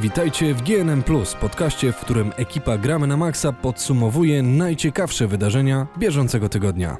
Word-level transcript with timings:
Witajcie 0.00 0.54
w 0.54 0.62
GNM 0.62 1.02
Plus, 1.02 1.34
podcaście, 1.34 1.92
w 1.92 1.96
którym 1.96 2.32
ekipa 2.36 2.78
Gramy 2.78 3.06
na 3.06 3.16
Maxa 3.16 3.52
podsumowuje 3.52 4.42
najciekawsze 4.42 5.26
wydarzenia 5.26 5.86
bieżącego 5.98 6.48
tygodnia. 6.48 6.96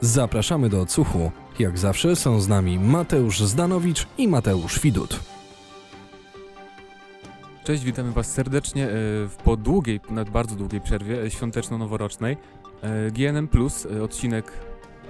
Zapraszamy 0.00 0.68
do 0.68 0.80
odsłuchu. 0.80 1.32
Jak 1.58 1.78
zawsze 1.78 2.16
są 2.16 2.40
z 2.40 2.48
nami 2.48 2.78
Mateusz 2.78 3.40
Zdanowicz 3.40 4.06
i 4.18 4.28
Mateusz 4.28 4.80
Widut. 4.80 5.20
Cześć, 7.64 7.84
witamy 7.84 8.12
Was 8.12 8.32
serdecznie 8.32 8.84
e, 8.84 8.90
w 9.28 9.36
po 9.44 9.56
długiej, 9.56 10.00
nawet 10.10 10.30
bardzo 10.30 10.56
długiej 10.56 10.80
przerwie 10.80 11.22
e, 11.22 11.30
świąteczno-noworocznej. 11.30 12.36
E, 12.82 13.10
GNM 13.10 13.48
Plus, 13.48 13.86
odcinek. 14.04 14.52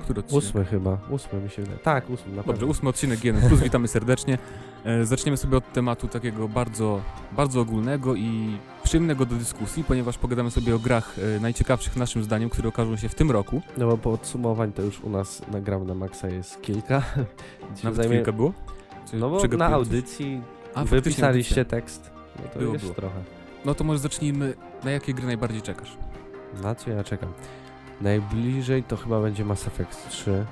Który 0.03 0.21
odcinek? 0.21 0.45
Ósmy 0.45 0.65
chyba, 0.65 0.99
ósmy 1.11 1.41
mi 1.41 1.51
się 1.51 1.63
wydaje. 1.63 1.79
Tak, 1.79 2.11
ósmy, 2.11 2.31
na 2.31 2.37
Dobrze, 2.37 2.53
pewno. 2.53 2.67
ósmy 2.67 2.89
odcinek 2.89 3.21
GNM 3.21 3.49
Plus, 3.49 3.61
witamy 3.61 3.89
serdecznie. 3.89 4.39
E, 4.85 5.05
Zaczniemy 5.07 5.37
sobie 5.37 5.57
od 5.57 5.73
tematu 5.73 6.09
takiego 6.09 6.49
bardzo, 6.49 7.01
bardzo 7.33 7.61
ogólnego 7.61 8.15
i 8.15 8.57
przyjemnego 8.83 9.27
do 9.27 9.37
dyskusji, 9.37 9.85
ponieważ 9.85 10.19
pogadamy 10.19 10.51
sobie 10.51 10.75
o 10.75 10.79
grach 10.79 11.17
e, 11.37 11.41
najciekawszych 11.41 11.97
naszym 11.97 12.25
zdaniem, 12.25 12.51
które 12.51 12.69
okażą 12.69 12.97
się 12.97 13.09
w 13.09 13.15
tym 13.15 13.31
roku. 13.31 13.63
No 13.77 13.87
bo 13.87 13.99
podsumowań 13.99 14.73
to 14.73 14.83
już 14.83 15.01
u 15.01 15.11
nas 15.11 15.43
nagram 15.53 15.87
na 15.87 15.95
maksa 15.95 16.29
jest 16.29 16.63
kilka. 16.63 17.03
Dzisiaj 17.75 17.85
Nawet 17.85 17.97
zajmie- 18.07 18.17
kilka 18.17 18.33
było? 18.33 18.53
Czy 19.11 19.17
No 19.17 19.31
bo 19.31 19.57
na 19.57 19.67
audycji 19.67 20.41
A, 20.75 20.85
wypisaliście 20.85 21.61
audycja. 21.61 21.79
tekst. 21.79 22.11
No 22.43 22.49
to 22.53 22.59
Było, 22.59 22.73
jest 22.73 22.85
było. 22.85 22.95
trochę. 22.97 23.17
No 23.65 23.75
to 23.75 23.85
może 23.85 23.99
zacznijmy, 23.99 24.55
na 24.85 24.91
jakie 24.91 25.15
gry 25.15 25.27
najbardziej 25.27 25.63
czekasz? 25.63 25.97
Na 26.63 26.75
co 26.75 26.91
ja 26.91 27.05
czekam? 27.05 27.29
Najbliżej 28.01 28.83
to 28.83 28.97
chyba 28.97 29.21
będzie 29.21 29.45
Mass 29.45 29.67
Effect 29.67 30.09
3. 30.09 30.45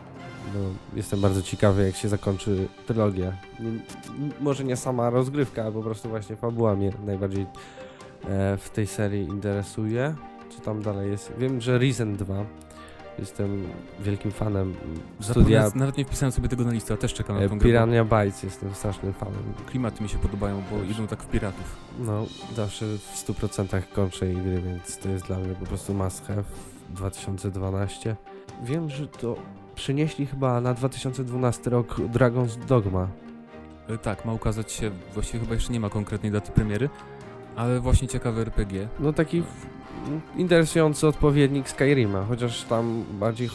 No, 0.55 0.61
jestem 0.95 1.21
bardzo 1.21 1.43
ciekawy, 1.43 1.87
jak 1.87 1.97
się 1.97 2.09
zakończy 2.09 2.69
trylogia. 2.87 3.33
Może 4.41 4.65
nie 4.65 4.77
sama 4.77 5.11
rozgrywka, 5.11 5.63
ale 5.63 5.73
po 5.73 5.83
prostu 5.83 6.09
właśnie 6.09 6.37
fabuła 6.37 6.75
mnie 6.75 6.93
najbardziej 7.07 7.47
e, 8.29 8.57
w 8.57 8.71
tej 8.71 8.87
serii 8.87 9.29
interesuje. 9.29 10.15
Co 10.51 10.61
tam 10.61 10.83
dalej 10.83 11.11
jest? 11.11 11.33
Wiem, 11.39 11.61
że 11.61 11.79
Risen 11.79 12.17
2. 12.17 12.45
Jestem 13.19 13.69
wielkim 14.01 14.31
fanem 14.33 14.75
studia 15.21 15.71
Nawet 15.75 15.97
nie 15.97 16.05
wpisałem 16.05 16.33
sobie 16.33 16.49
tego 16.49 16.65
na 16.65 16.73
listę, 16.73 16.95
a 16.95 16.97
też 16.97 17.15
czekam 17.15 17.37
na 17.37 17.43
e, 17.43 17.49
tą 17.49 17.59
grę. 17.59 17.59
bo 17.59 17.65
Piranha 17.65 18.05
Bytes. 18.05 18.43
Jestem 18.43 18.75
strasznym 18.75 19.13
fanem. 19.13 19.43
Klimaty 19.67 20.03
mi 20.03 20.09
się 20.09 20.19
podobają, 20.19 20.63
bo 20.71 20.83
idą 20.83 21.07
tak 21.07 21.23
w 21.23 21.27
piratów. 21.27 21.77
No, 21.99 22.27
zawsze 22.57 22.87
w 22.87 23.27
100% 23.27 23.83
kończę 23.95 24.27
gry, 24.27 24.63
więc 24.63 24.99
to 24.99 25.09
jest 25.09 25.27
dla 25.27 25.39
mnie 25.39 25.55
po 25.55 25.67
prostu 25.67 25.95
must 25.95 26.27
have 26.27 26.43
2012. 26.93 28.17
Wiem, 28.65 28.91
że 28.91 29.07
to 29.07 29.37
przynieśli 29.75 30.27
chyba 30.27 30.61
na 30.61 30.75
2012 30.75 31.71
rok 31.71 31.97
Dragon's 31.99 32.65
Dogma. 32.65 33.09
E, 33.89 33.99
Tak, 33.99 34.25
ma 34.25 34.33
ukazać 34.33 34.73
się, 34.73 34.91
właściwie 35.15 35.41
chyba 35.41 35.55
jeszcze 35.55 35.73
nie 35.73 35.81
ma 35.81 35.89
konkretnej 35.91 36.33
daty 36.33 36.53
premiery, 36.53 36.89
ale 37.57 37.81
właśnie 37.81 38.09
ciekawe 38.09 38.41
RPG. 38.41 38.89
No 39.01 39.13
taki 39.13 39.43
interesujący 40.37 41.07
odpowiednik 41.07 41.69
Skyrima, 41.69 42.25
chociaż 42.25 42.65
tam 42.65 43.05
bardziej 43.13 43.49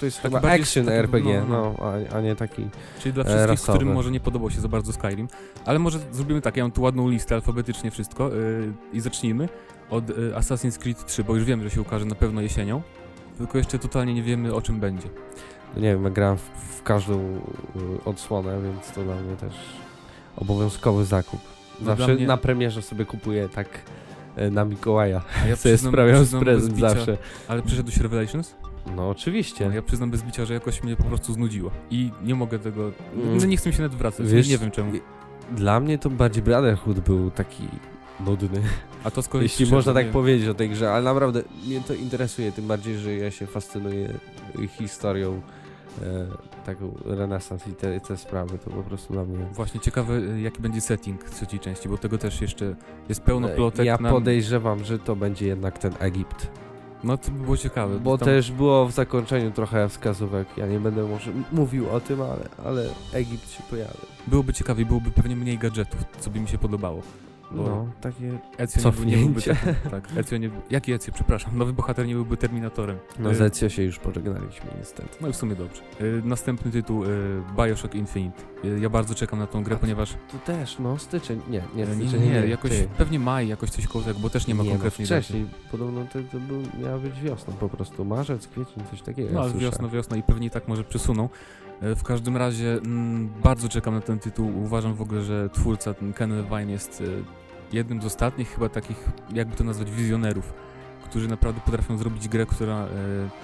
to 0.00 0.06
jest 0.06 0.22
Taki 0.22 0.34
chyba 0.34 0.50
action 0.50 0.84
taki- 0.84 0.96
RPG, 0.96 1.44
no, 1.48 1.74
no, 1.80 1.86
a, 2.12 2.16
a 2.16 2.20
nie 2.20 2.36
taki... 2.36 2.68
Czyli 3.00 3.12
dla 3.12 3.24
wszystkich, 3.24 3.48
rasowe. 3.48 3.78
którym 3.78 3.94
może 3.94 4.10
nie 4.10 4.20
podobał 4.20 4.50
się 4.50 4.60
za 4.60 4.68
bardzo 4.68 4.92
Skyrim. 4.92 5.28
Ale 5.64 5.78
może 5.78 5.98
zrobimy 6.12 6.40
tak, 6.40 6.56
ja 6.56 6.64
mam 6.64 6.70
tu 6.72 6.82
ładną 6.82 7.08
listę, 7.08 7.34
alfabetycznie 7.34 7.90
wszystko 7.90 8.28
yy, 8.28 8.72
i 8.92 9.00
zacznijmy 9.00 9.48
od 9.90 10.08
yy, 10.08 10.32
Assassin's 10.36 10.78
Creed 10.78 11.06
3, 11.06 11.24
bo 11.24 11.34
już 11.34 11.44
wiemy, 11.44 11.64
że 11.64 11.70
się 11.70 11.80
ukaże 11.80 12.04
na 12.04 12.14
pewno 12.14 12.40
jesienią. 12.40 12.82
Tylko 13.38 13.58
jeszcze 13.58 13.78
totalnie 13.78 14.14
nie 14.14 14.22
wiemy 14.22 14.54
o 14.54 14.62
czym 14.62 14.80
będzie. 14.80 15.08
No 15.74 15.80
nie 15.82 15.88
wiem, 15.94 16.04
ja 16.04 16.10
grałem 16.10 16.36
w, 16.36 16.50
w 16.78 16.82
każdą 16.82 17.14
y, 17.20 18.04
odsłonę, 18.04 18.62
więc 18.62 18.90
to 18.92 19.02
dla 19.04 19.14
mnie 19.14 19.36
też 19.36 19.54
obowiązkowy 20.36 21.04
zakup. 21.04 21.40
No 21.80 21.86
Zawsze 21.86 22.06
dla 22.06 22.14
mnie- 22.14 22.26
na 22.26 22.36
premierze 22.36 22.82
sobie 22.82 23.04
kupuję 23.04 23.48
tak 23.48 23.68
e, 24.36 24.50
na 24.50 24.64
Mikołaja. 24.64 25.22
A 25.44 25.46
ja 25.48 25.54
przyznam- 25.64 25.92
bez 26.06 26.34
prezent 26.34 26.78
zawsze. 26.78 27.16
Ale 27.48 27.62
przyszedł 27.62 27.90
już 27.90 28.00
Revelations? 28.00 28.54
No 28.96 29.10
oczywiście. 29.10 29.70
Ja 29.74 29.82
przyznam 29.82 30.10
bez 30.10 30.22
bicia, 30.22 30.44
że 30.44 30.54
jakoś 30.54 30.82
mnie 30.82 30.96
po 30.96 31.04
prostu 31.04 31.32
znudziło. 31.32 31.70
I 31.90 32.10
nie 32.24 32.34
mogę 32.34 32.58
tego... 32.58 32.82
Mm. 33.14 33.38
No 33.38 33.46
nie 33.46 33.56
chcę 33.56 33.68
mi 33.70 33.74
się 33.76 33.82
nawet 33.82 33.98
wracać, 33.98 34.26
Wiesz, 34.28 34.48
nie 34.48 34.58
wiem 34.58 34.70
czemu. 34.70 34.92
Dla 35.52 35.80
mnie 35.80 35.98
to 35.98 36.10
bardziej 36.10 36.42
Brotherhood 36.42 37.00
był 37.00 37.30
taki 37.30 37.62
nudny. 38.26 38.62
A 39.04 39.10
to 39.10 39.22
kolei 39.22 39.44
Jeśli 39.44 39.66
można 39.66 39.94
tak 39.94 40.06
nie- 40.06 40.12
powiedzieć 40.12 40.48
o 40.48 40.54
tej 40.54 40.70
grze, 40.70 40.92
ale 40.92 41.04
naprawdę 41.04 41.42
mnie 41.66 41.80
to 41.80 41.94
interesuje, 41.94 42.52
tym 42.52 42.66
bardziej, 42.66 42.98
że 42.98 43.14
ja 43.14 43.30
się 43.30 43.46
fascynuję 43.46 44.08
historią, 44.68 45.40
e, 46.02 46.26
taką 46.66 46.94
renesans 47.04 47.68
i 47.68 47.72
te, 47.72 48.00
te 48.00 48.16
sprawy, 48.16 48.58
to 48.58 48.70
po 48.70 48.82
prostu 48.82 49.12
dla 49.12 49.24
mnie... 49.24 49.46
Właśnie 49.52 49.80
ciekawe, 49.80 50.14
y, 50.14 50.40
jaki 50.40 50.62
będzie 50.62 50.80
setting 50.80 51.24
trzeciej 51.24 51.60
części, 51.60 51.88
bo 51.88 51.98
tego 51.98 52.18
też 52.18 52.40
jeszcze 52.40 52.74
jest 53.08 53.20
pełno 53.22 53.50
E, 53.50 53.54
plotek. 53.54 53.86
Ja 53.86 53.96
nam- 54.00 54.12
podejrzewam, 54.12 54.84
że 54.84 54.98
to 54.98 55.16
będzie 55.16 55.46
jednak 55.46 55.78
ten 55.78 55.92
Egipt. 55.98 56.50
No 57.06 57.16
to 57.18 57.30
by 57.30 57.44
było 57.44 57.56
ciekawe. 57.56 57.98
Bo 58.00 58.18
tam- 58.18 58.26
też 58.26 58.52
było 58.52 58.86
w 58.86 58.92
zakończeniu 58.92 59.50
trochę 59.50 59.88
wskazówek. 59.88 60.48
Ja 60.56 60.66
nie 60.66 60.80
będę 60.80 61.02
może 61.02 61.30
mówił 61.52 61.90
o 61.90 62.00
tym, 62.00 62.20
ale, 62.22 62.48
ale 62.64 62.88
Egipt 63.12 63.50
się 63.50 63.62
pojawia. 63.70 63.94
Byłoby 64.26 64.52
ciekawe 64.52 64.82
i 64.82 64.86
byłoby 64.86 65.10
pewnie 65.10 65.36
mniej 65.36 65.58
gadżetów, 65.58 66.00
co 66.20 66.30
by 66.30 66.40
mi 66.40 66.48
się 66.48 66.58
podobało. 66.58 67.02
Bo 67.56 67.62
No, 67.62 67.86
takie. 68.00 68.38
Ezio 68.58 68.90
nie, 68.90 68.92
był- 68.96 69.04
nie 69.04 69.16
byłby 69.16 69.40
Cofnięcie. 69.40 69.74
tak, 69.90 70.08
Ezio 70.16 70.36
nie, 70.36 70.50
jaki 70.70 70.92
Ezio, 70.92 71.12
przepraszam, 71.14 71.58
nowy 71.58 71.72
bohater 71.72 72.06
nie 72.06 72.14
byłby 72.14 72.36
Terminatorem. 72.36 72.98
No, 73.18 73.30
Y, 73.30 73.34
z 73.34 73.40
Ezio 73.40 73.68
się 73.68 73.82
już 73.82 73.98
pożegnaliśmy 73.98 74.70
niestety. 74.78 75.08
No 75.20 75.28
i 75.28 75.32
w 75.32 75.36
sumie 75.36 75.54
dobrze. 75.56 75.82
Y, 76.00 76.22
następny 76.24 76.70
tytuł, 76.72 77.04
y, 77.04 77.08
Bioshock 77.56 77.94
Infinite. 77.94 78.42
Y, 78.64 78.80
ja 78.80 78.90
bardzo 78.90 79.14
czekam 79.14 79.38
na 79.38 79.46
tą 79.46 79.62
grę, 79.62 79.76
A, 79.76 79.78
ponieważ... 79.78 80.12
To 80.32 80.38
też, 80.38 80.78
no, 80.78 80.98
styczeń. 80.98 81.40
Nie, 81.50 81.62
nie, 81.76 81.84
y, 81.84 81.96
nie, 81.96 82.08
styczeń. 82.08 82.28
nie, 82.28 82.46
jakoś 82.46 82.70
ty. 82.70 82.88
pewnie 82.98 83.18
maj, 83.18 83.48
jakoś 83.48 83.70
coś 83.70 83.86
koło 83.86 84.04
tego, 84.04 84.18
bo 84.18 84.30
też 84.30 84.46
nie 84.46 84.54
ma 84.54 84.62
no, 84.64 84.70
konkretnej 84.70 85.08
daty. 85.08 85.22
wcześniej. 85.22 85.46
Podobno 85.70 86.04
to, 86.12 86.18
to 86.32 86.40
był, 86.40 86.62
miała 86.84 86.98
być 86.98 87.20
wiosna 87.20 87.52
po 87.60 87.68
prostu. 87.68 88.04
Marzec, 88.04 88.48
kwiecień, 88.48 88.82
coś 88.90 89.02
takiego. 89.02 89.28
No 89.28 89.34
ja 89.34 89.40
ale 89.40 89.50
słyszałem. 89.50 89.72
wiosna, 89.72 89.88
wiosna 89.88 90.16
i 90.16 90.22
pewnie 90.22 90.50
tak 90.50 90.68
może 90.68 90.84
przesuną. 90.84 91.28
E, 91.82 91.94
W 91.96 92.02
każdym 92.02 92.36
razie 92.36 92.72
mm, 92.72 93.28
bardzo 93.42 93.68
czekam 93.68 93.94
na 93.94 94.00
ten 94.00 94.18
tytuł. 94.18 94.62
Uważam 94.62 94.94
w 94.94 95.02
ogóle, 95.02 95.22
że 95.22 95.48
twórca, 95.52 95.94
ten 95.94 96.12
Ken 96.12 96.30
Levine 96.36 96.72
jest 96.72 97.00
e, 97.00 97.04
jednym 97.72 98.02
z 98.02 98.04
ostatnich 98.04 98.48
chyba 98.54 98.68
takich, 98.68 99.04
jakby 99.34 99.56
to 99.56 99.64
nazwać, 99.64 99.90
wizjonerów, 99.90 100.52
którzy 101.04 101.28
naprawdę 101.28 101.60
potrafią 101.60 101.98
zrobić 101.98 102.28
grę, 102.28 102.46
która, 102.46 102.76
e, 102.76 102.88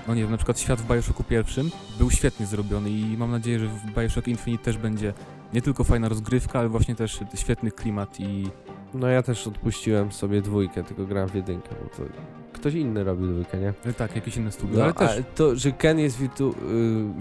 no 0.09 0.15
nie 0.15 0.23
wiem, 0.23 0.31
na 0.31 0.37
przykład 0.37 0.61
świat 0.61 0.81
w 0.81 0.89
Bioshocku 0.95 1.25
pierwszym 1.25 1.71
był 1.99 2.11
świetnie 2.11 2.47
zrobiony 2.47 2.91
i 2.91 3.17
mam 3.17 3.31
nadzieję, 3.31 3.59
że 3.59 3.67
w 3.67 3.95
Bioshock 3.95 4.29
Infinite 4.29 4.65
też 4.65 4.79
będzie 4.79 5.15
nie 5.55 5.63
tylko 5.63 5.85
fajna 5.85 6.09
rozgrywka, 6.09 6.59
ale 6.59 6.69
właśnie 6.69 6.95
też 6.95 7.21
świetny 7.35 7.71
klimat 7.71 8.21
i 8.21 8.49
No 8.95 9.09
ja 9.09 9.23
też 9.23 9.47
odpuściłem 9.47 10.13
sobie 10.13 10.43
dwójkę, 10.43 10.85
tylko 10.85 11.07
grałem 11.07 11.29
w 11.29 11.35
jedynkę, 11.35 11.69
bo 11.83 11.89
to 11.89 12.03
ktoś 12.53 12.75
inny 12.75 13.05
robił 13.05 13.27
dwójkę, 13.27 13.59
nie? 13.59 13.75
e, 13.85 13.93
tak, 13.93 14.17
jakieś 14.17 14.37
inne 14.37 14.53
studio, 14.53 14.79
No, 14.79 14.85
ale 14.85 14.93
też 14.95 15.23
to, 15.35 15.57
że 15.57 15.73
Ken 15.73 15.99
jest 15.99 16.19
witu, 16.19 16.55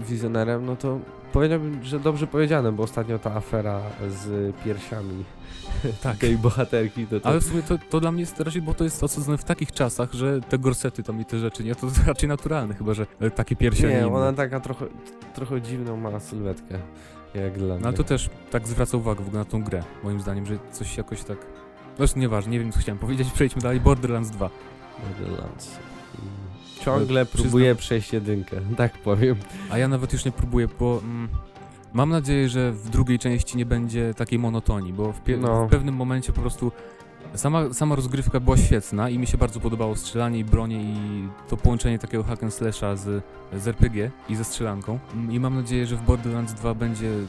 y, 0.00 0.04
wizjonerem, 0.04 0.66
no 0.66 0.76
to 0.76 0.98
powiedziałbym, 1.32 1.84
że 1.84 2.00
dobrze 2.00 2.26
powiedziane, 2.26 2.72
bo 2.72 2.82
ostatnio 2.82 3.18
ta 3.18 3.34
afera 3.34 3.80
z 4.08 4.56
piersiami 4.64 5.24
Tak. 6.02 6.16
tej 6.16 6.38
bohaterki, 6.38 7.06
to, 7.06 7.20
to 7.20 7.28
Ale 7.28 7.40
w 7.40 7.44
sumie 7.44 7.62
to, 7.62 7.78
to 7.90 8.00
dla 8.00 8.12
mnie 8.12 8.20
jest 8.20 8.40
raczej, 8.40 8.62
bo 8.62 8.74
to 8.74 8.84
jest 8.84 9.04
osadzone 9.04 9.38
w 9.38 9.44
takich 9.44 9.72
czasach, 9.72 10.12
że 10.12 10.40
te 10.40 10.58
gorsety 10.58 11.02
tam 11.02 11.20
i 11.20 11.24
te 11.24 11.38
rzeczy, 11.38 11.64
nie? 11.64 11.74
To 11.74 11.86
raczej 12.06 12.28
naturalne 12.28 12.74
chyba, 12.74 12.94
że 12.94 13.06
e, 13.20 13.30
takie 13.30 13.56
piersi, 13.56 13.82
nie 13.82 13.88
nie, 13.88 13.98
inne. 13.98 14.14
ona 14.14 14.32
taka 14.32 14.60
trochę, 14.60 14.86
trochę 15.34 15.62
dziwną 15.62 15.96
ma 15.96 16.20
sylwetkę, 16.20 16.78
jak 17.34 17.58
dla 17.58 17.74
mnie. 17.74 17.82
No 17.82 17.88
ale 17.88 17.96
to 17.96 18.04
też 18.04 18.30
tak 18.50 18.68
zwraca 18.68 18.96
uwagę 18.96 19.24
w 19.24 19.26
ogóle 19.26 19.38
na 19.38 19.44
tą 19.50 19.62
grę, 19.62 19.82
moim 20.04 20.20
zdaniem, 20.20 20.46
że 20.46 20.58
coś 20.72 20.96
jakoś 20.96 21.24
tak... 21.24 21.38
Zresztą 21.98 22.20
nieważne, 22.20 22.52
nie 22.52 22.60
wiem 22.60 22.72
co 22.72 22.80
chciałem 22.80 22.98
powiedzieć, 22.98 23.28
przejdźmy 23.34 23.62
dalej, 23.62 23.80
Borderlands 23.80 24.30
2. 24.30 24.50
Borderlands. 25.08 25.78
Ciągle 26.84 27.20
Ale 27.20 27.26
przyznam- 27.26 27.42
próbuję 27.42 27.74
przejść 27.74 28.12
jedynkę, 28.12 28.56
tak 28.76 28.92
powiem. 28.98 29.36
A 29.70 29.78
ja 29.78 29.88
nawet 29.88 30.12
już 30.12 30.24
nie 30.24 30.32
próbuję, 30.32 30.68
bo 30.80 30.98
mm, 31.04 31.28
mam 31.92 32.10
nadzieję, 32.10 32.48
że 32.48 32.72
w 32.72 32.88
drugiej 32.90 33.18
części 33.18 33.56
nie 33.56 33.66
będzie 33.66 34.14
takiej 34.14 34.38
monotonii, 34.38 34.92
bo 34.92 35.12
w, 35.12 35.20
pie- 35.24 35.38
No. 35.38 35.66
w 35.66 35.70
pewnym 35.70 35.94
momencie 35.94 36.32
po 36.32 36.40
prostu 36.40 36.72
sama, 37.34 37.72
sama 37.74 37.94
rozgrywka 37.96 38.40
była 38.40 38.56
świetna 38.56 39.08
i 39.08 39.18
mi 39.18 39.26
się 39.26 39.38
bardzo 39.38 39.60
podobało 39.60 39.96
strzelanie 39.96 40.38
i 40.38 40.44
bronie 40.44 40.82
i 40.82 40.94
to 41.48 41.56
połączenie 41.56 41.98
takiego 41.98 42.22
hack 42.24 42.42
and 42.42 42.54
slasha 42.54 42.96
z, 42.96 43.24
z 43.56 43.68
RPG 43.68 44.10
i 44.28 44.36
ze 44.36 44.44
strzelanką. 44.44 44.98
Mm, 45.14 45.32
I 45.32 45.40
mam 45.40 45.54
nadzieję, 45.54 45.86
że 45.86 45.96
w 45.96 46.02
Borderlands 46.02 46.52
2 46.54 46.74
będzie 46.74 47.08
mm, 47.08 47.26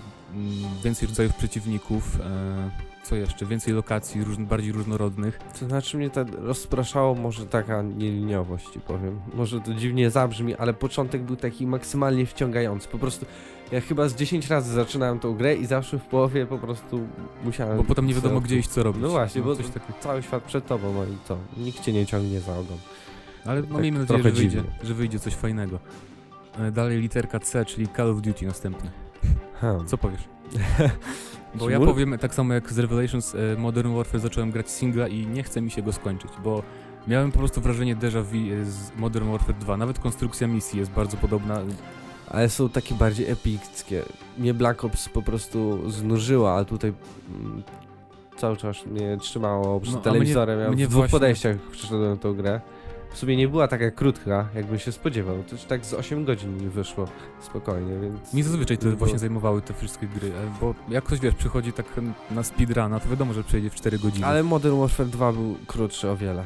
więcej 0.84 1.08
rodzajów 1.08 1.34
przeciwników, 1.36 2.20
e, 2.22 2.93
co 3.04 3.16
jeszcze, 3.16 3.46
więcej 3.46 3.74
lokacji 3.74 4.24
różn- 4.24 4.46
bardziej 4.46 4.72
różnorodnych. 4.72 5.40
To 5.60 5.66
znaczy 5.66 5.98
mnie 5.98 6.10
tak 6.10 6.28
rozpraszało 6.32 7.16
może 7.16 7.46
taka 7.46 7.82
nieliniowość, 7.82 8.70
powiem. 8.88 9.20
Może 9.34 9.62
to 9.62 9.74
dziwnie 9.74 10.10
zabrzmi, 10.10 10.56
ale 10.56 10.74
początek 10.74 11.22
był 11.22 11.36
taki 11.36 11.68
maksymalnie 11.68 12.26
wciągający. 12.26 12.88
Po 12.88 13.00
prostu 13.00 13.26
ja 13.72 13.82
chyba 13.82 14.08
z 14.10 14.16
10 14.16 14.48
razy 14.48 14.74
zaczynałem 14.74 15.20
tą 15.20 15.34
grę 15.36 15.56
i 15.56 15.66
zawsze 15.66 16.00
w 16.00 16.04
połowie 16.04 16.46
po 16.46 16.58
prostu 16.58 17.00
musiałem... 17.44 17.78
Bo 17.78 17.84
potem 17.84 18.06
nie 18.08 18.14
wiadomo 18.14 18.42
gdzie 18.42 18.58
iść, 18.58 18.70
co 18.70 18.84
robić. 18.84 19.02
No 19.02 19.10
właśnie, 19.10 19.42
bo 19.42 19.56
coś 19.56 19.66
takiego. 19.68 19.94
cały 20.00 20.24
świat 20.24 20.44
przed 20.44 20.68
tobą, 20.68 20.94
no 20.94 21.04
i 21.04 21.18
to. 21.28 21.38
Nikt 21.58 21.80
cię 21.84 21.94
nie 21.94 22.06
ciągnie 22.06 22.40
za 22.40 22.52
ogon. 22.58 22.78
Ale 23.46 23.62
no, 23.62 23.68
tak 23.68 23.82
miejmy 23.82 24.00
nadzieję, 24.00 24.24
że 24.24 24.32
wyjdzie, 24.32 24.50
dziwnie. 24.50 24.72
że 24.84 24.94
wyjdzie 24.94 25.20
coś 25.20 25.34
fajnego. 25.36 25.80
E, 26.60 26.72
Dalej 26.72 27.00
literka 27.02 27.40
C, 27.40 27.66
czyli 27.66 27.88
Call 27.98 28.12
of 28.12 28.22
Duty 28.22 28.46
następny. 28.46 28.92
Hmm. 29.62 29.88
Co 29.88 29.98
powiesz? 29.98 30.22
Bo 31.56 31.70
ja 31.70 31.80
powiem 31.80 32.18
tak 32.18 32.36
samo 32.36 32.54
jak 32.54 32.74
z 32.74 32.80
Revelations 32.80 33.36
e, 33.36 33.38
Modern 33.58 33.96
Warfare 33.96 34.20
zacząłem 34.22 34.52
grać 34.52 34.70
singla 34.70 35.08
i 35.08 35.28
nie 35.28 35.44
chce 35.44 35.62
mi 35.62 35.72
się 35.72 35.82
go 35.82 35.94
skończyć, 35.94 36.32
bo 36.44 36.64
miałem 37.08 37.32
po 37.32 37.40
prostu 37.40 37.62
wrażenie 37.62 37.96
déjà 37.96 38.24
vu 38.24 38.38
e, 38.62 38.66
z 38.66 38.92
Modern 38.98 39.32
Warfare 39.32 39.56
2. 39.56 39.78
Nawet 39.78 40.00
konstrukcja 40.00 40.48
misji 40.48 40.80
jest 40.80 40.92
bardzo 40.92 41.18
podobna. 41.18 41.60
Ale 42.28 42.50
są 42.50 42.70
takie 42.70 42.96
bardziej 42.96 43.30
epickie. 43.32 44.04
Mnie 44.38 44.54
Black 44.54 44.84
Ops 44.84 45.10
po 45.10 45.22
prostu 45.22 45.90
znużyła, 45.92 46.54
a 46.54 46.66
tutaj 46.66 46.94
mm, 47.40 47.64
cały 48.38 48.58
czas 48.58 48.86
mnie 48.86 49.18
trzymało 49.18 49.80
przed 49.80 49.96
No, 49.96 50.02
telewizorem. 50.02 50.56
mnie- 50.58 50.66
ja 50.66 50.72
mnie 50.72 50.86
w 50.88 50.90
dwóch 50.90 51.00
właśnie- 51.02 51.12
podejściach 51.12 51.58
przeszedłem 51.72 52.18
tą 52.18 52.34
grę. 52.34 52.62
W 53.14 53.18
sumie 53.18 53.38
nie 53.38 53.48
była 53.48 53.68
taka 53.68 53.92
krótka, 53.92 54.48
jakbym 54.56 54.80
się 54.80 54.92
spodziewał. 54.92 55.44
To 55.44 55.56
już 55.56 55.64
tak 55.64 55.86
z 55.86 55.94
8 55.94 56.26
godzin 56.26 56.58
mi 56.58 56.70
wyszło 56.70 57.08
spokojnie, 57.42 58.00
więc... 58.00 58.34
Mi 58.34 58.44
zazwyczaj 58.44 58.78
było- 58.78 58.96
właśnie 58.96 59.20
zajmowały 59.20 59.62
te 59.62 59.74
wszystkie 59.74 60.08
gry, 60.08 60.28
e, 60.28 60.32
bo 60.62 60.76
jak 60.90 61.04
ktoś 61.04 61.20
wiesz, 61.20 61.36
przychodzi 61.36 61.74
tak 61.74 61.86
na 62.32 62.44
speedruna, 62.44 63.00
to 63.00 63.10
wiadomo, 63.10 63.34
że 63.34 63.44
przejdzie 63.44 63.70
w 63.70 63.76
4 63.76 64.00
godziny. 64.00 64.26
Ale 64.28 64.44
Modern 64.44 64.80
Warfare 64.80 65.08
2 65.08 65.32
był 65.32 65.56
krótszy 65.68 66.10
o 66.10 66.18
wiele. 66.18 66.46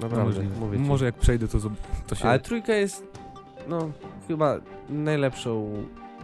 No 0.00 0.02
Naprawdę, 0.02 0.24
możliwe. 0.24 0.60
mówię 0.60 0.78
ci. 0.78 0.84
Może 0.84 1.04
jak 1.04 1.14
przejdę, 1.14 1.48
to, 1.48 1.58
to 2.06 2.14
się... 2.14 2.28
Ale 2.28 2.40
trójka 2.40 2.74
jest, 2.74 3.04
no, 3.68 3.90
chyba 4.28 4.56
najlepszą 4.88 5.72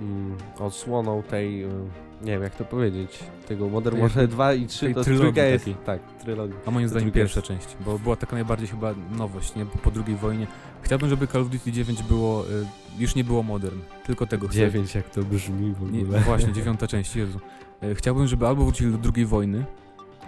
mm, 0.00 0.36
odsłoną 0.58 1.22
tej, 1.22 1.62
mm, 1.62 1.90
nie 2.24 2.32
wiem 2.32 2.42
jak 2.42 2.54
to 2.54 2.64
powiedzieć, 2.64 3.18
tego 3.48 3.68
Modern 3.68 4.00
Warfare 4.00 4.28
2 4.28 4.52
i 4.54 4.66
3 4.66 4.80
tej 4.86 4.94
to 4.94 5.04
trójka 5.04 5.42
jest, 5.44 5.64
takiej. 5.64 5.84
tak, 5.86 6.00
trylogii. 6.22 6.56
A 6.66 6.70
moim 6.70 6.88
zdaniem 6.88 7.10
pierwsza 7.12 7.38
jest- 7.40 7.48
część, 7.48 7.76
bo 7.86 7.98
była 7.98 8.16
taka 8.16 8.36
najbardziej 8.36 8.68
chyba 8.68 8.94
nowość, 9.18 9.54
nie? 9.54 9.66
Po, 9.66 9.90
drugiej 9.90 10.16
wojnie. 10.16 10.46
Chciałbym, 10.82 11.08
żeby 11.08 11.26
Call 11.26 11.42
of 11.42 11.48
Duty 11.48 11.72
9 11.72 12.02
było, 12.02 12.44
y, 12.50 12.66
już 12.98 13.14
nie 13.14 13.24
było 13.24 13.42
modern, 13.42 13.78
tylko 14.06 14.26
tego 14.26 14.48
chcę. 14.48 14.56
9 14.58 14.94
jak 14.94 15.10
to 15.10 15.22
brzmi 15.22 15.72
w 15.74 15.92
Nie, 15.92 16.02
ogóle. 16.02 16.20
właśnie, 16.20 16.52
dziewiąta 16.58 16.86
część, 16.86 17.16
Jezu. 17.16 17.38
Y, 17.82 17.94
Chciałbym, 17.94 18.26
żeby 18.26 18.46
albo 18.46 18.64
wrócili 18.64 18.92
do 18.92 18.98
drugiej 18.98 19.26
wojny, 19.26 19.64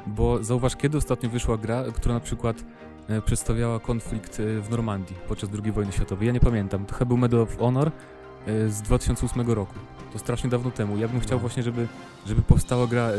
bo 0.06 0.44
zauważ, 0.44 0.76
kiedy 0.76 0.98
ostatnio 0.98 1.30
wyszła 1.30 1.56
gra, 1.58 1.84
która 1.94 2.14
na 2.14 2.20
przykład 2.20 2.64
y, 3.10 3.22
przedstawiała 3.22 3.80
konflikt 3.80 4.38
w 4.60 4.70
Normandii 4.70 5.16
podczas 5.28 5.50
II 5.64 5.72
wojny 5.72 5.92
światowej. 5.92 6.26
Ja 6.26 6.32
nie 6.32 6.40
pamiętam, 6.40 6.86
to 6.86 6.94
chyba 6.94 7.08
był 7.08 7.16
Medal 7.16 7.40
of 7.40 7.58
Honor 7.58 7.90
z 8.68 8.82
2008 8.82 9.50
roku. 9.54 9.74
To 10.14 10.18
strasznie 10.18 10.50
dawno 10.50 10.70
temu. 10.70 10.98
Ja 10.98 11.08
bym 11.08 11.20
chciał 11.20 11.36
No. 11.36 11.40
właśnie, 11.40 11.62
żeby, 11.62 11.86
żeby 12.26 12.42
powstała 12.42 12.86
gra 12.86 13.10
y, 13.10 13.14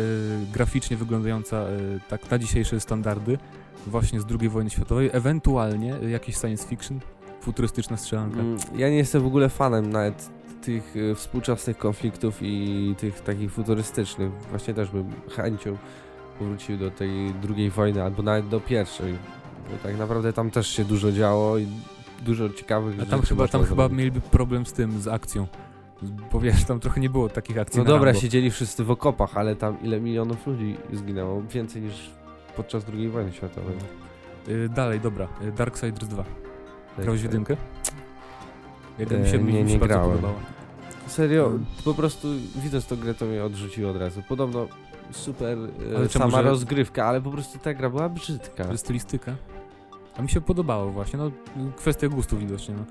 graficznie 0.53 0.97
wyglądająca 0.97 1.57
y, 1.69 1.99
tak 2.09 2.31
na 2.31 2.39
dzisiejsze 2.39 2.79
standardy, 2.79 3.37
właśnie 3.87 4.21
z 4.21 4.25
II 4.39 4.49
wojny 4.49 4.69
światowej, 4.69 5.09
ewentualnie 5.13 5.89
jakiś 6.09 6.35
science 6.37 6.67
fiction, 6.67 6.99
futurystyczna 7.41 7.97
strzelanka. 7.97 8.39
Mm, 8.39 8.57
Ja 8.75 8.89
nie 8.89 8.95
jestem 8.97 9.21
w 9.21 9.25
ogóle 9.25 9.49
fanem 9.49 9.89
nawet 9.89 10.29
tych 10.61 10.95
y, 10.95 11.15
współczesnych 11.15 11.77
konfliktów 11.77 12.37
i 12.41 12.95
tych 12.97 13.21
takich 13.21 13.51
futurystycznych. 13.51 14.31
Właśnie 14.49 14.73
też 14.73 14.89
bym 14.89 15.05
chęcią 15.35 15.77
powrócił 16.39 16.77
do 16.77 16.91
tej 16.91 17.33
drugiej 17.33 17.69
wojny, 17.69 18.03
albo 18.03 18.23
nawet 18.23 18.47
do 18.47 18.59
pierwszej. 18.59 19.13
Bo 19.71 19.77
tak 19.83 19.97
naprawdę 19.97 20.33
tam 20.33 20.51
też 20.51 20.67
się 20.67 20.85
dużo 20.85 21.11
działo 21.11 21.57
i 21.57 21.67
dużo 22.25 22.49
ciekawych 22.49 22.93
A 22.95 22.97
rzeczy 22.99 23.11
tam 23.11 23.21
chyba, 23.21 23.43
można 23.43 23.59
tam 23.59 23.67
chyba 23.67 23.83
zrobić. 23.83 23.97
mieliby 23.97 24.21
problem 24.21 24.65
z 24.65 24.73
tym, 24.73 25.01
z 25.01 25.07
akcją. 25.07 25.47
Bo 26.31 26.39
wiesz, 26.39 26.63
tam 26.63 26.79
trochę 26.79 27.01
nie 27.01 27.09
było 27.09 27.29
takich 27.29 27.57
akcji 27.57 27.77
No 27.79 27.85
dobra, 27.85 28.13
siedzieli 28.13 28.51
wszyscy 28.51 28.83
w 28.83 28.91
okopach, 28.91 29.37
ale 29.37 29.55
tam 29.55 29.81
ile 29.81 29.99
milionów 30.01 30.47
ludzi 30.47 30.77
zginęło? 30.93 31.41
Więcej 31.41 31.81
niż 31.81 32.09
podczas 32.55 32.85
II 32.93 33.09
wojny 33.09 33.33
światowej. 33.33 33.75
Y, 34.49 34.69
dalej, 34.69 34.99
dobra. 34.99 35.27
Y, 35.41 35.51
Darksiders 35.51 36.07
2. 36.07 36.23
Grałeś 36.97 37.19
w 37.21 37.23
Tak, 37.23 37.31
jedynkę? 37.31 37.57
Jeden 38.99 39.21
E, 39.21 39.23
mi 39.23 39.29
się, 39.29 39.37
nie, 39.37 39.63
mi 39.63 39.69
się 39.69 39.77
nie 39.79 39.87
grałem. 39.87 40.05
podobała. 40.09 40.33
Serio, 41.07 41.45
Mm. 41.47 41.65
po 41.85 41.93
prostu 41.93 42.27
widząc 42.55 42.85
tą 42.87 42.95
grę 42.95 43.13
to 43.13 43.25
mnie 43.25 43.43
odrzuciło 43.43 43.91
od 43.91 43.97
razu. 43.97 44.21
Podobno 44.29 44.67
super 45.11 45.57
e, 45.93 45.97
Ale 45.97 46.09
sama 46.09 46.31
że- 46.31 46.41
rozgrywka, 46.49 47.05
ale 47.05 47.21
po 47.21 47.31
prostu 47.31 47.59
ta 47.59 47.73
gra 47.73 47.89
była 47.89 48.09
brzydka. 48.09 48.77
Stylistyka. 48.77 49.35
A 50.17 50.21
mi 50.21 50.29
się 50.29 50.41
podobało 50.41 50.91
właśnie, 50.91 51.19
no 51.19 51.31
kwestia 51.77 52.07
gustu 52.09 52.37
widocznie, 52.37 52.75
no. 52.77 52.83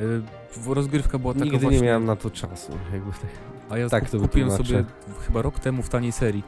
Y, 0.00 0.74
rozgrywka 0.74 1.18
była 1.18 1.34
taka 1.34 1.44
Nigdy 1.44 1.58
właśnie... 1.58 1.80
nie 1.80 1.86
miałem 1.86 2.04
na 2.04 2.16
to 2.16 2.30
czasu. 2.30 2.72
Jakby 2.92 3.10
tak. 3.10 3.30
A 3.70 3.78
ja 3.78 3.88
tak 3.88 4.10
to 4.10 4.20
kupiłem 4.20 4.50
sobie 4.50 4.84
chyba 5.26 5.42
rok 5.42 5.58
temu 5.58 5.82
w 5.82 5.88
taniej 5.88 6.12
serii 6.12 6.42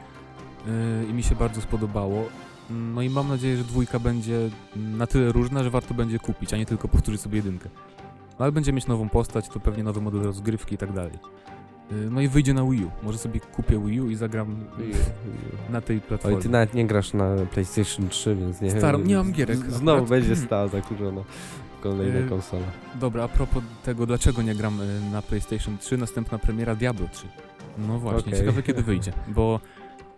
yy, 0.65 0.73
i 1.09 1.13
mi 1.13 1.23
się 1.23 1.35
bardzo 1.35 1.61
spodobało. 1.61 2.25
No 2.69 3.01
i 3.01 3.09
mam 3.09 3.27
nadzieję, 3.27 3.57
że 3.57 3.63
dwójka 3.63 3.99
będzie 3.99 4.49
na 4.75 5.07
tyle 5.07 5.31
różna, 5.31 5.63
że 5.63 5.69
warto 5.69 5.93
będzie 5.93 6.19
kupić, 6.19 6.53
a 6.53 6.57
nie 6.57 6.65
tylko 6.65 6.87
powtórzyć 6.87 7.21
sobie 7.21 7.35
jedynkę. 7.35 7.69
No 8.39 8.45
ale 8.45 8.51
będzie 8.51 8.73
mieć 8.73 8.87
nową 8.87 9.09
postać, 9.09 9.49
to 9.49 9.59
pewnie 9.59 9.83
nowy 9.83 10.01
model 10.01 10.21
rozgrywki 10.21 10.75
i 10.75 10.77
tak 10.77 10.93
dalej. 10.93 11.13
Yy, 11.91 12.09
No 12.09 12.21
i 12.21 12.27
wyjdzie 12.27 12.53
na 12.53 12.63
Wii 12.63 12.85
U. 12.85 12.91
Może 13.03 13.17
sobie 13.17 13.39
kupię 13.39 13.85
Wii 13.85 14.01
U 14.01 14.09
i 14.09 14.15
zagram 14.15 14.55
na 15.69 15.81
tej 15.81 16.01
platformie. 16.01 16.37
Oj, 16.37 16.43
ty 16.43 16.49
nawet 16.49 16.73
nie 16.73 16.87
grasz 16.87 17.13
na 17.13 17.35
PlayStation 17.51 18.09
3, 18.09 18.35
więc 18.35 18.61
nie 18.61 18.69
wiem. 18.69 19.07
nie 19.07 19.17
mam 19.17 19.31
gierek 19.31 19.57
akurat. 19.57 19.75
Znowu 19.75 20.05
będzie 20.05 20.35
stała 20.35 20.67
zakurzona 20.67 21.21
kolejna 21.83 22.19
Yy, 22.19 22.29
konsola. 22.29 22.65
Dobra, 22.95 23.23
a 23.23 23.27
propos 23.27 23.63
tego, 23.85 24.05
dlaczego 24.05 24.41
nie 24.41 24.55
gram 24.55 24.81
y, 24.81 25.01
na 25.11 25.21
PlayStation 25.21 25.77
3, 25.77 25.97
następna 25.97 26.39
premiera 26.39 26.75
Diablo 26.75 27.07
3. 27.11 27.27
No 27.77 27.99
właśnie, 27.99 28.19
Okej. 28.31 28.39
ciekawe 28.39 28.63
kiedy 28.63 28.81
wyjdzie, 28.83 29.13
bo 29.35 29.59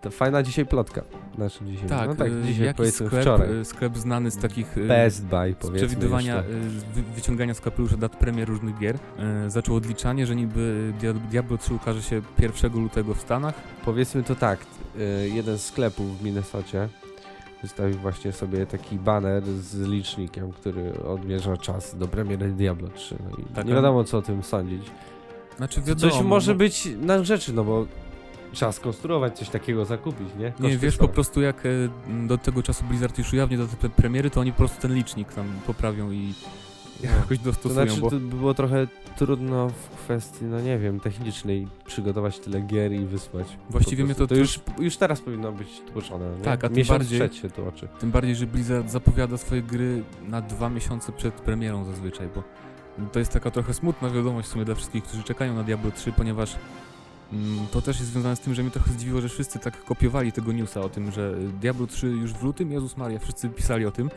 To 0.01 0.12
fajna 0.12 0.44
dzisiaj 0.44 0.65
plotka. 0.65 1.01
Znaczy 1.35 1.59
dzisiaj. 1.65 1.89
tak, 1.89 2.07
no 2.09 2.15
tak, 2.15 2.27
y, 2.27 2.44
dzisiaj 2.45 2.65
jakiś 2.65 2.94
sklep, 2.94 3.21
wczoraj. 3.21 3.59
y, 3.59 3.65
sklep 3.65 3.97
znany 3.97 4.31
z 4.31 4.38
takich 4.38 4.75
Best 4.88 5.25
Buy 5.25 5.56
z 5.62 5.69
przewidywania, 5.71 6.44
wy, 6.94 7.01
wyciągania 7.15 7.53
z 7.53 7.62
kapelusza 7.62 7.97
dat 7.97 8.15
premier 8.15 8.47
różnych 8.47 8.77
gier. 8.79 8.95
Y, 9.45 9.50
zaczął 9.50 9.75
odliczanie, 9.75 10.25
że 10.25 10.35
niby 10.35 10.94
Dia- 11.01 11.13
Diablo 11.29 11.57
3 11.57 11.73
ukaże 11.73 12.01
się 12.01 12.21
1 12.39 12.73
lutego 12.81 13.13
w 13.13 13.21
Stanach. 13.21 13.56
Powiedzmy 13.85 14.23
to 14.23 14.35
tak, 14.35 14.59
jeden 15.33 15.57
z 15.57 15.65
sklepów 15.65 16.19
w 16.19 16.23
Minnesocie 16.23 16.89
wystawił 17.65 17.97
właśnie 17.97 18.31
sobie 18.31 18.65
taki 18.65 18.95
baner 18.95 19.44
z 19.44 19.75
licznikiem, 19.88 20.51
który 20.51 21.03
odmierza 21.03 21.57
czas 21.57 21.97
do 21.97 22.07
premiery 22.07 22.50
Diablo 22.51 22.88
3. 22.89 23.15
No 23.23 23.38
i 23.38 23.56
Tak, 23.56 23.65
nie 23.65 23.73
wiadomo 23.73 24.03
co 24.03 24.17
o 24.17 24.21
tym 24.21 24.44
sądzić. 24.44 24.91
Znaczy 25.57 25.81
wiadomo, 25.81 26.13
Coś 26.13 26.21
może 26.21 26.51
no, 26.51 26.57
być 26.57 26.89
na 27.01 27.23
rzeczy, 27.23 27.53
no 27.53 27.63
bo 27.63 27.85
trzeba 28.51 28.71
skonstruować 28.71 29.38
coś 29.38 29.50
takiego, 29.50 29.85
zakupić, 29.85 30.27
nie? 30.39 30.45
Nie, 30.45 30.51
Koszty 30.51 30.77
wiesz 30.77 30.94
są. 30.97 31.00
po 31.00 31.07
prostu 31.07 31.41
jak 31.41 31.65
y, 31.65 31.89
do 32.27 32.38
tego 32.38 32.63
czasu 32.63 32.83
Blizzard 32.85 33.17
już 33.17 33.33
ujawni 33.33 33.57
do 33.57 33.67
tej 33.67 33.89
premiery, 33.89 34.29
to 34.29 34.39
oni 34.41 34.51
po 34.51 34.57
prostu 34.57 34.81
ten 34.81 34.94
licznik 34.95 35.33
tam 35.33 35.45
poprawią 35.67 36.12
i 36.12 36.33
jakoś 37.03 37.38
To 37.38 37.44
dostosują, 37.44 37.86
znaczy, 37.86 38.01
bo 38.01 38.09
to 38.09 38.15
by 38.19 38.36
było 38.36 38.53
trochę 38.53 38.88
trudno 39.18 39.69
w 39.69 39.89
kwestii, 39.89 40.45
no 40.45 40.62
nie 40.62 40.77
wiem, 40.80 41.00
technicznej 41.00 41.68
przygotować 41.86 42.39
tyle 42.39 42.62
gier 42.62 42.94
i 42.94 43.06
wysłać. 43.06 43.58
Właściwie 43.70 44.03
mnie 44.03 44.15
to 44.15 44.27
to 44.27 44.36
już, 44.36 44.60
już 44.79 44.98
teraz 44.98 45.22
powinno 45.22 45.51
być 45.51 45.81
tłoczone. 45.93 46.38
Nie? 46.38 46.43
Tak, 46.43 46.63
a 46.63 46.67
tym 46.67 46.77
Miesiąc 46.77 47.00
bardziej- 47.00 47.20
przed 47.20 47.36
się 47.36 47.50
tłoczy. 47.50 47.88
Tym 48.00 48.12
bardziej, 48.12 48.36
że 48.36 48.48
Blizzard 48.48 48.89
zapowiada 48.89 49.38
swoje 49.38 49.62
gry 49.63 50.03
na 50.27 50.41
dwa 50.41 50.70
miesiące 50.70 51.12
przed 51.12 51.34
premierą 51.34 51.86
zazwyczaj, 51.86 52.27
bo 52.36 52.43
to 53.12 53.20
jest 53.20 53.31
taka 53.31 53.51
trochę 53.51 53.74
smutna 53.74 54.10
wiadomość 54.10 54.48
w 54.48 54.51
sumie 54.51 54.65
dla 54.65 54.75
wszystkich, 54.75 55.03
którzy 55.03 55.24
czekają 55.24 55.55
na 55.55 55.63
Diablo 55.63 55.91
3, 55.91 56.12
ponieważ 56.12 56.55
mm, 57.34 57.67
to 57.72 57.81
też 57.81 58.00
jest 58.00 58.12
związane 58.12 58.36
z 58.36 58.39
tym, 58.39 58.53
że 58.53 58.62
mnie 58.62 58.72
trochę 58.72 58.91
zdziwiło, 58.91 59.22
że 59.22 59.29
wszyscy 59.29 59.60
tak 59.60 59.84
kopiowali 59.84 60.31
tego 60.31 60.51
newsa 60.51 60.81
o 60.81 60.89
tym, 60.89 61.12
że 61.12 61.36
Diablo 61.62 61.88
3 61.88 62.08
już 62.08 62.34
w 62.34 62.43
lutym, 62.43 62.72
Jezus 62.72 62.98
Maria, 62.98 63.20
wszyscy 63.20 63.50
pisali 63.50 63.86
o 63.86 63.91
tym, 63.91 64.10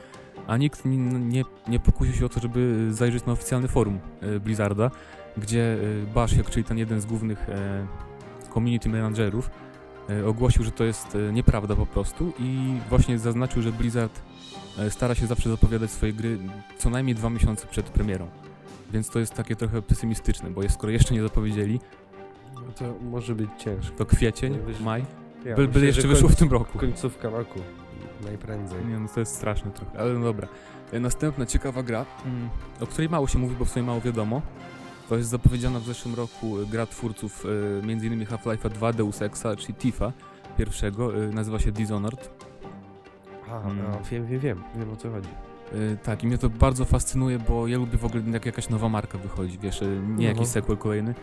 a 0.49 0.57
nikt 0.57 0.85
nie, 0.85 1.45
nie, 1.69 1.81
pokusił 1.81 2.15
się 2.15 2.27
o 2.27 2.29
to, 2.29 2.41
żeby 2.41 2.89
zajrzeć 2.91 3.27
na 3.27 3.33
oficjalny 3.33 3.69
forum 3.69 3.99
e, 4.21 4.41
Blizzarda, 4.41 4.91
gdzie 5.37 5.79
e, 6.03 6.15
Basiak, 6.15 6.51
czyli 6.51 6.65
ten 6.65 6.79
jeden 6.79 7.01
z 7.01 7.07
głównych 7.07 7.49
e, 7.49 7.87
community 8.55 8.89
managerów, 8.89 9.51
ogłosił, 10.27 10.65
że 10.65 10.71
to 10.71 10.85
jest 10.85 11.17
nieprawda 11.33 11.77
po 11.77 11.87
prostu 11.87 12.33
i 12.39 12.79
właśnie 12.89 13.19
zaznaczył, 13.19 13.63
że 13.63 13.73
Blizzard 13.73 14.23
stara 14.89 15.15
się 15.15 15.27
zawsze 15.27 15.51
zapowiadać 15.51 15.91
swoje 15.91 16.13
gry 16.13 16.39
co 16.79 16.91
najmniej 16.91 17.15
dwa 17.15 17.31
miesiące 17.31 17.67
przed 17.67 17.91
premierą. 17.91 18.29
Więc 18.93 19.11
to 19.11 19.19
jest 19.19 19.35
takie 19.35 19.57
trochę 19.57 19.83
pesymistyczne, 19.83 20.51
bo 20.51 20.63
jest, 20.63 20.75
skoro 20.75 20.93
jeszcze 20.93 21.15
nie 21.15 21.23
zapowiedzieli, 21.23 21.81
No 22.55 22.73
to 22.79 22.95
może 23.05 23.35
być 23.35 23.51
ciężko. 23.59 23.97
to 23.97 24.07
kwiecień, 24.07 24.59
maj, 24.81 25.05
Ja 25.45 25.57
by, 25.57 25.67
myślę, 25.67 25.81
by 25.81 25.87
jeszcze 25.87 26.09
wyszło 26.09 26.29
w 26.29 26.37
tym 26.37 26.51
roku. 26.51 26.79
Końcówka 26.79 27.31
roku. 27.31 27.59
Najprędzej. 28.25 28.87
Nie 28.87 28.99
no, 28.99 29.09
to 29.15 29.21
jest 29.21 29.35
straszne 29.37 29.71
trochę, 29.71 29.99
ale 30.01 30.13
no 30.15 30.25
dobra. 30.25 30.49
E, 30.93 31.01
Następna 31.01 31.47
ciekawa 31.47 31.83
gra, 31.83 32.07
mm, 32.25 32.49
o 32.81 32.87
której 32.87 33.09
mało 33.09 33.27
się 33.27 33.39
mówi, 33.39 33.57
bo 33.59 33.65
w 33.65 33.71
sumie 33.71 33.87
mało 33.87 34.01
wiadomo. 34.01 34.43
To 35.09 35.17
jest 35.17 35.29
zapowiedziana 35.31 35.81
w 35.81 35.85
zeszłym 35.85 36.15
roku 36.15 36.61
e, 36.61 36.67
gra 36.67 36.87
twórców 36.87 37.45
e, 37.47 37.49
m.in. 37.93 38.25
Half-Life'a 38.25 38.71
2, 38.71 38.93
Deus 38.93 39.23
Exa, 39.23 39.57
czyli 39.59 39.75
Tifa 39.75 40.13
pierwszego, 40.59 41.11
nazywa 41.33 41.59
się 41.59 41.73
Dishonored. 41.73 42.31
A, 43.51 43.61
no, 43.69 43.99
wiem, 44.11 44.27
wiem, 44.27 44.41
wiem, 44.41 44.63
wiem 44.77 44.91
o 44.93 44.97
co 44.97 45.11
chodzi. 45.11 45.29
Tak, 46.03 46.25
i 46.25 46.27
mnie 46.27 46.39
to 46.39 46.51
bardzo 46.51 46.85
fascynuje, 46.85 47.39
bo 47.39 47.67
ja 47.67 47.79
lubię 47.79 47.99
w 47.99 48.05
ogóle 48.05 48.23
jak 48.33 48.47
jakaś 48.47 48.69
nowa 48.69 48.89
marka 48.89 49.19
wychodzi, 49.19 49.59
wiesz, 49.59 49.81
nie 49.81 49.89
No. 50.17 50.23
jakiś 50.23 50.47
sequel 50.49 50.77
kolejny. 50.77 51.15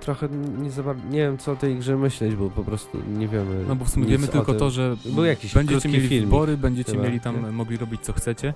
Trochę 0.00 0.28
nie, 0.58 0.70
nie 1.10 1.18
wiem 1.18 1.38
co 1.38 1.52
o 1.52 1.56
tej 1.56 1.76
grze 1.76 1.96
myśleć, 1.96 2.34
bo 2.36 2.50
po 2.50 2.64
prostu 2.64 2.98
nie 3.18 3.28
wiemy. 3.28 3.64
No 3.68 3.76
bo 3.76 3.84
w 3.84 3.90
sumie 3.90 4.06
wiemy 4.06 4.28
tylko 4.28 4.54
to, 4.54 4.70
że 4.70 4.96
Był 5.14 5.24
jakiś 5.24 5.54
będziecie 5.54 5.88
mieli 5.88 6.08
filmik 6.08 6.24
wybory, 6.24 6.56
będziecie 6.56 6.92
chyba, 6.92 7.04
mieli 7.04 7.20
tam, 7.20 7.42
nie? 7.42 7.50
mogli 7.52 7.76
robić 7.76 8.00
co 8.00 8.12
chcecie. 8.12 8.54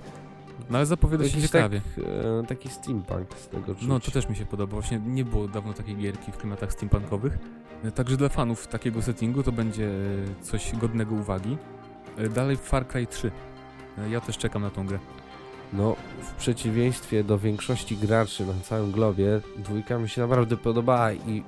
No 0.69 0.77
ale 0.77 0.85
zapowiada 0.85 1.23
się 1.23 1.29
Jakiś 1.29 1.51
ciekawie. 1.51 1.81
Tak, 1.95 2.05
e, 2.43 2.47
taki 2.47 2.69
steampunk 2.69 3.27
z 3.37 3.47
tego 3.47 3.75
czuć. 3.75 3.87
No 3.87 3.99
to 3.99 4.11
też 4.11 4.29
mi 4.29 4.35
się 4.35 4.45
podoba. 4.45 4.73
Właśnie 4.73 4.99
nie 5.05 5.25
było 5.25 5.47
dawno 5.47 5.73
takiej 5.73 5.95
gierki 5.95 6.31
w 6.31 6.37
klimatach 6.37 6.73
steampunkowych. 6.73 7.37
E, 7.83 7.91
Także 7.91 8.17
dla 8.17 8.29
fanów 8.29 8.67
takiego 8.67 9.01
settingu 9.01 9.43
to 9.43 9.51
będzie 9.51 9.87
e, 9.87 10.43
coś 10.43 10.71
godnego 10.75 11.15
uwagi. 11.15 11.57
E, 12.17 12.29
Dalej 12.29 12.57
Far 12.57 12.87
Cry 12.87 13.07
3. 13.07 13.31
E, 13.97 14.09
Ja 14.09 14.21
też 14.21 14.37
czekam 14.37 14.61
na 14.61 14.69
tą 14.69 14.85
grę. 14.87 14.99
No, 15.73 15.95
w 16.21 16.33
przeciwieństwie 16.33 17.23
do 17.23 17.39
większości 17.39 17.97
graczy 17.97 18.45
na 18.45 18.53
całym 18.63 18.91
globie, 18.91 19.41
dwójka 19.57 19.97
mi 19.97 20.09
się 20.09 20.21
naprawdę 20.21 20.57
podobała 20.57 21.13
i 21.13 21.43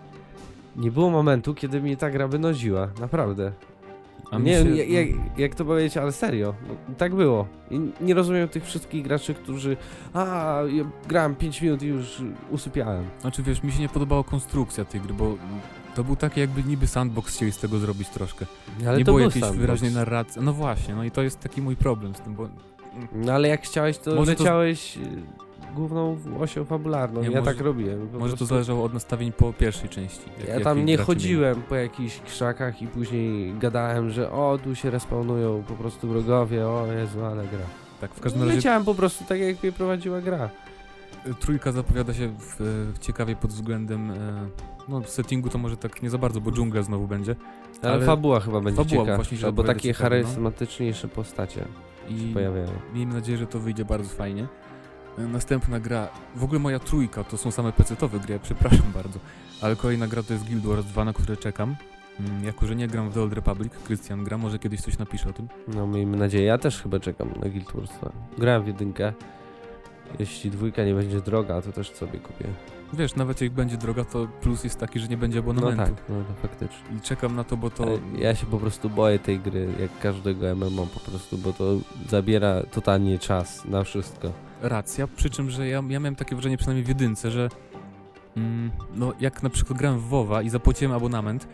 nie 0.75 0.91
było 0.91 1.09
momentu, 1.09 1.53
kiedy 1.53 1.81
mnie 1.81 1.97
ta 1.97 2.11
gra 2.11 2.27
wynoziła. 2.27 2.87
Naprawdę. 2.99 3.51
A 4.31 4.37
nie 4.37 4.63
wiem, 4.63 4.75
jak, 4.75 4.89
jak, 4.89 5.07
jak 5.37 5.55
to 5.55 5.65
powiedzieć, 5.65 5.97
ale 5.97 6.11
serio. 6.11 6.53
No, 6.67 6.95
tak 6.97 7.15
było. 7.15 7.47
I 7.71 7.79
nie 8.01 8.13
rozumiem 8.13 8.49
tych 8.49 8.65
wszystkich 8.65 9.03
graczy, 9.03 9.33
którzy 9.33 9.77
a, 10.13 10.59
ja 10.71 10.83
grałem 11.07 11.35
5 11.35 11.61
minut 11.61 11.81
i 11.81 11.85
już 11.85 12.21
usypiałem. 12.51 13.05
Znaczy 13.21 13.43
wiesz, 13.43 13.63
mi 13.63 13.71
się 13.71 13.79
nie 13.79 13.89
podobała 13.89 14.23
konstrukcja 14.23 14.85
tej 14.85 15.01
gry, 15.01 15.13
bo 15.13 15.37
to 15.95 16.03
był 16.03 16.15
taki 16.15 16.39
jakby 16.39 16.63
niby 16.63 16.87
sandbox 16.87 17.35
chcieli 17.35 17.51
z 17.51 17.57
tego 17.57 17.77
zrobić 17.77 18.09
troszkę. 18.09 18.45
Ale 18.87 18.97
nie 18.97 19.05
było 19.05 19.17
był 19.17 19.25
jakiejś 19.25 19.45
sandbox. 19.45 19.61
wyraźnej 19.61 19.91
narracji. 19.91 20.41
No 20.41 20.53
właśnie, 20.53 20.95
no 20.95 21.03
i 21.03 21.11
to 21.11 21.21
jest 21.21 21.39
taki 21.39 21.61
mój 21.61 21.75
problem 21.75 22.15
z 22.15 22.19
tym, 22.19 22.35
bo 22.35 22.49
No 23.13 23.33
ale 23.33 23.47
jak 23.47 23.61
chciałeś, 23.61 23.97
to 23.97 24.15
Może 24.15 24.35
to- 24.35 24.43
leciałeś 24.43 24.97
y, 24.97 24.99
główną 25.75 26.17
osią 26.39 26.65
fabularną. 26.65 27.21
Nie, 27.21 27.29
ja 27.29 27.39
może- 27.39 27.51
tak 27.51 27.61
robiłem. 27.65 28.07
Po 28.07 28.19
może 28.19 28.31
to 28.33 28.37
prostu- 28.37 28.45
zależało 28.45 28.83
od 28.83 28.93
nastawień 28.93 29.31
po 29.31 29.53
pierwszej 29.53 29.89
części. 29.89 30.21
jak- 30.39 30.47
Ja 30.47 30.59
tam 30.59 30.85
nie 30.85 30.97
chodziłem 30.97 31.61
po 31.61 31.75
jakichś 31.75 32.19
krzakach 32.19 32.81
i 32.81 32.87
później 32.87 33.53
gadałem, 33.59 34.09
że 34.09 34.31
o, 34.31 34.59
tu 34.63 34.75
się 34.75 34.89
respawnują 34.89 35.63
po 35.67 35.73
prostu 35.73 36.07
wrogowie, 36.07 36.67
o 36.67 36.85
Jezu, 36.99 37.25
ale 37.25 37.35
gra. 37.43 37.51
mieli. 37.51 37.63
Tak, 38.01 38.11
w 38.13 38.19
każdym 38.19 38.41
razie 38.43 38.55
Leciałem 38.55 38.85
po 38.85 38.95
prostu 38.95 39.23
tak, 39.25 39.39
jak 39.39 39.63
mnie 39.63 39.71
prowadziła 39.71 40.21
gra. 40.21 40.49
trójka 41.39 41.71
zapowiada 41.71 42.13
się 42.13 42.27
w, 42.27 42.55
w 42.95 42.99
ciekawie 42.99 43.35
pod 43.35 43.51
względem 43.51 44.11
e, 44.11 44.15
no 44.89 45.03
settingu 45.03 45.49
to 45.49 45.57
może 45.57 45.77
tak 45.77 46.01
nie 46.03 46.09
za 46.09 46.17
bardzo, 46.17 46.41
bo 46.41 46.51
dżungla 46.51 46.81
znowu 46.83 47.07
będzie. 47.07 47.35
Ale, 47.81 47.93
Ale 47.93 48.05
fabuła 48.05 48.39
chyba 48.39 48.61
będzie 48.61 48.77
fabuła 48.83 49.01
ciekawa, 49.01 49.15
właśnie 49.15 49.37
się 49.37 49.41
bo 49.45 49.49
zapowiada 49.51 49.73
takie 49.73 49.93
ciekawie, 49.93 50.17
no. 50.19 50.23
charyzmatyczniejsze 50.25 51.07
postacie 51.07 51.65
I 52.09 52.33
pojawiają. 52.33 52.67
miejmy 52.93 53.13
nadzieję, 53.13 53.37
że 53.37 53.47
to 53.47 53.59
wyjdzie 53.59 53.85
bardzo 53.85 54.09
fajnie. 54.09 54.47
Następna 55.17 55.79
gra, 55.79 56.07
w 56.35 56.43
ogóle 56.43 56.59
moja 56.59 56.79
trójka 56.79 57.23
to 57.23 57.37
są 57.37 57.51
same 57.51 57.71
pecetowe 57.71 58.19
gry, 58.19 58.39
przepraszam 58.43 58.91
bardzo, 58.93 59.19
ale 59.61 59.75
kolejna 59.75 60.07
gra 60.07 60.23
to 60.23 60.33
jest 60.33 60.45
Guild 60.45 60.65
Wars 60.65 60.85
2, 60.85 61.05
na 61.05 61.13
które 61.13 61.37
czekam. 61.37 61.75
Mm, 62.19 62.43
Jako, 62.43 62.65
że 62.67 62.75
nie 62.75 62.87
gram 62.87 63.09
w 63.09 63.13
The 63.13 63.21
Old 63.21 63.33
Republic, 63.33 63.73
Krystian 63.83 64.23
gra, 64.23 64.37
może 64.37 64.59
kiedyś 64.59 64.81
coś 64.81 64.97
napisze 64.97 65.29
o 65.29 65.33
tym. 65.33 65.47
No 65.67 65.87
miejmy 65.87 66.17
nadzieję, 66.17 66.45
ja 66.45 66.57
też 66.57 66.81
chyba 66.81 66.99
czekam 66.99 67.29
na 67.43 67.49
Guild 67.49 67.71
Wars 67.75 67.91
2. 68.01 68.11
Grałem 68.37 68.63
w 68.63 68.67
jedynkę. 68.67 69.13
Jeśli 70.19 70.51
dwójka 70.51 70.83
nie 70.85 70.93
będzie 70.93 71.21
droga, 71.21 71.61
to 71.61 71.71
też 71.71 71.91
sobie 71.91 72.19
kupię. 72.19 72.45
Wiesz, 72.93 73.15
nawet 73.15 73.41
jak 73.41 73.51
będzie 73.51 73.77
droga, 73.77 74.03
to 74.05 74.27
plus 74.41 74.63
jest 74.63 74.79
taki, 74.79 74.99
że 74.99 75.07
nie 75.07 75.17
będzie 75.17 75.41
No 75.41 75.51
abonamentu. 75.51 75.83
tak, 75.95 76.03
no 76.09 76.15
to 76.15 76.47
faktycznie. 76.47 76.97
I 76.97 77.01
czekam 77.01 77.35
na 77.35 77.43
to, 77.43 77.57
bo 77.57 77.69
to... 77.69 77.85
Ja 78.17 78.35
się 78.35 78.45
po 78.45 78.57
prostu 78.57 78.89
boję 78.89 79.19
tej 79.19 79.39
gry, 79.39 79.67
jak 79.79 79.99
każdego 79.99 80.55
MMO 80.55 80.85
po 80.93 80.99
prostu, 80.99 81.37
bo 81.37 81.53
to 81.53 81.63
zabiera 82.09 82.63
totalnie 82.71 83.19
czas 83.19 83.65
na 83.65 83.83
wszystko. 83.83 84.31
racja, 84.61 85.07
przy 85.07 85.29
czym, 85.29 85.49
że 85.49 85.67
ja, 85.67 85.75
ja 85.75 85.81
miałem 85.99 86.15
takie 86.15 86.35
wrażenie 86.35 86.57
przynajmniej 86.57 86.85
w 86.85 86.87
jedynce, 86.87 87.31
że 87.31 87.49
mm, 88.37 88.71
no 88.95 89.13
jak 89.19 89.43
na 89.43 89.49
przykład 89.49 89.79
grałem 89.79 89.99
w 89.99 90.03
WoWa 90.03 90.41
i 90.41 90.49
zapłaciłem 90.49 90.91
abonament 90.93 91.47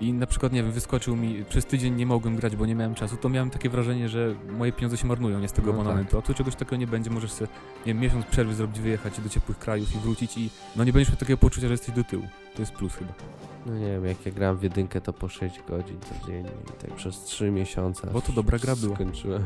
i 0.00 0.12
na 0.12 0.26
przykład, 0.26 0.52
nie 0.52 0.62
wiem, 0.62 0.72
wyskoczył 0.72 1.16
mi, 1.16 1.44
przez 1.48 1.66
tydzień 1.66 1.94
nie 1.94 2.06
mogłem 2.06 2.36
grać, 2.36 2.56
bo 2.56 2.66
nie 2.66 2.74
miałem 2.74 2.94
czasu, 2.94 3.16
to 3.16 3.28
miałem 3.28 3.50
takie 3.50 3.70
wrażenie, 3.70 4.08
że 4.08 4.34
moje 4.58 4.72
pieniądze 4.72 4.96
się 4.96 5.06
marnują 5.06 5.40
nie 5.40 5.48
z 5.48 5.52
tego 5.52 5.66
No 5.66 5.72
tak. 5.72 5.80
abonamentu, 5.80 6.18
a 6.18 6.22
tu 6.22 6.34
czegoś 6.34 6.54
takiego 6.54 6.76
nie 6.76 6.86
będzie, 6.86 7.10
możesz 7.10 7.32
sobie, 7.32 7.48
nie 7.86 7.92
wiem, 7.94 8.02
miesiąc 8.02 8.26
przerwy 8.26 8.54
zrobić, 8.54 8.80
wyjechać 8.80 9.20
do 9.20 9.28
ciepłych 9.28 9.58
krajów 9.58 9.94
i 9.94 9.98
wrócić 9.98 10.38
i 10.38 10.50
no 10.76 10.84
nie 10.84 10.92
będziesz 10.92 11.08
miał 11.08 11.18
takiego 11.18 11.36
poczucia, 11.38 11.66
że 11.66 11.72
jesteś 11.74 11.94
do 11.94 12.04
tyłu. 12.04 12.22
To 12.56 12.62
jest 12.62 12.72
plus 12.72 12.94
chyba. 12.94 13.12
No 13.66 13.74
nie 13.78 13.86
wiem, 13.86 14.06
jak 14.06 14.26
ja 14.26 14.32
grałem 14.32 14.56
w 14.56 14.62
jedynkę, 14.62 15.00
to 15.00 15.12
po 15.12 15.28
6 15.28 15.60
godzin 15.68 15.96
co 16.00 16.26
dzień 16.26 16.46
i 16.46 16.86
tak 16.86 16.94
przez 16.96 17.20
3 17.24 17.50
miesiące. 17.50 18.06
Bo 18.12 18.20
to 18.20 18.32
dobra 18.32 18.58
gra 18.58 18.76
była. 18.76 18.94
Skończyłem. 18.94 19.44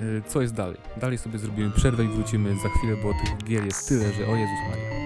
Yy, 0.00 0.22
Co 0.28 0.40
jest 0.42 0.54
dalej? 0.54 0.76
Dalej 1.00 1.18
sobie 1.18 1.38
zrobimy 1.38 1.70
przerwę 1.70 2.04
i 2.04 2.08
wrócimy 2.08 2.50
za 2.62 2.68
chwilę, 2.68 2.96
bo 3.02 3.12
tych 3.12 3.44
gier 3.48 3.64
jest 3.64 3.88
tyle, 3.88 4.12
że 4.12 4.26
o 4.26 4.36
Jezus 4.36 4.58
Maria. 4.70 4.98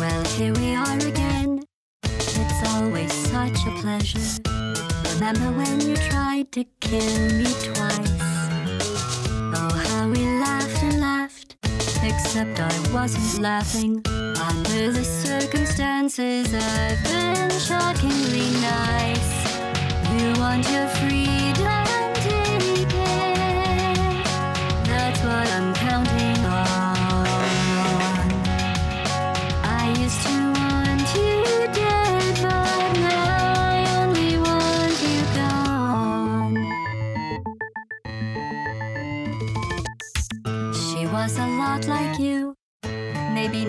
Well, 0.00 0.24
pleasure. 3.82 4.20
Remember 5.14 5.50
when 5.58 5.80
you 5.80 5.96
tried 5.96 6.52
to 6.52 6.62
kill 6.78 7.18
me 7.38 7.50
twice? 7.66 8.12
Oh, 9.58 9.74
how 9.88 10.08
we 10.08 10.22
laughed 10.38 10.82
and 10.84 11.00
laughed. 11.00 11.56
Except 12.04 12.60
I 12.60 12.72
wasn't 12.94 13.42
laughing. 13.42 14.00
Under 14.06 14.92
the 14.92 15.02
circumstances, 15.02 16.54
I've 16.54 17.02
been 17.02 17.50
shockingly 17.58 18.48
nice. 18.62 19.32
You 20.14 20.28
want 20.38 20.62
your 20.70 20.86
freedom, 20.98 21.81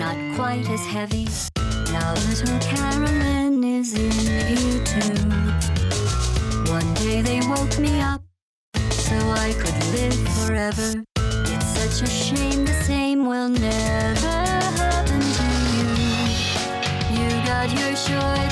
not 0.04 0.36
quite 0.36 0.70
as 0.70 0.86
heavy. 0.86 1.28
Now 1.94 2.14
little 2.28 2.60
Carolyn 2.60 3.64
is 3.64 3.94
in 3.94 4.12
here 4.12 4.84
too. 4.84 5.16
One 6.72 6.94
day 6.96 7.22
they 7.22 7.40
woke 7.48 7.80
me 7.80 8.02
up 8.02 8.22
so 9.06 9.16
I 9.46 9.54
could 9.62 9.80
live 9.96 10.20
forever. 10.36 11.04
It's 11.54 11.70
such 11.78 12.02
a 12.02 12.12
shame 12.12 12.66
the 12.66 12.78
same 12.84 13.26
will 13.26 13.50
never 13.50 14.38
happen 14.82 15.22
to 15.40 15.48
you. 15.76 15.90
You 17.18 17.30
got 17.46 17.68
your 17.80 17.96
short 17.96 18.52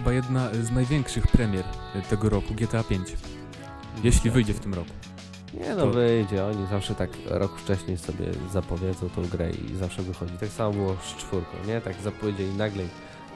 Chyba 0.00 0.12
jedna 0.12 0.48
z 0.62 0.70
największych 0.70 1.26
premier 1.26 1.64
tego 2.10 2.28
roku, 2.28 2.54
GTA 2.54 2.84
5. 2.84 3.16
Jeśli 4.04 4.30
wyjdzie 4.30 4.54
w 4.54 4.60
tym 4.60 4.74
roku. 4.74 4.90
Nie 5.54 5.74
no, 5.74 5.76
To- 5.76 5.90
wyjdzie. 5.90 6.44
Oni 6.46 6.66
zawsze 6.66 6.94
tak 6.94 7.10
rok 7.26 7.58
wcześniej 7.58 7.98
sobie 7.98 8.26
zapowiedzą 8.52 9.08
tą 9.10 9.22
grę 9.22 9.50
i 9.50 9.76
zawsze 9.76 10.02
wychodzi. 10.02 10.32
Tak 10.40 10.48
samo 10.48 10.72
było 10.72 10.96
z 11.02 11.16
czwórką, 11.16 11.56
nie? 11.66 11.80
Tak 11.80 11.94
zapowiedzieli 12.04 12.54
nagle 12.54 12.82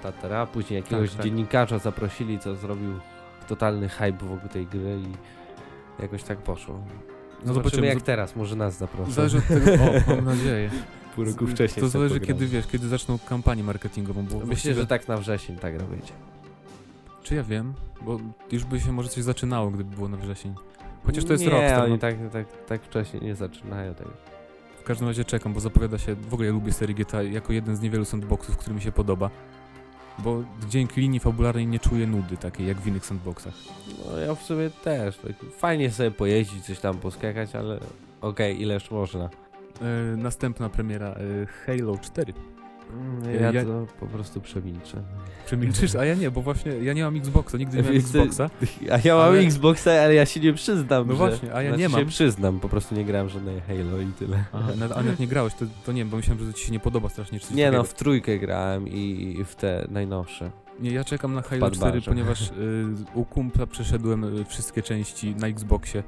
tatara, 0.03 0.47
później 0.47 0.81
jakiegoś 0.81 1.09
Tak, 1.09 1.17
tak. 1.17 1.27
dziennikarza 1.27 1.79
zaprosili, 1.79 2.39
co 2.39 2.55
zrobił 2.55 2.93
totalny 3.49 3.89
hype 3.89 4.27
wokół 4.27 4.49
tej 4.49 4.67
gry 4.67 4.99
i 5.01 6.03
jakoś 6.03 6.23
tak 6.23 6.39
poszło. 6.39 6.75
Zobaczymy, 6.75 7.55
zobaczymy, 7.55 7.87
jak 7.87 8.03
teraz, 8.03 8.37
może 8.37 8.57
nas 8.57 8.79
zaproszą. 8.79 9.11
Zależy 9.11 9.39
od 9.39 9.47
tego, 9.47 9.73
o, 9.73 10.17
mam 10.17 10.25
nadzieję. 10.25 10.71
pół 11.15 11.25
roku 11.25 11.47
wcześniej. 11.47 11.83
To 11.83 11.89
zależy 11.89 12.21
kiedy, 12.21 12.47
wiesz, 12.47 12.67
kiedy 12.67 12.89
zaczną 12.89 13.19
kampanię 13.19 13.65
marketingową, 13.65 14.23
bo 14.23 14.35
Myślę, 14.35 14.47
właściwie, 14.47 14.75
że 14.75 14.87
tak 14.87 15.09
na 15.09 15.17
wrzesień 15.17 15.57
ta 15.57 15.71
gra 15.71 15.87
wyjdzie. 15.87 16.13
Czy 17.25 17.35
ja 17.35 17.43
wiem, 17.43 17.75
bo 18.03 18.19
już 18.53 18.65
by 18.65 18.81
się 18.81 18.93
może 18.93 19.09
coś 19.09 19.25
zaczynało, 19.25 19.71
gdyby 19.71 19.97
było 19.97 20.09
na 20.09 20.17
wrzesień. 20.17 20.55
Chociaż 21.07 21.25
to 21.25 21.33
jest 21.33 21.45
nie, 21.45 21.51
Rockstar, 21.51 21.83
oni 21.83 21.93
no. 21.93 21.99
tak, 21.99 22.15
tak, 22.33 22.47
tak 22.67 22.83
wcześniej 22.83 23.23
nie 23.23 23.35
zaczynają 23.35 23.95
tego. 23.95 24.11
W 24.81 24.85
każdym 24.85 25.09
razie 25.09 25.25
czekam, 25.25 25.53
bo 25.53 25.61
zapowiada 25.61 25.99
się, 25.99 26.15
w 26.15 26.35
ogóle 26.35 26.49
ja 26.49 26.55
lubię 26.55 26.73
serię 26.73 26.95
GTA 26.95 27.23
jako 27.23 27.53
jeden 27.53 27.77
z 27.77 27.81
niewielu 27.81 28.05
sandboxów, 28.05 28.57
który 28.57 28.75
mi 28.75 28.83
się 28.83 28.93
podoba. 28.93 29.31
bo 30.19 30.43
dzięki 30.69 31.01
linii 31.01 31.21
fabularnej 31.21 31.67
nie 31.67 31.79
czuję 31.79 32.07
nudy 32.07 32.37
takiej 32.37 32.67
jak 32.67 32.81
w 32.81 32.87
innych 32.87 33.07
sandboxach. 33.07 33.55
No 34.07 34.19
ja 34.19 34.35
w 34.35 34.43
sumie 34.43 34.71
też. 34.71 35.17
Tak, 35.17 35.33
fajnie 35.59 35.91
sobie 35.91 36.11
pojeździć, 36.11 36.65
coś 36.65 36.79
tam 36.79 36.99
poskakać, 36.99 37.55
ale 37.55 37.81
okej, 38.21 38.61
ileż 38.61 38.91
można. 38.91 39.25
E, 39.25 40.17
następna 40.17 40.69
premiera 40.69 41.09
e, 41.09 41.47
Halo 41.47 41.99
4. 41.99 42.33
Ja, 43.35 43.41
Ja- 43.41 43.53
ja 43.53 43.65
to 43.65 43.87
po 44.01 44.07
prostu 44.07 44.41
przemilczę. 44.41 45.03
Przemilczysz, 45.47 45.95
a 45.95 46.05
ja 46.05 46.15
nie, 46.15 46.31
bo 46.31 46.43
właśnie 46.43 46.73
ja 46.73 46.93
nie 46.93 47.05
mam 47.05 47.17
Xboxa, 47.17 47.59
nigdy 47.59 47.77
nie 47.77 47.83
miałem 47.83 48.03
co, 48.03 48.19
Xboxa. 48.23 48.51
A 48.93 48.99
ja 49.05 49.15
mam 49.17 49.25
Ale- 49.29 49.41
Xboxa, 49.41 49.91
ale 49.93 50.15
ja 50.15 50.27
się 50.27 50.41
nie 50.41 50.53
przyznam, 50.53 51.09
No 51.09 51.15
właśnie, 51.15 51.55
a 51.55 51.63
ja 51.63 51.69
znaczy 51.71 51.83
nie 51.83 51.89
się 51.91 51.97
mam. 51.97 52.07
przyznam, 52.07 52.61
po 52.61 52.69
prostu 52.69 52.95
nie 52.95 53.05
grałem 53.05 53.29
żadnej 53.29 53.61
Halo 53.61 54.01
i 54.01 54.07
tyle. 54.19 54.45
Aha, 54.53 54.73
a 54.83 54.87
nawet 54.87 55.19
nie 55.21 55.27
grałeś, 55.27 55.55
to, 55.55 55.65
to 55.87 55.93
nie 55.93 56.01
wiem, 56.01 56.11
bo 56.11 56.17
myślałem, 56.17 56.45
że 56.47 56.53
to 56.53 56.59
ci 56.59 56.67
się 56.67 56.73
nie 56.73 56.81
podoba 56.81 57.09
strasznie. 57.09 57.41
Czy 57.41 57.47
coś 57.47 57.57
Nie 57.57 57.71
no, 57.71 57.85
w 57.85 57.95
trójkę 57.95 58.39
grałem 58.39 58.89
i, 58.89 59.37
i 59.41 59.45
w 59.45 59.55
te 59.55 59.87
najnowsze. 59.91 60.51
Nie, 60.81 60.91
ja 60.91 61.05
czekam 61.05 61.35
na 61.35 61.43
Halo 61.43 61.59
Wpadł 61.61 61.77
4, 61.77 61.93
bardzo. 61.93 62.11
ponieważ 62.11 62.43
y, 62.51 62.55
u 63.15 63.25
kumpla 63.25 63.67
przeszedłem 63.67 64.25
y, 64.39 64.45
wszystkie 64.45 64.83
części 64.83 65.35
na 65.35 65.47
Xboxie. 65.47 66.03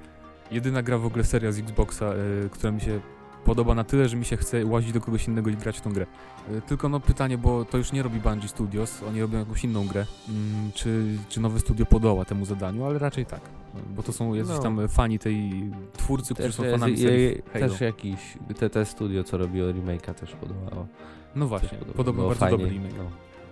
Jedyna 0.50 0.82
gra 0.82 0.98
w 0.98 1.06
ogóle 1.06 1.24
seria 1.24 1.52
z 1.52 1.58
Xboxa, 1.58 2.12
y, 2.46 2.50
która 2.50 2.72
mi 2.72 2.80
się 2.80 3.00
podoba 3.46 3.74
na 3.74 3.84
tyle, 3.84 4.08
że 4.08 4.16
mi 4.16 4.24
się 4.24 4.36
chce 4.36 4.66
łazić 4.66 4.92
do 4.92 5.00
kogoś 5.00 5.28
innego 5.28 5.50
i 5.50 5.56
grać 5.56 5.78
w 5.78 5.80
tą 5.80 5.92
grę. 5.92 6.06
Y, 6.52 6.62
tylko 6.62 6.88
no 6.88 7.00
pytanie, 7.00 7.38
bo 7.38 7.64
to 7.64 7.78
już 7.78 7.92
nie 7.92 8.02
robi 8.02 8.20
Bungie 8.20 8.48
Studios, 8.48 9.02
oni 9.08 9.20
robią 9.20 9.38
jakąś 9.38 9.64
inną 9.64 9.86
grę. 9.86 10.06
Mm, 10.28 10.72
czy, 10.74 11.18
czy 11.28 11.40
nowe 11.40 11.60
studio 11.60 11.86
podoła 11.86 12.24
temu 12.24 12.44
zadaniu, 12.44 12.84
ale 12.84 12.98
raczej 12.98 13.26
tak. 13.26 13.40
Y, 13.40 13.94
Bo 13.96 14.02
to 14.02 14.12
są 14.12 14.34
jacyś 14.34 14.54
No. 14.56 14.62
tam 14.62 14.88
fani 14.88 15.18
tej 15.18 15.70
twórcy, 15.96 16.34
którzy 16.34 16.52
są 16.52 16.62
fanami 16.70 16.98
serii 16.98 17.42
Halo. 17.52 17.68
też 17.68 17.80
jakiś, 17.80 18.20
te, 18.58 18.70
te 18.70 18.84
studio, 18.84 19.24
co 19.24 19.38
robiło 19.38 19.68
remake'a 19.68 20.14
też 20.14 20.32
podobało. 20.32 20.86
No 21.34 21.46
właśnie, 21.46 21.68
Też 21.68 21.88
podobno 21.96 22.12
Było 22.22 22.28
bardzo 22.28 22.40
fajnie, 22.40 22.58
dobry 22.58 22.72
remake. 22.74 22.94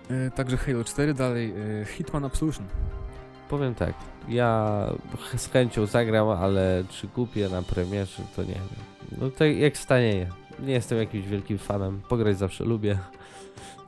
No. 0.09 0.15
Y, 0.15 0.31
Także 0.31 0.57
Halo 0.57 0.83
4, 0.83 1.13
dalej 1.13 1.53
y, 1.81 1.85
Hitman 1.85 2.25
Absolution. 2.25 2.65
Powiem 3.49 3.75
tak, 3.75 3.93
ja 4.29 4.69
z 5.37 5.47
chęcią 5.47 5.85
zagram, 5.85 6.29
ale 6.29 6.83
czy 6.89 7.07
kupię 7.07 7.49
na 7.49 7.61
premierze, 7.61 8.23
to 8.35 8.43
nie 8.43 8.53
wiem. 8.53 9.19
No 9.21 9.29
tak 9.29 9.57
jak 9.57 9.77
stanieje. 9.77 10.29
Nie 10.59 10.73
jestem 10.73 10.97
jakimś 10.97 11.27
wielkim 11.27 11.57
fanem, 11.57 12.01
pograć 12.09 12.37
zawsze 12.37 12.63
lubię. 12.65 12.97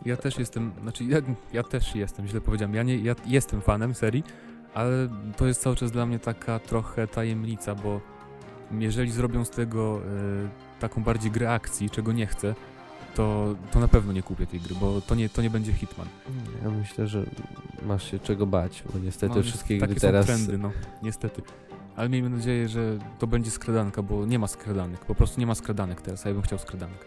Ja 0.06 0.18
też 0.18 0.40
jestem, 0.40 0.72
znaczy 0.82 1.04
ja, 1.04 1.18
ja 1.54 1.64
też 1.64 1.96
jestem, 1.96 2.28
źle 2.28 2.42
powiedziałem, 2.42 2.76
ja, 2.76 2.84
nie, 2.84 2.98
ja 2.98 3.16
jestem 3.26 3.62
fanem 3.62 3.96
serii, 3.96 4.24
ale 4.74 5.08
to 5.38 5.48
jest 5.48 5.62
cały 5.62 5.76
czas 5.76 5.92
dla 5.92 6.06
mnie 6.06 6.20
taka 6.20 6.60
trochę 6.60 7.08
tajemnica, 7.08 7.76
bo 7.76 8.02
jeżeli 8.72 9.12
zrobią 9.12 9.46
z 9.46 9.50
tego 9.50 9.98
e, 9.98 10.80
taką 10.80 11.04
bardziej 11.04 11.32
grę 11.32 11.54
akcji, 11.54 11.90
czego 11.90 12.12
nie 12.12 12.26
chcę, 12.26 12.56
to, 13.18 13.56
to 13.72 13.80
na 13.80 13.88
pewno 13.88 14.14
nie 14.14 14.24
kupię 14.24 14.48
tej 14.48 14.60
gry, 14.60 14.76
bo 14.76 15.02
to 15.02 15.16
nie, 15.16 15.30
to 15.30 15.42
nie 15.42 15.50
będzie 15.50 15.74
Hitman. 15.74 16.08
Ja 16.64 16.70
myślę, 16.70 17.08
że 17.08 17.24
masz 17.86 18.12
się 18.12 18.20
czego 18.20 18.46
bać, 18.48 18.84
bo 18.94 19.00
niestety 19.00 19.36
No, 19.36 19.44
wszystkie 19.44 19.78
takie 19.78 19.92
gry 19.92 20.00
są 20.00 20.08
teraz... 20.08 20.26
trendy, 20.26 20.58
no, 20.58 20.72
niestety. 21.04 21.42
Ale 21.96 22.10
miejmy 22.10 22.30
nadzieję, 22.30 22.68
że 22.70 22.98
to 23.20 23.28
będzie 23.28 23.52
skradanka, 23.52 24.02
bo 24.02 24.26
nie 24.26 24.40
ma 24.40 24.48
skradanek, 24.48 25.06
po 25.06 25.16
prostu 25.16 25.40
nie 25.40 25.48
ma 25.48 25.56
skradanek 25.56 26.02
teraz, 26.02 26.26
a 26.26 26.30
ja 26.30 26.34
bym 26.34 26.44
chciał 26.44 26.60
skradanek. 26.60 27.06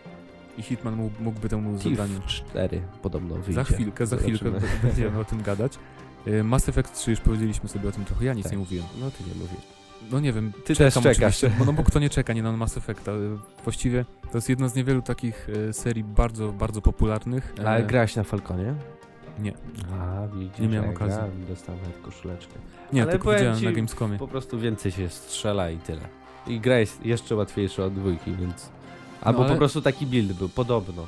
I 0.58 0.62
Hitman 0.62 0.96
mógł, 0.96 1.22
mógłby 1.22 1.48
temu 1.48 1.78
zadaniu 1.78 2.20
Thief 2.20 2.26
4 2.26 2.82
podobno 3.02 3.34
wyjdzie. 3.34 3.52
Za 3.52 3.64
chwilkę, 3.64 4.06
za 4.06 4.16
chwilkę 4.16 4.44
Zobaczymy. 4.44 4.72
będziemy 4.82 5.18
o 5.18 5.24
tym 5.24 5.42
gadać. 5.42 5.78
Y, 6.26 6.44
Mass 6.44 6.68
Effect 6.68 6.94
3 6.94 7.10
już 7.10 7.20
powiedzieliśmy 7.20 7.68
sobie 7.68 7.88
o 7.88 7.92
tym 7.92 8.04
trochę, 8.04 8.24
ja 8.24 8.34
nic 8.34 8.42
Tak. 8.42 8.52
nie 8.52 8.58
mówiłem. 8.58 8.86
No 9.00 9.10
ty 9.10 9.24
nie 9.24 9.34
mówisz. 9.34 9.79
No 10.12 10.20
nie 10.20 10.32
wiem, 10.32 10.52
Ty 10.64 10.74
czekam 10.76 11.02
też 11.02 11.16
czekasz. 11.16 11.36
oczywiście, 11.36 11.58
bo, 11.58 11.64
no 11.64 11.72
bo 11.72 11.82
kto 11.84 11.98
nie 11.98 12.10
czeka, 12.10 12.32
nie 12.32 12.42
na 12.42 12.52
Mass 12.52 12.76
Effecta. 12.76 13.12
Y, 13.12 13.38
Właściwie 13.64 14.04
to 14.32 14.38
jest 14.38 14.48
jedna 14.48 14.68
z 14.68 14.74
niewielu 14.74 15.02
takich 15.02 15.48
y, 15.48 15.72
serii 15.72 16.04
bardzo, 16.04 16.52
bardzo 16.52 16.82
popularnych. 16.82 17.54
Ale 17.58 17.76
E, 17.76 17.82
grałeś 17.82 18.16
na 18.16 18.22
Falconie? 18.24 18.74
Nie, 19.38 19.52
A, 20.00 20.26
widzisz, 20.36 20.58
Nie 20.58 20.68
miałem 20.68 20.90
ja 20.90 20.96
okazji. 20.96 21.14
grałem, 21.16 21.46
dostałem 21.48 21.80
nawet 21.82 21.98
koszuleczkę. 22.02 22.52
nie, 22.92 23.02
Ale 23.02 23.12
tylko 23.12 23.32
widziałem 23.32 23.58
ci, 23.58 23.64
na 23.64 23.72
Gamescomie. 23.72 24.18
Po 24.18 24.28
prostu 24.28 24.58
więcej 24.58 24.92
się 24.92 25.08
strzela 25.08 25.70
i 25.70 25.76
tyle. 25.78 26.00
I 26.46 26.60
gra 26.60 26.78
jest 26.78 27.06
jeszcze 27.06 27.36
łatwiejsza 27.36 27.84
od 27.84 27.94
dwójki, 27.94 28.32
więc... 28.34 28.70
Albo 29.20 29.40
ale- 29.44 29.52
po 29.52 29.58
prostu 29.58 29.82
taki 29.82 30.06
build 30.06 30.32
był, 30.32 30.48
podobno. 30.48 31.06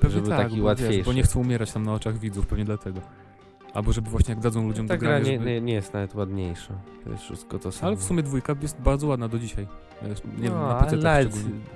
Pewnie 0.00 0.16
żeby 0.16 0.28
tak, 0.28 0.38
taki 0.38 0.50
bo, 0.50 0.56
wiesz, 0.56 0.64
łatwiejszy. 0.64 1.04
bo 1.04 1.12
nie 1.12 1.22
chcą 1.22 1.40
umierać 1.40 1.72
tam 1.72 1.82
na 1.84 1.92
oczach 1.94 2.18
widzów, 2.18 2.46
pewnie 2.46 2.64
dlatego. 2.64 3.00
Albo 3.74 3.92
żeby 3.92 4.10
właśnie 4.10 4.34
jak 4.34 4.42
dadzą 4.42 4.66
ludziom 4.66 4.88
Ta 4.88 4.94
do 4.94 5.00
gra 5.00 5.08
grania, 5.08 5.24
nie, 5.32 5.38
żeby... 5.38 5.50
nie, 5.50 5.60
nie 5.60 5.72
jest 5.74 5.94
nawet 5.94 6.14
ładniejsza. 6.14 6.74
To 7.04 7.10
jest 7.10 7.22
wszystko 7.22 7.58
to 7.58 7.72
samo. 7.72 7.86
Ale 7.86 7.96
w 7.96 8.02
sumie 8.02 8.22
dwójka 8.22 8.54
jest 8.62 8.80
bardzo 8.80 9.06
ładna 9.06 9.28
do 9.28 9.38
dzisiaj. 9.38 9.66
Nie 10.02 10.42
wiem, 10.42 10.52
no, 10.52 10.60
na 10.68 10.78
ale 10.78 10.84
PC 10.90 10.96
nawet 10.96 11.34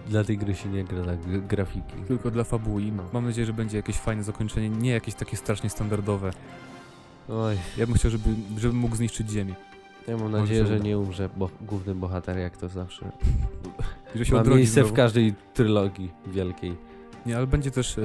dla 0.08 0.24
tej 0.24 0.38
gry 0.38 0.54
się 0.54 0.68
nie 0.68 0.84
gra 0.84 1.02
dla 1.02 1.12
grafiki. 1.48 1.94
Tylko 2.08 2.30
dla 2.30 2.44
fabuły 2.44 2.82
No. 2.96 3.02
mam 3.12 3.24
nadzieję, 3.24 3.46
że 3.46 3.52
będzie 3.52 3.76
jakieś 3.76 3.96
fajne 3.96 4.22
zakończenie, 4.22 4.70
nie 4.70 4.90
jakieś 4.90 5.14
takie 5.14 5.37
strasznie 5.37 5.70
standardowe. 5.70 6.30
Oj, 7.28 7.56
Ja 7.76 7.87
bym 7.87 7.94
chciał, 7.94 8.11
żeby, 8.11 8.24
żeby 8.58 8.74
mógł 8.74 8.96
zniszczyć 8.96 9.30
ziemię. 9.30 9.54
ja 10.08 10.16
mam 10.16 10.32
nadzieję, 10.32 10.66
że 10.66 10.80
nie 10.80 10.98
umrze 10.98 11.28
bo 11.37 11.50
główny 11.61 11.94
bohater, 11.94 12.38
jak 12.38 12.56
to 12.56 12.68
zawsze. 12.68 13.11
Że 14.14 14.24
się 14.24 14.34
Ma 14.34 14.42
miejsce 14.42 14.74
znowu. 14.80 14.88
w 14.88 14.92
każdej 14.96 15.34
trylogii 15.54 16.11
wielkiej. 16.26 16.76
Nie, 17.28 17.36
ale 17.36 17.46
będzie 17.46 17.70
też 17.70 17.98
e, 17.98 18.02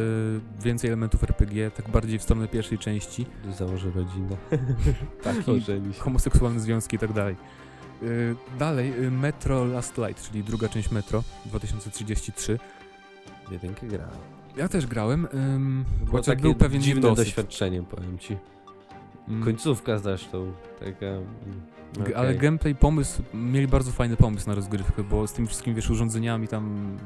więcej 0.64 0.88
elementów 0.90 1.24
RPG, 1.24 1.72
tak 1.72 1.90
bardziej 1.90 2.20
w 2.20 2.24
stronę 2.24 2.48
pierwszej 2.48 2.78
części. 2.78 3.26
Założę 3.58 3.92
rodzinę. 3.92 4.36
Ożeni 5.58 5.94
się. 5.94 6.00
homoseksualne 6.02 6.60
związki 6.60 6.96
i 6.96 7.00
tak 7.00 7.14
dalej. 7.14 7.36
E, 8.04 8.06
dalej, 8.60 8.94
e, 9.08 9.12
Metro 9.12 9.66
Last 9.66 9.98
Light, 9.98 10.28
czyli 10.32 10.44
druga 10.44 10.70
część 10.70 10.92
Metro 10.92 11.24
2033. 11.46 12.60
Jedynkę 13.52 13.88
grałem. 13.88 14.14
Ja 14.58 14.68
też 14.68 14.88
grałem, 14.88 15.28
ym, 15.34 15.86
Było 16.06 16.18
chociaż 16.18 16.36
był 16.36 16.56
pewien 16.56 16.82
dziwne 16.82 17.02
niedosyt. 17.02 17.26
doświadczenie, 17.26 17.84
powiem 17.84 18.18
ci. 18.20 18.38
Mm, 19.28 19.44
Końcówka 19.44 19.98
zresztą, 20.00 20.54
taka... 20.80 21.06
mm, 21.06 21.26
G- 22.06 22.18
Ale 22.18 22.36
gameplay, 22.36 22.76
pomysł, 22.76 23.24
mieli 23.34 23.68
bardzo 23.68 23.92
fajny 23.92 24.18
pomysł 24.18 24.50
na 24.50 24.56
rozgrywkę, 24.56 25.04
bo 25.04 25.28
z 25.28 25.34
tymi 25.34 25.48
wszystkimi, 25.48 25.76
wiesz, 25.76 25.90
urządzeniami 25.90 26.48
tam, 26.48 26.98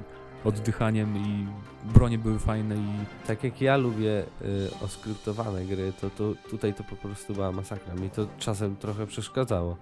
oddychaniem 0.44 1.18
i 1.18 1.48
bronie 1.94 2.18
były 2.18 2.40
fajne 2.40 2.76
i 2.76 2.88
Tak 3.28 3.44
jak 3.44 3.62
ja 3.62 3.78
lubię 3.78 4.24
y, 4.42 4.70
oskryptowane 4.82 5.66
gry, 5.66 5.94
to, 6.02 6.10
to 6.10 6.34
tutaj 6.50 6.74
to 6.74 6.84
po 6.84 6.96
prostu 6.96 7.34
była 7.34 7.52
masakra. 7.52 7.94
Mi 7.94 8.10
to 8.10 8.28
czasem 8.38 8.76
trochę 8.76 9.08
przeszkadzało. 9.08 9.78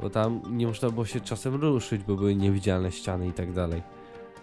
Bo 0.00 0.10
tam 0.10 0.40
nie 0.50 0.66
można 0.66 0.90
było 0.90 1.06
się 1.06 1.20
czasem 1.20 1.54
ruszyć, 1.54 2.02
bo 2.04 2.16
były 2.16 2.34
niewidzialne 2.34 2.92
ściany 2.92 3.28
i 3.28 3.32
tak 3.32 3.52
dalej. 3.52 3.82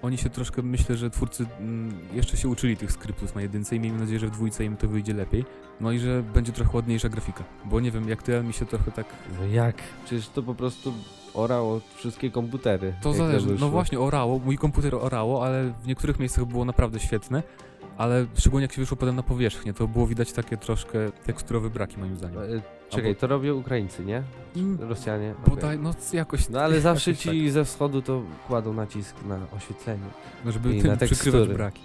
oni 0.01 0.17
się 0.17 0.29
troszkę, 0.29 0.61
myślę, 0.61 0.97
że 0.97 1.09
twórcy 1.09 1.45
mm, 1.59 1.99
jeszcze 2.13 2.37
się 2.37 2.49
uczyli 2.49 2.77
tych 2.77 2.91
skryptów 2.91 3.35
na 3.35 3.41
jedynce 3.41 3.75
i 3.75 3.79
miejmy 3.79 3.99
nadzieję, 3.99 4.19
że 4.19 4.27
w 4.27 4.31
dwójce 4.31 4.65
im 4.65 4.77
to 4.77 4.87
wyjdzie 4.87 5.13
lepiej. 5.13 5.45
No 5.81 5.91
i 5.91 5.99
że 5.99 6.23
będzie 6.23 6.51
trochę 6.51 6.71
ładniejsza 6.73 7.09
grafika, 7.09 7.43
bo 7.65 7.79
nie 7.79 7.91
wiem, 7.91 8.09
jak 8.09 8.23
ty, 8.23 8.35
ale 8.35 8.43
mi 8.43 8.53
się 8.53 8.65
trochę 8.65 8.91
tak... 8.91 9.05
No 9.39 9.45
jak? 9.47 9.75
Przecież 10.05 10.29
to 10.29 10.43
po 10.43 10.55
prostu 10.55 10.93
orało 11.37 11.81
wszystkie 11.95 12.31
komputery. 12.31 12.93
To 13.01 13.13
zależy, 13.13 13.55
no 13.59 13.69
właśnie 13.69 13.99
orało, 13.99 14.39
mój 14.39 14.57
komputer 14.57 14.95
orało, 14.95 15.45
ale 15.45 15.73
w 15.83 15.87
niektórych 15.87 16.19
miejscach 16.19 16.45
było 16.45 16.65
naprawdę 16.65 16.99
świetne, 16.99 17.43
ale 17.97 18.25
szczególnie 18.37 18.63
jak 18.63 18.73
się 18.73 18.81
wyszło 18.81 18.97
potem 18.97 19.15
na 19.15 19.23
powierzchnię, 19.23 19.73
to 19.73 19.87
było 19.87 20.07
widać 20.07 20.31
takie 20.31 20.57
troszkę 20.57 21.11
teksturowe 21.25 21.69
braki 21.69 21.99
moim 21.99 22.17
zdaniem. 22.17 22.39
E, 22.39 22.61
Czekaj, 22.89 23.15
to 23.15 23.27
robią 23.27 23.55
Ukraińcy, 23.55 24.05
nie? 24.05 24.23
Mm, 24.55 24.89
Rosjanie? 24.89 25.33
Bodaj, 25.47 25.79
no 25.79 25.93
jakoś... 26.13 26.49
No 26.49 26.61
ale 26.61 26.81
zawsze 26.91 27.11
jakoś 27.11 27.25
tak. 27.25 27.33
ci 27.33 27.51
ze 27.51 27.65
wschodu 27.65 28.01
to 28.01 28.21
kładą 28.47 28.73
nacisk 28.73 29.15
na 29.25 29.39
oświetlenie. 29.57 30.05
No, 30.45 30.51
żeby 30.51 30.75
i 30.75 30.81
tym 30.81 30.91
na 30.91 30.97
tekstury. 30.97 31.53
braki. 31.53 31.81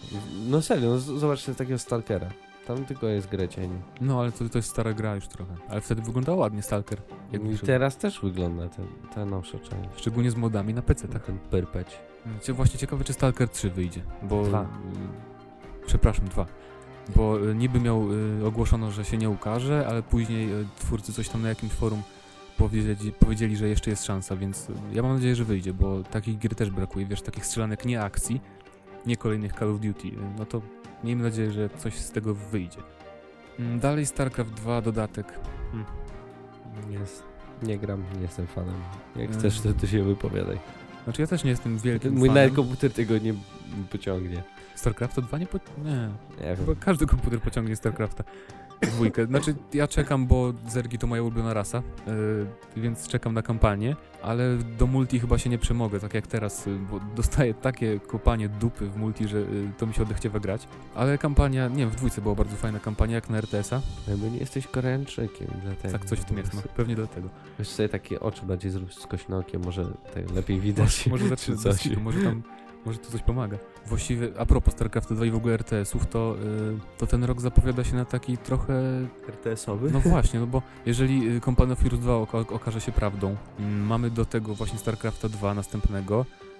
No 0.49 0.63
serio, 0.63 0.91
no 0.91 0.99
zobaczcie 0.99 1.55
takiego 1.55 1.79
Stalkera. 1.79 2.29
Tam 2.67 2.85
tylko 2.85 3.07
jest 3.07 3.29
cieni. 3.51 3.79
No 4.01 4.21
ale 4.21 4.33
to, 4.33 4.49
to 4.49 4.59
jest 4.59 4.71
stara 4.71 4.93
gra 4.93 5.15
już 5.15 5.29
trochę. 5.29 5.55
Ale 5.69 5.81
wtedy 5.81 6.03
wyglądał 6.03 6.39
ładnie 6.39 6.63
Stalker. 6.63 7.03
Jak 7.33 7.45
I 7.45 7.59
teraz 7.59 7.97
też 7.97 8.21
wygląda 8.21 8.69
ten, 8.69 8.87
ta 9.15 9.25
nowsza 9.25 9.59
część. 9.59 9.89
Szczególnie 9.97 10.31
z 10.31 10.37
modami 10.37 10.75
na 10.75 10.83
PC, 10.83 11.09
tak? 11.09 11.25
Ten 11.27 11.39
pyrpeć. 11.39 11.99
Cie- 12.43 12.53
Właśnie 12.53 12.79
ciekawe, 12.79 13.05
czy 13.05 13.13
Stalker 13.13 13.49
3 13.49 13.71
wyjdzie, 13.71 14.01
bo... 14.23 14.45
Dwa. 14.45 14.67
Przepraszam, 15.87 16.29
dwa. 16.29 16.47
Bo 17.17 17.49
y, 17.51 17.55
niby 17.55 17.81
miał, 17.81 18.13
y, 18.13 18.47
ogłoszono, 18.47 18.91
że 18.91 19.05
się 19.05 19.17
nie 19.19 19.31
ukaże, 19.31 19.87
ale 19.89 20.03
później 20.03 20.53
y, 20.53 20.67
twórcy 20.79 21.13
coś 21.13 21.29
tam 21.29 21.43
na 21.43 21.49
jakimś 21.49 21.73
forum 21.73 22.03
powiedzieli, 22.59 23.13
powiedzieli, 23.13 23.57
że 23.57 23.69
jeszcze 23.69 23.91
jest 23.91 24.05
szansa, 24.05 24.37
więc 24.37 24.67
ja 24.93 25.03
mam 25.03 25.15
nadzieję, 25.15 25.35
że 25.35 25.45
wyjdzie, 25.45 25.73
bo 25.73 26.03
takich 26.03 26.39
gier 26.39 26.55
też 26.55 26.71
brakuje, 26.71 27.07
wiesz, 27.07 27.23
takich 27.23 27.47
strzelanek 27.47 27.85
nie 27.85 28.01
akcji, 28.03 28.41
nie 29.07 29.17
kolejnych 29.17 29.53
Call 29.53 29.71
of 29.71 29.81
Duty, 29.81 30.09
no 30.39 30.47
to 30.47 30.63
miejmy 31.05 31.23
nadzieję, 31.23 31.51
że 31.53 31.69
coś 31.69 31.95
z 31.95 32.11
tego 32.11 32.35
wyjdzie. 32.35 32.79
Mm, 33.59 33.81
Dalej 33.81 34.07
StarCraft 34.07 34.51
2 34.53 34.81
dodatek. 34.83 35.27
Jest. 36.91 37.23
Nie 37.63 37.79
gram, 37.79 38.05
nie 38.17 38.23
jestem 38.23 38.47
fanem. 38.47 38.75
Jak 39.17 39.27
Mm. 39.29 39.39
chcesz, 39.39 39.61
to, 39.61 39.73
to 39.73 39.87
się 39.87 40.03
wypowiadaj. 40.05 40.59
Znaczy 41.05 41.23
ja 41.23 41.27
też 41.29 41.45
nie 41.45 41.51
jestem 41.51 41.79
wielkim 41.79 42.13
Mój 42.13 42.29
fanem. 42.29 42.35
nawet 42.45 42.57
komputer 42.57 42.93
tego 42.93 43.19
nie 43.19 43.35
pociągnie. 43.91 44.43
StarCrafta 44.75 45.23
2 45.23 45.39
nie 45.39 45.47
po... 45.47 45.59
Nie, 45.85 46.09
Nie 46.51 46.57
chyba 46.57 46.75
każdy 46.81 47.07
komputer 47.07 47.41
pociągnie 47.41 47.77
StarCrafta. 47.77 48.25
Dwójkę. 48.87 49.27
Znaczy, 49.27 49.55
ja 49.75 49.89
czekam, 49.89 50.27
bo 50.27 50.53
Zergi 50.69 50.99
to 50.99 51.07
moja 51.07 51.23
ulubiona 51.23 51.55
rasa, 51.55 51.83
yy, 52.07 52.83
więc 52.83 53.09
czekam 53.09 53.35
na 53.35 53.43
kampanię, 53.43 53.97
ale 54.23 54.57
do 54.79 54.87
multi 54.87 55.21
chyba 55.21 55.39
się 55.39 55.51
nie 55.51 55.59
przemogę, 55.59 56.01
tak 56.01 56.15
jak 56.15 56.27
teraz, 56.27 56.67
yy, 56.67 56.79
bo 56.91 57.01
dostaję 57.17 57.55
takie 57.55 58.01
kopanie 58.01 58.49
dupy 58.49 58.87
w 58.87 58.97
multi, 58.97 59.29
że 59.29 59.39
yy, 59.39 59.73
to 59.79 59.87
mi 59.87 59.95
się 59.95 60.03
odechciewa 60.03 60.41
grać. 60.41 60.69
Ale 60.95 61.19
kampania, 61.19 61.69
nie 61.69 61.77
wiem, 61.77 61.91
w 61.91 61.97
dwójce 61.97 62.21
była 62.21 62.35
bardzo 62.35 62.57
fajna 62.57 62.81
kampania, 62.81 63.15
jak 63.15 63.31
na 63.31 63.39
RTS-a. 63.39 63.81
Jakby 64.09 64.31
nie 64.31 64.39
jesteś 64.39 64.67
Koreańczykiem, 64.67 65.49
dlatego. 65.63 65.99
Tak, 65.99 66.07
coś 66.07 66.19
w 66.19 66.25
tym 66.25 66.39
jest, 66.39 66.55
no, 66.55 66.63
pewnie 66.77 66.95
dlatego. 66.95 67.29
Weź 67.59 67.69
sobie 67.69 67.89
takie 67.89 68.21
oczy 68.21 68.47
bardziej 68.47 68.71
zrób 68.71 68.95
z 68.95 69.07
kośnokiem, 69.07 69.63
może 69.65 69.85
tak 70.15 70.31
lepiej 70.31 70.61
widać. 70.61 71.07
Może 71.07 71.25
czy 71.25 71.29
zacznę 71.29 71.57
coś. 71.57 71.83
coś. 71.83 71.97
Może 71.97 72.23
tam, 72.23 72.43
może 72.87 72.99
to 72.99 73.11
coś 73.11 73.23
pomaga. 73.23 73.59
Właściwie, 73.87 74.29
a 74.39 74.47
propos 74.47 74.75
StarCraft 74.75 75.13
2 75.13 75.27
i 75.27 75.31
w 75.31 75.35
ogóle 75.35 75.55
RTS-ów, 75.55 76.07
to, 76.07 76.37
yy, 76.45 76.79
to 76.99 77.07
ten 77.07 77.25
rok 77.25 77.41
zapowiada 77.41 77.85
się 77.85 77.97
na 77.97 78.05
taki 78.05 78.39
trochę 78.39 78.75
RTS-owy? 79.29 79.91
No 79.91 80.01
właśnie, 80.01 80.41
no 80.41 80.47
bo 80.47 80.63
jeżeli 80.87 81.37
y, 81.37 81.41
Company 81.41 81.73
of 81.73 81.83
Heroes 81.83 82.01
2 82.01 82.17
oka 82.17 82.39
okaże 82.39 82.81
się 82.81 82.93
prawdą, 82.93 83.37
mm, 83.59 83.87
mamy 83.87 84.11
do 84.11 84.25
tego 84.25 84.55
właśnie 84.55 84.79
StarCrafta 84.79 85.29
2 85.29 85.55
następnego, 85.55 86.27
y, 86.43 86.52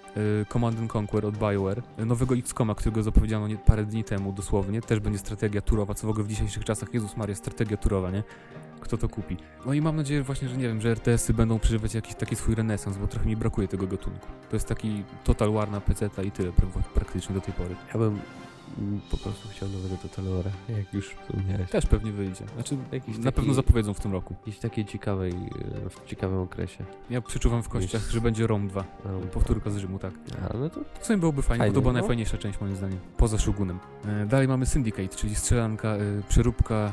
Command 0.49 0.79
and 0.79 0.95
Conquer 0.95 1.25
od 1.25 1.37
BioWare, 1.37 1.81
y, 1.99 2.05
nowego 2.05 2.35
XCOMa, 2.35 2.75
którego 2.75 3.03
zapowiedziano 3.03 3.47
nie, 3.47 3.57
parę 3.57 3.85
dni 3.85 4.03
temu 4.03 4.33
dosłownie, 4.33 4.81
też 4.81 4.99
będzie 4.99 5.19
strategia 5.19 5.61
turowa, 5.61 5.93
co 5.93 6.07
w 6.07 6.09
ogóle 6.09 6.23
w 6.25 6.27
dzisiejszych 6.27 6.65
czasach, 6.65 6.93
Jezus 6.93 7.17
Maria, 7.17 7.35
strategia 7.35 7.77
turowa, 7.77 8.11
nie? 8.11 8.23
Kto 8.81 8.97
to 8.97 9.09
kupi? 9.09 9.37
No 9.65 9.73
i 9.73 9.81
mam 9.81 9.95
nadzieję 9.95 10.23
właśnie, 10.23 10.49
że 10.49 10.57
nie 10.57 10.67
wiem, 10.67 10.81
że 10.81 10.91
RTS-y 10.91 11.33
będą 11.33 11.59
przeżywać 11.59 11.93
jakiś 11.95 12.15
taki 12.15 12.35
swój 12.35 12.55
renesans, 12.55 12.97
bo 12.97 13.07
trochę 13.07 13.25
mi 13.25 13.35
brakuje 13.35 13.67
tego 13.67 13.87
gatunku. 13.87 14.27
To 14.49 14.55
jest 14.55 14.67
taki 14.67 15.03
Total 15.23 15.51
War 15.51 15.71
na 15.71 15.81
PC 15.81 16.09
i 16.25 16.31
tyle 16.31 16.49
pra- 16.49 16.83
praktycznie 16.93 17.35
do 17.35 17.41
tej 17.41 17.53
pory. 17.53 17.75
Ja 17.93 17.99
bym 17.99 18.19
po 19.11 19.17
prostu 19.17 19.49
chciał 19.49 19.69
nowego 19.69 19.95
Total 19.97 20.25
War, 20.25 20.45
jak 20.77 20.93
już 20.93 21.09
wspomniałeś. 21.09 21.69
Też 21.69 21.85
pewnie 21.85 22.11
wyjdzie. 22.11 22.45
Znaczy, 22.55 22.77
Jakiś 22.91 23.17
na 23.17 23.23
taki- 23.23 23.35
pewno 23.35 23.53
zapowiedzą 23.53 23.93
w 23.93 23.99
tym 23.99 24.11
roku. 24.11 24.35
Jakiejś 24.39 24.59
takiej 24.59 24.85
ciekawej, 24.85 25.31
e, 25.31 25.89
w 25.89 26.05
ciekawym 26.05 26.39
okresie. 26.39 26.83
Ja 27.09 27.21
przeczuwam 27.21 27.63
w 27.63 27.69
kościach, 27.69 28.09
że 28.09 28.21
będzie 28.21 28.47
Rome 28.47 28.67
2. 28.67 28.83
No, 29.05 29.19
Powtórka 29.19 29.69
z 29.69 29.77
Rzymu, 29.77 29.99
tak. 29.99 30.13
A, 30.53 30.57
no 30.57 30.69
to 30.69 30.79
W 30.99 31.05
sumie 31.05 31.19
byłoby 31.19 31.41
fajnie, 31.41 31.59
Fajnie, 31.59 31.71
bo 31.73 31.75
to 31.75 31.81
była 31.81 31.93
no. 31.93 31.99
najfajniejsza 31.99 32.37
część 32.37 32.61
moim 32.61 32.75
zdaniem, 32.75 32.99
poza 33.17 33.37
Shogunem. 33.37 33.79
E, 34.05 34.25
dalej 34.25 34.47
mamy 34.47 34.65
Syndicate, 34.65 35.07
czyli 35.15 35.35
strzelanka, 35.35 35.89
e, 35.89 35.99
przeróbka 36.29 36.91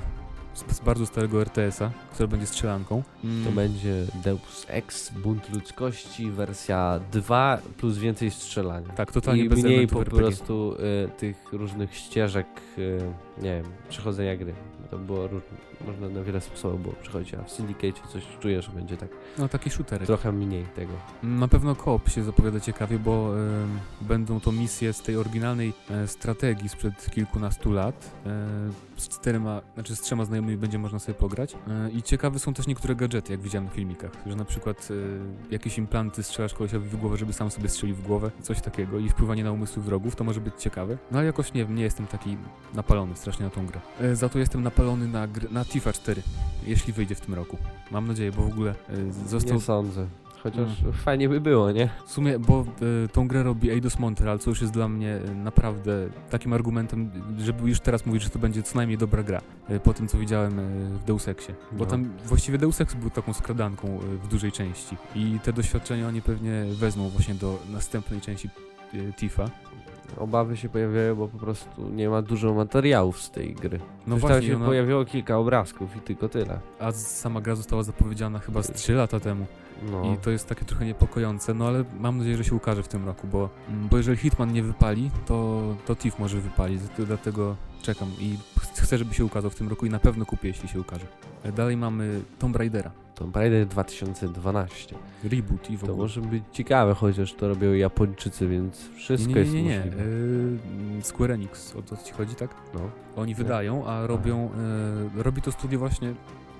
z, 0.54 0.76
z 0.76 0.80
bardzo 0.80 1.06
starego 1.06 1.40
RTS-a, 1.42 1.90
która 2.14 2.26
będzie 2.26 2.46
strzelanką. 2.46 3.02
Mm, 3.24 3.44
To 3.44 3.50
będzie 3.52 4.06
Deus 4.24 4.66
Ex, 4.68 5.10
Bunt 5.10 5.54
Ludzkości, 5.54 6.30
wersja 6.30 7.00
2 7.12 7.58
plus 7.78 7.98
więcej 7.98 8.30
strzelania. 8.30 8.88
Tak, 8.92 9.12
totalnie 9.12 9.44
I 9.44 9.48
bez 9.48 9.62
mniej 9.62 9.88
po 9.88 10.00
RPG. 10.00 10.18
prostu 10.18 10.74
y, 10.74 11.08
tych 11.18 11.52
różnych 11.52 11.94
ścieżek, 11.96 12.46
y, 12.78 13.00
nie 13.42 13.62
wiem, 13.62 13.72
przechodzenia 13.88 14.36
gry. 14.36 14.54
To 14.90 14.98
było 14.98 15.28
różne, 15.28 15.48
można 15.86 16.08
na 16.08 16.22
wiele 16.22 16.40
sposobów 16.40 16.82
było 16.82 16.94
przechodzić, 17.02 17.34
a 17.34 17.42
w 17.42 17.50
Syndicate 17.50 18.08
coś 18.12 18.22
czuję, 18.40 18.62
że 18.62 18.70
będzie 18.72 18.96
tak 18.96 19.08
No 19.38 19.48
taki 19.48 19.70
shooterek. 19.70 20.06
trochę 20.06 20.32
mniej 20.32 20.64
tego. 20.64 20.92
Na 21.22 21.48
pewno 21.48 21.74
koop 21.74 22.08
się 22.08 22.22
zapowiada 22.22 22.60
ciekawie, 22.60 22.98
bo 22.98 23.32
em, 23.38 23.78
będą 24.00 24.40
to 24.40 24.52
misje 24.52 24.92
z 24.92 25.02
tej 25.02 25.16
oryginalnej 25.16 25.72
e, 25.90 26.06
strategii 26.08 26.68
sprzed 26.68 27.10
kilkunastu 27.10 27.72
lat. 27.72 28.10
E, 28.26 28.30
z 28.96 29.08
czterema, 29.08 29.60
znaczy 29.74 29.96
z 29.96 30.00
trzema 30.00 30.24
znajomymi 30.24 30.56
będzie 30.58 30.78
można 30.78 30.98
sobie 30.98 31.14
pograć. 31.14 31.54
E, 31.68 31.90
I 31.90 32.02
ciekawe 32.02 32.38
są 32.38 32.54
też 32.54 32.66
niektóre 32.66 32.94
gadżety, 32.94 33.32
jak 33.32 33.40
widziałem 33.40 33.68
w 33.68 33.72
filmikach, 33.72 34.10
że 34.26 34.36
na 34.36 34.44
przykład 34.44 34.88
jakieś 35.50 35.78
implanty 35.78 36.22
strzelasz 36.22 36.54
kolesiowi 36.54 36.88
w 36.88 36.96
głowę, 36.96 37.16
żeby 37.16 37.32
sam 37.32 37.50
sobie 37.50 37.68
strzelił 37.68 37.96
w 37.96 38.02
głowę, 38.06 38.30
coś 38.42 38.60
takiego 38.60 38.98
i 38.98 39.08
wpływanie 39.08 39.44
na 39.44 39.52
umysły 39.52 39.82
wrogów, 39.82 40.16
to 40.16 40.24
może 40.24 40.40
być 40.40 40.54
ciekawe. 40.58 40.98
No 41.10 41.18
ale 41.18 41.26
jakoś 41.26 41.52
nie 41.54 41.64
wiem, 41.64 41.74
nie 41.74 41.82
jestem 41.82 42.06
taki 42.06 42.36
napalony 42.74 43.14
strasznie 43.32 43.44
na 43.44 43.50
tą 43.50 43.66
grę. 43.66 43.80
E, 44.00 44.16
za 44.16 44.28
to 44.28 44.38
jestem 44.38 44.62
napalony 44.62 45.08
na, 45.08 45.28
na 45.50 45.64
Tifa 45.64 45.92
4, 45.92 46.22
jeśli 46.66 46.92
wyjdzie 46.92 47.14
w 47.14 47.20
tym 47.20 47.34
roku. 47.34 47.56
Mam 47.90 48.06
nadzieję, 48.08 48.32
bo 48.32 48.42
w 48.42 48.46
ogóle 48.52 48.70
e, 48.70 49.28
został 49.28 49.54
Nie 49.54 49.60
sądzę. 49.60 50.06
Chociaż 50.42 50.80
Mm. 50.80 50.92
fajnie 50.92 51.28
by 51.28 51.40
było, 51.40 51.72
nie? 51.72 51.88
w 52.06 52.12
sumie, 52.12 52.38
bo 52.38 52.64
y, 53.04 53.08
tą 53.08 53.28
grę 53.28 53.42
robi 53.42 53.70
Eidos 53.70 53.98
Montreal, 53.98 54.38
co 54.38 54.50
już 54.50 54.60
jest 54.60 54.72
dla 54.72 54.88
mnie 54.88 55.16
y, 55.28 55.34
naprawdę 55.34 56.08
takim 56.30 56.52
argumentem, 56.52 57.10
żeby 57.38 57.68
już 57.68 57.80
teraz 57.80 58.06
mówić, 58.06 58.22
że 58.22 58.30
to 58.30 58.38
będzie 58.38 58.62
co 58.62 58.76
najmniej 58.76 58.98
dobra 58.98 59.22
gra, 59.22 59.40
y, 59.70 59.80
po 59.80 59.94
tym 59.94 60.08
co 60.08 60.18
widziałem 60.18 60.60
w 60.98 61.04
Deus 61.04 61.28
Exie. 61.28 61.54
Bo 61.72 61.84
No. 61.84 61.90
tam 61.90 62.10
właściwie 62.26 62.58
Deus 62.58 62.80
Ex 62.80 62.94
był 62.94 63.10
taką 63.10 63.32
skradanką 63.32 63.98
w 63.98 64.28
dużej 64.28 64.52
części 64.52 64.96
i 65.14 65.38
te 65.42 65.52
doświadczenia 65.52 66.08
oni 66.08 66.22
pewnie 66.22 66.64
wezmą 66.72 67.08
właśnie 67.08 67.34
do 67.34 67.58
następnej 67.72 68.20
części 68.20 68.50
Tifa. 69.16 69.50
Obawy 70.18 70.56
się 70.56 70.68
pojawiają, 70.68 71.14
bo 71.16 71.28
po 71.28 71.38
prostu 71.38 71.88
nie 71.90 72.08
ma 72.08 72.22
dużo 72.22 72.54
materiałów 72.54 73.22
z 73.22 73.30
tej 73.30 73.54
gry. 73.54 73.78
No 74.06 74.14
tam 74.14 74.18
właśnie, 74.18 74.48
się 74.48 74.56
ona, 74.56 74.66
pojawiło 74.66 75.04
kilka 75.04 75.38
obrazków 75.38 75.96
i 75.96 76.00
tylko 76.00 76.28
tyle. 76.28 76.58
a 76.78 76.92
sama 76.92 77.40
gra 77.40 77.54
została 77.54 77.82
zapowiedziana 77.82 78.38
chyba 78.38 78.62
z 78.62 78.72
3 78.72 78.92
lata 78.92 79.20
temu. 79.20 79.46
No. 79.90 80.14
I 80.14 80.16
to 80.16 80.30
jest 80.30 80.48
takie 80.48 80.64
trochę 80.64 80.84
niepokojące, 80.86 81.54
no 81.54 81.66
ale 81.68 81.84
mam 82.00 82.18
nadzieję, 82.18 82.36
że 82.36 82.44
się 82.44 82.54
ukaże 82.54 82.82
w 82.82 82.88
tym 82.88 83.06
roku, 83.06 83.26
bo, 83.26 83.48
mm, 83.68 83.88
bo 83.88 83.96
jeżeli 83.96 84.16
Hitman 84.16 84.52
nie 84.52 84.62
wypali, 84.62 85.10
to, 85.26 85.62
to 85.86 85.96
Thief 85.96 86.18
może 86.18 86.40
wypalić, 86.40 86.80
dlatego 86.98 87.56
czekam 87.82 88.08
i 88.18 88.36
ch- 88.58 88.80
chcę, 88.82 88.98
żeby 88.98 89.14
się 89.14 89.24
ukazał 89.24 89.50
w 89.50 89.54
tym 89.54 89.68
roku 89.68 89.86
i 89.86 89.90
na 89.90 89.98
pewno 89.98 90.26
kupię, 90.26 90.48
jeśli 90.48 90.68
się 90.68 90.80
ukaże. 90.80 91.06
E, 91.42 91.52
Dalej 91.52 91.76
mamy 91.76 92.20
Tomb 92.38 92.56
Raidera, 92.56 92.90
Tomb 93.20 93.36
Raider 93.36 93.66
2012. 93.66 94.94
reboot 95.24 95.70
i 95.70 95.76
w 95.76 95.80
To 95.80 95.86
ogóle. 95.86 95.98
może 95.98 96.20
być 96.20 96.42
ciekawe, 96.52 96.94
chociaż 96.94 97.32
to 97.34 97.48
robią 97.48 97.72
Japończycy, 97.72 98.48
więc 98.48 98.88
wszystko 98.96 99.34
nie, 99.38 99.44
nie, 99.44 99.52
nie, 99.52 99.62
nie, 99.62 99.70
jest 99.74 99.84
nie. 99.84 99.90
możliwe. 99.90 100.98
E, 100.98 101.02
Square 101.02 101.30
Enix, 101.32 101.76
o 101.76 101.82
to 101.82 101.96
ci 101.96 102.12
chodzi, 102.12 102.34
tak? 102.34 102.54
No. 102.74 102.80
Oni 103.16 103.34
wydają, 103.34 103.86
a 103.86 104.06
robią, 104.06 104.50
e, 105.18 105.22
robi 105.22 105.42
to 105.42 105.52
studio 105.52 105.78
właśnie, 105.78 106.14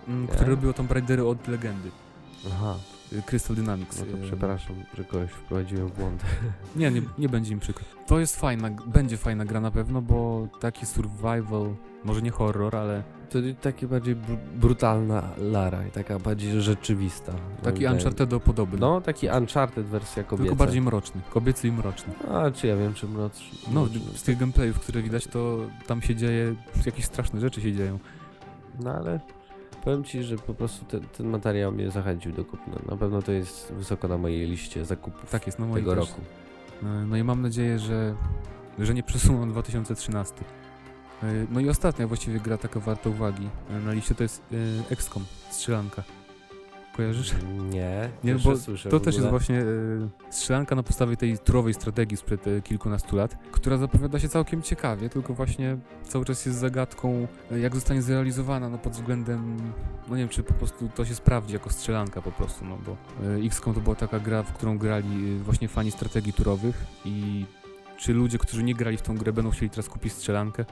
mm, 0.09 0.27
które 0.27 0.51
robiło 0.51 0.73
Tomb 0.73 0.91
Raidery 0.93 1.27
od 1.27 1.49
legendy, 1.49 1.91
Aha, 2.53 2.75
Crystal 3.27 3.57
Dynamics. 3.57 3.99
no 3.99 4.17
to 4.17 4.23
przepraszam, 4.27 4.77
że 4.99 5.05
kogoś 5.05 5.31
wprowadziłem 5.31 5.89
w 5.89 5.93
błąd. 5.99 6.23
Nie, 6.77 6.91
nie, 6.91 7.03
nie 7.19 7.29
będzie 7.29 7.55
mi 7.55 7.61
przykro. 7.61 7.85
To 8.07 8.19
jest 8.21 8.37
fajna, 8.41 8.71
będzie 8.87 9.17
fajna 9.17 9.45
gra 9.45 9.61
na 9.61 9.71
pewno, 9.71 10.03
bo 10.03 10.49
taki 10.61 10.87
survival, 10.87 11.75
może 12.05 12.23
nie 12.23 12.31
horror, 12.31 12.77
ale 12.77 13.03
To 13.31 13.39
takie 13.61 13.87
bardziej 13.87 14.15
br 14.17 14.37
brutalna 14.57 15.23
Lara 15.39 15.87
i 15.87 15.91
taka 15.91 16.19
bardziej 16.19 16.63
rzeczywista. 16.63 17.33
taki. 17.63 17.87
Uncharted 17.87 18.43
podobny. 18.43 18.79
No, 18.79 19.01
taki 19.01 19.29
Uncharted 19.29 19.87
wersja 19.87 20.25
kobieca. 20.25 20.43
tylko 20.45 20.57
bardziej 20.57 20.81
mroczny, 20.83 21.21
kobiecy 21.31 21.69
i 21.69 21.73
mroczny. 21.73 22.13
A, 22.33 22.51
czy 22.51 22.67
ja 22.67 22.77
wiem, 22.77 22.95
mroczny. 23.09 23.47
No, 23.73 23.81
mroczny. 23.81 24.01
z 24.15 24.23
tych 24.23 24.39
gameplayów, 24.39 24.81
które 24.81 25.03
widać, 25.03 25.27
to 25.27 25.59
tam 25.87 26.03
się 26.03 26.17
dzieje, 26.17 26.55
jakieś 26.87 27.05
straszne 27.05 27.41
rzeczy 27.41 27.61
się 27.61 27.73
dzieją. 27.73 27.99
No, 28.81 28.91
ale 28.93 29.21
powiem 29.85 30.05
ci, 30.05 30.23
że 30.25 30.37
po 30.37 30.55
prostu 30.55 30.85
ten, 30.85 31.01
ten 31.01 31.27
materiał 31.27 31.73
mnie 31.73 31.91
zachęcił 31.91 32.33
do 32.33 32.45
kupna. 32.45 32.75
Na 32.91 32.97
pewno 32.97 33.23
to 33.23 33.33
jest 33.33 33.73
wysoko 33.73 34.09
na 34.09 34.19
mojej 34.19 34.47
liście 34.49 34.85
zakupów 34.85 35.31
Tak 35.31 35.47
jest, 35.47 35.59
no 35.59 35.67
moi 35.67 35.75
tego 35.81 35.97
też. 35.97 36.09
roku. 36.09 36.21
E, 36.83 36.87
No 36.87 37.17
i 37.17 37.25
mam 37.25 37.43
nadzieję, 37.43 37.79
że, 37.79 38.15
że 38.79 38.95
nie 38.95 39.03
przesuną 39.03 39.49
2013. 39.49 40.35
E, 41.23 41.27
No 41.51 41.61
i 41.61 41.69
ostatnia 41.69 42.07
właściwie 42.07 42.41
gra 42.41 42.59
taka 42.59 42.81
warta 42.81 43.11
uwagi 43.11 43.49
e, 43.71 43.81
na 43.81 43.93
liście 43.93 44.15
to 44.15 44.23
jest 44.23 44.43
e, 44.89 44.93
XCOM, 44.93 45.25
strzelanka. 45.51 46.03
Kojarzysz? 47.01 47.35
Nie, 47.71 48.11
Nie, 48.25 48.35
bo 48.35 48.57
słyszę 48.57 48.89
To 48.89 49.01
też 49.01 49.17
jest 49.17 49.29
właśnie 49.29 49.59
e, 49.59 49.65
strzelanka 50.31 50.75
na 50.75 50.83
podstawie 50.83 51.17
tej 51.17 51.39
turowej 51.39 51.75
strategii 51.75 52.17
sprzed 52.17 52.47
e, 52.47 52.63
kilkunastu 52.63 53.17
lat, 53.17 53.37
która 53.53 53.77
zapowiada 53.77 54.19
się 54.19 54.29
całkiem 54.29 54.63
ciekawie, 54.63 55.09
tylko 55.09 55.35
właśnie 55.35 55.77
cały 56.05 56.25
czas 56.25 56.47
jest 56.47 56.59
zagadką, 56.59 57.27
e, 57.51 57.59
jak 57.59 57.75
zostanie 57.75 58.03
zrealizowana, 58.03 58.69
no 58.69 58.79
pod 58.79 58.93
względem, 58.93 59.57
no 60.09 60.17
nie 60.17 60.23
wiem, 60.23 60.29
czy 60.29 60.43
po 60.43 60.55
prostu 60.55 60.89
to 60.95 61.05
się 61.05 61.15
sprawdzi 61.15 61.55
jako 61.55 61.71
strzelanka 61.71 62.23
po 62.23 62.33
prostu, 62.33 62.65
no 62.65 62.79
bo 62.87 62.97
e, 63.27 63.47
XCOM 63.47 63.75
to 63.75 63.81
była 63.81 63.97
taka 63.97 64.21
gra, 64.21 64.43
w 64.43 64.53
którą 64.53 64.79
grali 64.79 65.39
właśnie 65.39 65.69
fani 65.69 65.91
strategii 65.91 66.33
turowych 66.33 66.87
i 67.05 67.47
czy 67.97 68.13
ludzie, 68.13 68.39
którzy 68.39 68.63
nie 68.63 68.75
grali 68.75 68.97
w 68.97 69.03
tą 69.03 69.17
grę, 69.17 69.33
będą 69.33 69.51
chcieli 69.51 69.71
teraz 69.71 69.89
kupić 69.89 70.13
strzelankę? 70.13 70.65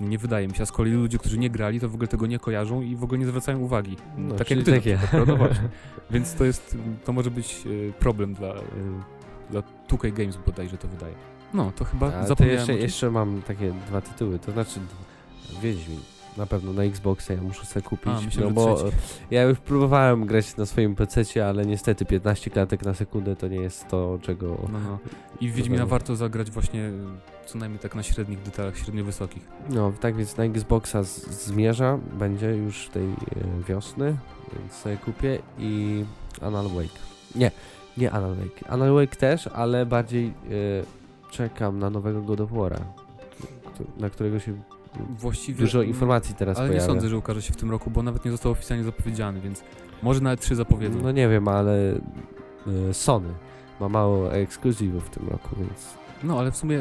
Nie 0.00 0.18
wydaje 0.18 0.48
mi 0.48 0.54
się, 0.54 0.62
a 0.62 0.66
z 0.66 0.72
kolei 0.72 0.92
ludzie, 0.92 1.18
którzy 1.18 1.38
nie 1.38 1.50
grali, 1.50 1.80
to 1.80 1.88
w 1.88 1.94
ogóle 1.94 2.08
tego 2.08 2.26
nie 2.26 2.38
kojarzą 2.38 2.82
i 2.82 2.96
w 2.96 3.04
ogóle 3.04 3.18
nie 3.18 3.26
zwracają 3.26 3.58
uwagi. 3.58 3.96
No, 4.16 4.34
tak 4.34 4.50
jak 4.50 4.64
ty. 4.64 4.72
takie. 4.72 4.98
przykład, 4.98 5.28
No 5.28 5.36
właśnie. 5.36 5.68
Więc 6.10 6.34
to 6.34 6.44
jest, 6.44 6.76
to 7.04 7.12
może 7.12 7.30
być 7.30 7.64
e, 7.88 7.92
problem 7.92 8.34
dla, 8.34 8.48
e, 8.48 8.62
dla 9.50 9.62
2K 9.88 10.12
Games 10.12 10.36
bodajże 10.46 10.76
to 10.76 10.88
wydaje. 10.88 11.14
No, 11.54 11.72
to 11.76 11.84
chyba 11.84 12.14
A 12.14 12.26
zapomniałem 12.26 12.58
jeszcze, 12.58 12.74
jeszcze 12.74 13.10
mam 13.10 13.42
takie 13.42 13.72
dwa 13.88 14.00
tytuły, 14.00 14.38
to 14.38 14.52
znaczy 14.52 14.80
Wiedźmin. 15.62 16.00
Na 16.36 16.46
pewno 16.46 16.72
na 16.72 16.84
Xboxa 16.84 17.34
ja 17.34 17.42
muszę 17.42 17.66
sobie 17.66 17.82
kupić, 17.82 18.12
A, 18.18 18.20
myślę, 18.20 18.44
no 18.44 18.50
bo 18.50 18.74
trzeci. 18.76 18.96
ja 19.30 19.42
już 19.42 19.58
próbowałem 19.58 20.26
grać 20.26 20.56
na 20.56 20.66
swoim 20.66 20.94
PC, 20.94 21.46
ale 21.48 21.66
niestety 21.66 22.04
15 22.04 22.50
klatek 22.50 22.84
na 22.84 22.94
sekundę 22.94 23.36
to 23.36 23.48
nie 23.48 23.60
jest 23.60 23.88
to, 23.88 24.18
czego... 24.22 24.68
No, 24.72 24.80
no. 24.80 24.98
I 25.40 25.48
w 25.48 25.54
Wiedźmina 25.54 25.86
warto 25.86 26.16
zagrać 26.16 26.50
właśnie 26.50 26.90
co 27.52 27.58
najmniej 27.58 27.78
tak 27.80 27.94
na 27.94 28.02
średnich 28.02 28.42
detalach, 28.42 28.78
średnio 28.78 29.04
wysokich. 29.04 29.42
No, 29.70 29.92
tak 30.00 30.16
więc 30.16 30.36
na 30.36 30.44
Xboxa 30.44 31.02
z- 31.04 31.26
zmierza, 31.44 31.98
będzie 32.18 32.46
już 32.56 32.88
tej 32.88 33.04
e, 33.04 33.14
wiosny, 33.68 34.16
więc 34.58 34.72
sobie 34.72 34.96
kupię 34.96 35.38
i 35.58 36.04
Anal 36.42 36.68
Wake. 36.68 36.98
Nie, 37.34 37.50
nie 37.96 38.10
Anal 38.12 38.34
Wake. 38.34 38.68
Anal 38.70 38.94
Wake 38.94 39.16
też, 39.16 39.46
ale 39.46 39.86
bardziej 39.86 40.26
e, 40.26 40.32
czekam 41.30 41.78
na 41.78 41.90
nowego 41.90 42.22
God 42.22 42.40
of 42.40 42.50
War'a, 42.50 42.80
na 43.98 44.10
którego 44.10 44.38
się 44.40 44.52
Właściwie... 45.18 45.60
dużo 45.60 45.82
informacji 45.82 46.34
teraz 46.34 46.58
Ale 46.58 46.68
nie 46.68 46.74
pojawia. 46.74 46.86
sądzę, 46.92 47.08
że 47.08 47.18
ukaże 47.18 47.42
się 47.42 47.52
w 47.52 47.56
tym 47.56 47.70
roku, 47.70 47.90
bo 47.90 48.02
nawet 48.02 48.24
nie 48.24 48.30
został 48.30 48.52
oficjalnie 48.52 48.84
zapowiedziany, 48.84 49.40
więc 49.40 49.62
może 50.02 50.20
nawet 50.20 50.40
trzy 50.40 50.54
zapowiedzą. 50.56 50.98
No 51.02 51.12
nie 51.12 51.28
wiem, 51.28 51.48
ale 51.48 51.94
y, 52.90 52.94
Sony 52.94 53.28
ma 53.80 53.88
mało 53.88 54.34
ekskluzywów 54.34 55.06
w 55.06 55.10
tym 55.10 55.28
roku, 55.28 55.48
więc... 55.58 55.94
No, 56.24 56.38
ale 56.38 56.50
w 56.52 56.56
sumie 56.56 56.78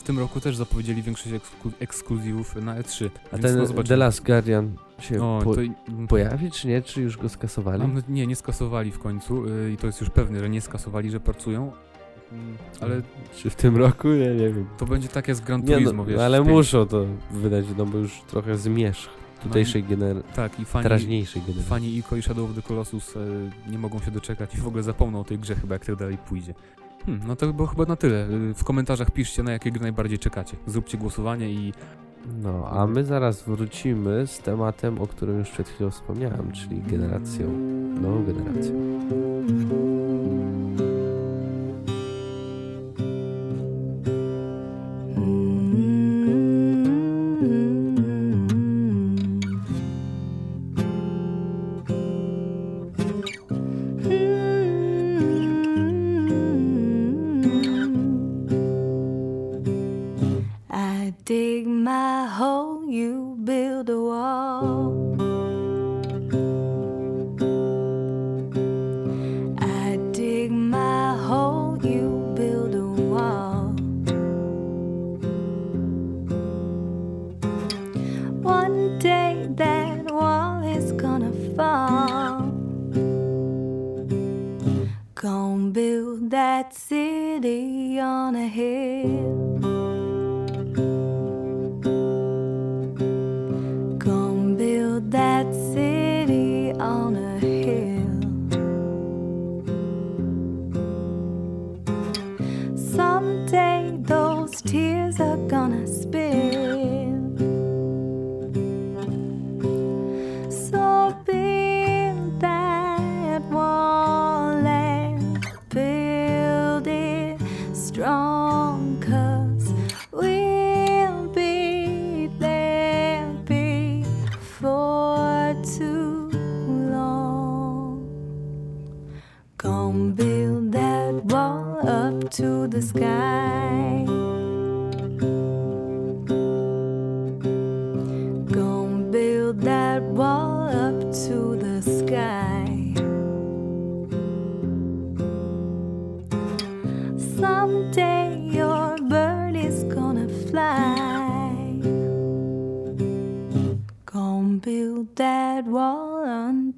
w 0.00 0.02
tym 0.02 0.18
roku 0.18 0.40
też 0.40 0.56
zapowiedzieli 0.56 1.02
większość 1.02 1.34
eksklu- 1.34 1.72
ekskluzywów 1.80 2.56
na 2.56 2.80
E3. 2.80 3.10
A 3.32 3.36
no 3.36 3.42
ten 3.42 3.52
zobaczymy. 3.66 3.84
The 3.88 3.96
Last 3.96 4.26
Guardian 4.26 4.76
się 5.00 5.22
O, 5.22 5.40
po, 5.44 5.54
to, 5.54 5.60
pojawi, 6.08 6.50
czy 6.50 6.68
nie? 6.68 6.82
Czy 6.82 7.02
już 7.02 7.16
go 7.16 7.28
skasowali? 7.28 7.82
Nie, 8.08 8.26
nie 8.26 8.36
skasowali 8.36 8.90
w 8.92 8.98
końcu 8.98 9.46
y, 9.46 9.72
i 9.72 9.76
to 9.76 9.86
jest 9.86 10.00
już 10.00 10.10
pewne, 10.10 10.40
że 10.40 10.48
nie 10.50 10.60
skasowali, 10.60 11.10
że 11.10 11.20
pracują. 11.20 11.72
Mm, 12.32 12.56
Ale 12.80 13.02
Czy 13.36 13.50
w 13.50 13.54
tym 13.54 13.76
roku? 13.76 14.08
Ja 14.08 14.32
nie 14.32 14.48
wiem. 14.50 14.66
to 14.78 14.86
będzie 14.86 15.08
tak 15.08 15.28
jak 15.28 15.36
z 15.36 15.40
Gran 15.40 15.60
Nie, 15.60 15.74
Turismo, 15.74 15.92
no, 15.92 16.04
wiesz. 16.04 16.18
ale 16.20 16.42
w 16.42 16.44
tej- 16.44 16.54
muszą 16.54 16.86
to 16.86 17.04
wydać, 17.30 17.64
no 17.78 17.86
bo 17.86 17.98
już 17.98 18.20
trochę 18.22 18.56
zmierzch 18.58 19.08
tutejszej 19.42 19.84
gener... 19.84 20.22
Tak, 20.22 20.60
i 20.60 20.64
fani, 20.64 20.82
teraźniejszej 20.82 21.42
generacji. 21.42 21.68
fani 21.70 21.96
Ico 21.96 22.16
i 22.16 22.22
Shadow 22.22 22.50
of 22.50 22.56
the 22.56 22.62
Colossus 22.62 23.16
y, 23.16 23.50
nie 23.70 23.78
mogą 23.78 24.00
się 24.00 24.10
doczekać 24.10 24.54
i 24.54 24.58
w 24.58 24.66
ogóle 24.66 24.82
zapomną 24.82 25.20
o 25.20 25.24
tej 25.24 25.38
grze 25.38 25.54
chyba, 25.54 25.74
jak 25.74 25.84
tak 25.86 25.96
dalej 25.96 26.18
pójdzie. 26.18 26.54
Hmm, 27.06 27.20
no 27.26 27.36
to 27.36 27.46
by 27.46 27.52
było 27.54 27.68
chyba 27.68 27.84
na 27.84 27.96
tyle. 27.96 28.28
Y, 28.30 28.54
W 28.54 28.64
komentarzach 28.64 29.10
piszcie, 29.10 29.42
na 29.42 29.52
jakie 29.52 29.70
gry 29.70 29.82
najbardziej 29.82 30.18
czekacie. 30.18 30.56
Zróbcie 30.66 30.98
głosowanie 30.98 31.50
i 31.50 31.72
No, 32.42 32.68
a 32.70 32.86
my 32.86 33.04
zaraz 33.04 33.42
wrócimy 33.42 34.26
z 34.26 34.38
tematem, 34.38 35.00
o 35.00 35.06
którym 35.06 35.38
już 35.38 35.50
przed 35.50 35.68
chwilą 35.68 35.90
wspomniałem, 35.90 36.52
czyli 36.52 36.82
generacją, 36.82 37.50
nową 38.00 38.24
generacją. 38.24 38.72
Gonna 85.60 85.72
build 85.72 86.30
that 86.30 86.72
city 86.72 88.00
on 88.00 88.34
a 88.34 88.48
hill. 88.48 89.79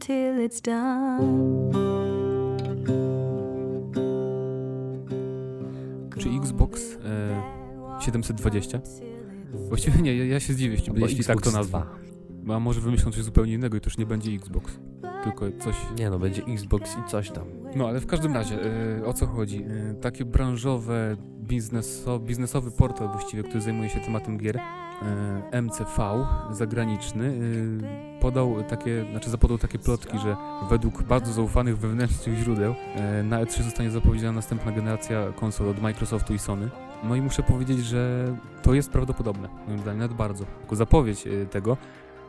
Until 0.02 0.40
it's 0.40 0.60
done. 0.60 1.72
Czy 6.18 6.28
Xbox 6.28 6.98
e, 7.04 8.00
720? 8.00 8.80
Właściwie 9.68 10.02
nie, 10.02 10.16
ja, 10.16 10.24
ja 10.24 10.40
się 10.40 10.52
zdziwię, 10.52 10.74
jeśli, 10.74 10.92
jeśli 11.00 11.24
tak 11.24 11.40
to. 11.40 11.50
2. 11.50 11.86
A 12.48 12.60
może 12.60 12.80
wymyślą 12.80 13.12
coś 13.12 13.22
zupełnie 13.22 13.52
innego 13.52 13.76
i 13.76 13.80
to 13.80 13.86
już 13.86 13.98
nie 13.98 14.06
będzie 14.06 14.32
Xbox. 14.32 14.78
Tylko 15.24 15.46
coś. 15.60 15.76
Nie 15.98 16.10
no, 16.10 16.18
będzie 16.18 16.42
Xbox 16.42 16.96
i 17.06 17.10
coś 17.10 17.30
tam. 17.30 17.44
No 17.76 17.88
ale 17.88 18.00
w 18.00 18.06
każdym 18.06 18.34
razie, 18.34 18.58
e, 18.98 19.06
o 19.06 19.12
co 19.12 19.26
chodzi? 19.26 19.64
E, 19.64 19.94
takie 19.94 20.24
branżowe, 20.24 21.16
bizneso, 21.42 22.18
biznesowy 22.18 22.70
portal 22.70 23.08
właściwie, 23.08 23.42
który 23.42 23.60
zajmuje 23.60 23.90
się 23.90 24.00
tematem 24.00 24.38
gier, 24.38 24.60
MCV 25.62 26.26
zagraniczny, 26.50 27.34
e, 28.16 28.20
podał 28.20 28.64
takie, 28.64 29.04
znaczy 29.10 29.30
zapodał 29.30 29.58
takie 29.58 29.78
plotki, 29.78 30.18
że 30.18 30.36
według 30.70 31.02
bardzo 31.02 31.32
zaufanych 31.32 31.78
wewnętrznych 31.78 32.38
źródeł 32.38 32.74
e, 32.94 33.22
na 33.22 33.44
E3 33.44 33.62
zostanie 33.62 33.90
zapowiedziana 33.90 34.32
następna 34.32 34.72
generacja 34.72 35.32
konsol 35.36 35.68
od 35.68 35.82
Microsoftu 35.82 36.34
i 36.34 36.38
Sony. 36.38 36.70
No 37.04 37.16
i 37.16 37.20
muszę 37.20 37.42
powiedzieć, 37.42 37.78
że 37.78 38.34
to 38.62 38.74
jest 38.74 38.90
prawdopodobne, 38.90 39.48
moim 39.68 39.80
zdaniem, 39.80 40.00
nawet 40.00 40.16
bardzo. 40.16 40.44
Tylko 40.60 40.76
zapowiedź 40.76 41.26
e, 41.26 41.46
tego 41.46 41.76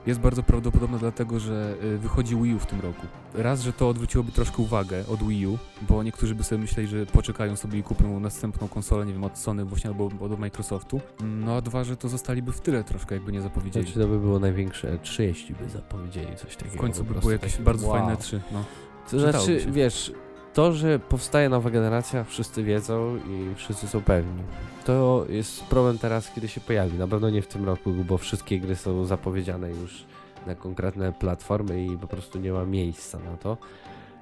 jest 0.06 0.20
bardzo 0.20 0.44
prawdopodobna 0.44 0.98
dlatego, 0.98 1.40
że 1.40 1.76
y, 1.84 1.98
wychodzi 1.98 2.36
Wii 2.36 2.56
U 2.56 2.60
w 2.60 2.66
tym 2.66 2.82
roku. 2.82 3.08
Raz, 3.34 3.62
że 3.62 3.74
to 3.74 3.90
odwróciłoby 3.90 4.32
troszkę 4.32 4.62
uwagę 4.62 5.04
od 5.08 5.24
Wii 5.24 5.48
U, 5.48 5.58
bo 5.90 6.04
niektórzy 6.04 6.36
by 6.36 6.44
sobie 6.44 6.62
myśleli, 6.62 6.90
że 6.90 7.06
poczekają 7.06 7.56
sobie 7.56 7.80
i 7.80 7.84
kupią 7.84 8.20
następną 8.20 8.68
konsolę, 8.68 9.06
nie 9.06 9.14
wiem, 9.14 9.24
od 9.24 9.38
Sony 9.38 9.66
właśnie 9.66 9.90
albo 9.90 10.10
od 10.20 10.40
Microsoftu. 10.40 11.02
No 11.24 11.56
a 11.56 11.62
dwa, 11.62 11.84
że 11.84 11.98
to 11.98 12.10
zostaliby 12.10 12.52
w 12.52 12.62
tyle 12.62 12.84
troszkę, 12.84 13.16
jakby 13.16 13.32
nie 13.32 13.42
zapowiedzieli. 13.42 13.86
Znaczy 13.86 14.00
to 14.00 14.08
by 14.08 14.20
było 14.20 14.40
największe 14.40 14.98
E3, 14.98 15.22
jeśli 15.22 15.56
by 15.56 15.70
zapowiedzieli 15.70 16.36
coś 16.36 16.56
takiego. 16.56 16.78
W 16.78 16.80
końcu 16.80 17.04
by 17.04 17.14
było 17.14 17.32
jakieś 17.32 17.58
bardzo 17.58 17.88
wow. 17.88 17.98
fajne 17.98 18.18
3, 18.18 18.42
no. 18.52 18.64
To 19.12 19.20
znaczy, 19.20 19.66
wiesz, 19.72 20.14
to, 20.54 20.74
że 20.74 21.00
powstaje 21.00 21.50
nowa 21.50 21.70
generacja, 21.70 22.24
wszyscy 22.24 22.64
wiedzą 22.64 23.18
i 23.18 23.56
wszyscy 23.56 23.88
są 23.88 24.02
pewni. 24.02 24.44
To 24.86 25.26
jest 25.30 25.64
problem 25.64 25.98
teraz, 25.98 26.32
kiedy 26.36 26.48
się 26.48 26.62
pojawi. 26.62 26.98
Na 26.98 27.08
pewno 27.08 27.30
nie 27.30 27.42
w 27.42 27.48
tym 27.48 27.66
roku, 27.66 27.92
bo 27.92 28.18
wszystkie 28.18 28.60
gry 28.60 28.76
są 28.76 29.06
zapowiedziane 29.06 29.70
już 29.70 30.06
na 30.48 30.56
konkretne 30.56 31.14
platformy 31.14 31.86
i 31.86 31.98
po 31.98 32.08
prostu 32.08 32.40
nie 32.40 32.52
ma 32.52 32.66
miejsca 32.66 33.20
na 33.20 33.38
to. 33.38 33.58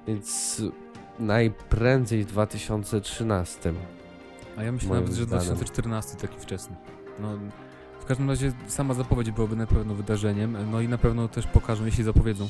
Więc 0.06 0.62
najprędzej 1.18 2.24
w 2.24 2.26
2013. 2.26 3.72
A 4.56 4.62
ja 4.62 4.72
myślę 4.72 4.88
nawet, 4.88 5.12
że 5.12 5.24
zdaniem. 5.24 5.44
2014 5.44 6.16
taki 6.16 6.40
wczesny. 6.40 6.76
No, 7.20 7.28
w 8.00 8.04
każdym 8.04 8.30
razie 8.30 8.52
sama 8.66 8.94
zapowiedź 8.94 9.30
byłaby 9.30 9.56
na 9.56 9.66
pewno 9.66 9.94
wydarzeniem, 9.94 10.56
no 10.70 10.80
i 10.80 10.88
na 10.88 10.98
pewno 10.98 11.28
też 11.28 11.46
pokażą, 11.46 11.84
jeśli 11.84 12.04
zapowiedzą, 12.04 12.48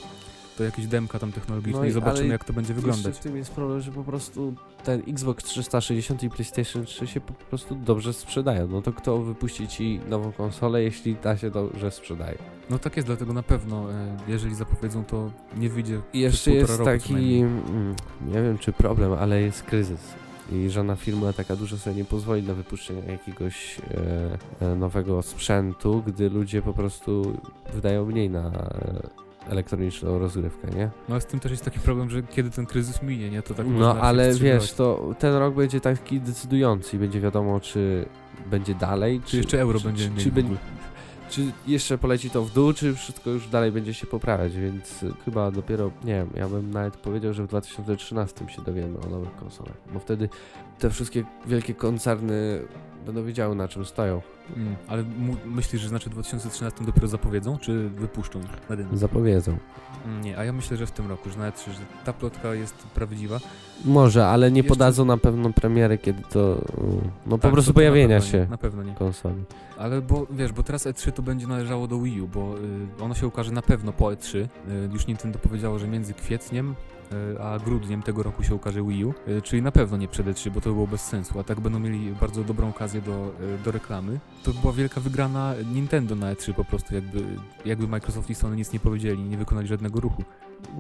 to 0.57 0.65
jakieś 0.65 0.87
demka 0.87 1.19
tam 1.19 1.33
technologiczne 1.33 1.79
No 1.81 1.85
i 1.87 1.89
i- 1.89 1.93
zobaczymy, 1.93 2.29
jak 2.29 2.45
to 2.45 2.53
będzie 2.53 2.75
wyglądać. 2.75 3.17
w 3.17 3.19
tym 3.19 3.37
jest 3.37 3.51
problem, 3.51 3.81
że 3.81 3.93
po 3.93 4.05
prostu 4.05 4.55
ten 4.85 5.03
Xbox 5.09 5.45
360 5.45 6.23
i 6.23 6.31
PlayStation 6.31 6.85
3 6.85 7.07
się 7.07 7.21
po 7.21 7.33
prostu 7.33 7.75
dobrze 7.75 8.13
sprzedają. 8.13 8.69
No 8.69 8.83
to 8.83 8.93
kto 8.93 9.19
wypuści 9.19 9.69
ci 9.69 10.01
nową 10.09 10.33
konsolę, 10.33 10.83
jeśli 10.83 11.17
ta 11.17 11.37
się 11.37 11.51
dobrze 11.51 11.91
sprzedaje? 11.91 12.39
No 12.71 12.79
tak 12.79 12.97
jest, 12.97 13.09
dlatego 13.09 13.33
na 13.33 13.43
pewno, 13.43 13.93
e, 13.93 14.17
jeżeli 14.29 14.55
zapowiedzą, 14.55 15.05
to 15.05 15.31
nie 15.57 15.69
wyjdzie 15.69 16.01
I 16.13 16.21
jeszcze 16.21 16.51
jest 16.51 16.85
taki, 16.85 17.15
mm, 17.41 17.95
nie 18.27 18.43
wiem 18.43 18.59
czy 18.59 18.73
problem, 18.73 19.13
ale 19.13 19.43
jest 19.43 19.63
kryzys. 19.63 20.01
I 20.53 20.71
żadna 20.71 20.97
firma 20.97 21.33
taka 21.33 21.57
duża 21.57 21.77
sobie 21.77 21.97
nie 21.97 22.05
pozwoli 22.05 22.43
na 22.43 22.55
wypuszczenie 22.55 23.03
jakiegoś 23.13 23.79
e, 24.61 24.67
e, 24.73 24.75
nowego 24.77 25.23
sprzętu, 25.23 26.03
gdy 26.07 26.31
ludzie 26.31 26.63
po 26.63 26.73
prostu 26.73 27.39
wydają 27.75 28.05
mniej 28.07 28.31
na 28.31 28.47
e, 28.49 29.03
elektroniczną 29.49 30.19
rozgrywkę, 30.19 30.69
nie? 30.77 30.91
No 31.09 31.15
ale 31.15 31.21
z 31.21 31.27
tym 31.27 31.41
też 31.41 31.51
jest 31.51 31.65
taki 31.65 31.81
problem, 31.81 32.11
że 32.11 32.23
kiedy 32.23 32.51
ten 32.51 32.67
kryzys 32.67 33.03
minie, 33.03 33.31
nie? 33.31 33.43
To 33.43 33.55
tak 33.55 33.67
no 33.69 34.01
ale 34.01 34.35
wiesz, 34.35 34.73
to 34.73 35.15
ten 35.19 35.35
rok 35.35 35.55
będzie 35.55 35.81
taki 35.81 36.21
decydujący 36.21 36.97
i 36.97 36.99
będzie 36.99 37.21
wiadomo, 37.21 37.61
czy 37.61 38.07
będzie 38.51 38.75
dalej, 38.75 39.21
Czy 39.25 39.37
jeszcze 39.37 39.61
euro 39.61 39.79
czy, 39.79 39.85
będzie 39.85 40.11
czy, 40.17 40.31
czy, 40.31 40.33
czy 41.31 41.53
jeszcze 41.67 41.99
poleci 41.99 42.31
to 42.31 42.43
w 42.43 42.53
dół, 42.53 42.73
czy 42.73 42.95
wszystko 42.95 43.31
już 43.31 43.49
dalej 43.49 43.73
będzie 43.73 43.95
się 43.95 44.07
poprawiać, 44.07 44.57
więc 44.57 45.05
chyba 45.25 45.51
dopiero, 45.51 45.91
nie 46.05 46.15
wiem, 46.15 46.31
ja 46.35 46.49
bym 46.49 46.71
nawet 46.71 46.97
powiedział, 46.97 47.33
że 47.33 47.45
w 47.45 47.49
2013 47.49 48.49
się 48.49 48.63
dowiemy 48.63 48.99
o 48.99 49.09
nowych 49.09 49.37
konsolach, 49.37 49.77
bo 49.93 50.01
wtedy 50.01 50.29
te 50.83 50.91
wszystkie 50.91 51.25
wielkie 51.47 51.75
koncerny 51.75 52.61
będą 53.07 53.25
wiedziały 53.25 53.55
na 53.55 53.69
czym 53.69 53.85
stoją. 53.85 54.23
Mm, 54.57 54.77
ale 54.89 55.05
myślisz, 55.47 55.83
że 55.83 55.89
znaczy 55.89 56.11
w 56.11 56.13
2013 56.13 56.85
dopiero 56.85 57.09
zapowiedzą, 57.09 57.59
czy 57.59 57.89
wypuszczą 57.89 58.41
na 58.69 58.75
rynek? 58.77 58.99
Zapowiedzą. 58.99 59.57
Mm, 60.07 60.21
Nie, 60.25 60.39
a 60.39 60.45
ja 60.45 60.53
myślę, 60.53 60.77
że 60.77 60.87
w 60.87 60.91
tym 60.91 61.09
roku, 61.09 61.31
że 61.31 61.39
nawet 61.39 61.65
że 61.65 62.05
ta 62.05 62.13
plotka 62.13 62.55
jest 62.55 62.75
prawdziwa. 62.75 63.39
Może, 63.85 64.27
ale 64.27 64.51
nie 64.51 64.57
Jeszcze- 64.59 64.69
podadzą 64.69 65.05
na 65.05 65.17
pewną 65.17 65.53
premierę, 65.53 65.99
kiedy 65.99 66.23
to, 66.31 66.61
no 67.27 67.39
po 67.39 67.43
Tak, 67.43 67.53
prostu 67.53 67.73
to- 67.73 67.75
to 67.75 67.81
na 67.81 67.91
pojawienia 67.91 68.21
pewno 68.21 68.27
nie, 68.39 68.45
się 68.45 68.51
Na 68.51 68.59
pewno 68.59 68.83
nie. 68.83 68.95
konsoli. 68.95 69.45
Ale 69.79 70.01
bo 70.03 70.27
wiesz, 70.31 70.53
bo 70.53 70.63
teraz 70.63 70.87
E3 70.87 71.13
to 71.13 71.23
będzie 71.23 71.47
należało 71.47 71.87
do 71.89 71.99
Wii 72.01 72.21
U, 72.23 72.29
bo 72.29 72.55
y, 72.99 73.03
ono 73.03 73.15
się 73.15 73.27
ukaże 73.27 73.53
na 73.53 73.63
pewno 73.63 73.93
po 73.93 74.05
E3. 74.07 74.39
Y, 74.39 74.49
już 74.93 75.07
Nintendo 75.07 75.39
powiedziało, 75.39 75.79
że 75.79 75.89
między 75.89 76.15
kwietniem 76.15 76.75
a 77.43 77.59
grudniem 77.59 78.03
tego 78.03 78.23
roku 78.23 78.43
się 78.43 78.55
ukaże 78.55 78.83
Wii 78.83 79.05
U, 79.05 79.15
y, 79.29 79.43
czyli 79.43 79.63
na 79.63 79.73
pewno 79.73 79.97
nie 79.97 80.09
przed 80.09 80.27
E3, 80.27 80.51
bo 80.51 80.61
to 80.61 80.69
by 80.71 80.75
było 80.75 80.87
bez 80.87 81.01
sensu, 81.05 81.41
a 81.41 81.45
tak 81.45 81.61
będą 81.61 81.79
mieli 81.79 82.13
bardzo 82.21 82.45
dobrą 82.45 82.69
okazję 82.69 83.01
do, 83.01 83.33
y, 83.61 83.65
do 83.65 83.73
reklamy. 83.73 84.21
To 84.43 84.51
była 84.53 84.73
wielka 84.73 85.01
wygrana 85.01 85.55
Nintendo 85.73 86.15
na 86.15 86.35
E3 86.35 86.53
po 86.55 86.65
prostu, 86.65 86.95
jakby, 86.95 87.25
jakby 87.65 87.89
Microsoft 87.89 88.31
i 88.31 88.35
Sony 88.35 88.57
nic 88.57 88.73
nie 88.73 88.81
powiedzieli, 88.81 89.23
nie 89.23 89.37
wykonali 89.37 89.69
żadnego 89.69 90.01
ruchu. 90.01 90.25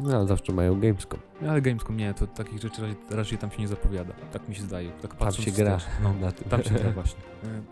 No, 0.02 0.16
ale 0.16 0.26
zawsze 0.26 0.52
mają 0.52 0.80
Gamescom. 0.80 1.20
Ale 1.48 1.62
Gamescom 1.62 1.96
nie, 1.96 2.14
to 2.14 2.26
takich 2.26 2.60
rzeczy 2.62 2.82
raczej, 2.82 2.96
raczej 3.10 3.38
tam 3.38 3.50
się 3.50 3.58
nie 3.58 3.68
zapowiada, 3.68 4.14
tak 4.32 4.48
mi 4.48 4.54
się 4.54 4.62
zdaje. 4.62 4.90
Tak 5.02 5.14
Tam 5.16 5.32
się 5.32 5.50
gra. 5.50 5.78
No, 6.02 6.14
na 6.20 6.32
tym. 6.32 6.48
tam 6.48 6.62
się 6.62 6.70
gra 6.70 6.90
właśnie. 6.90 7.20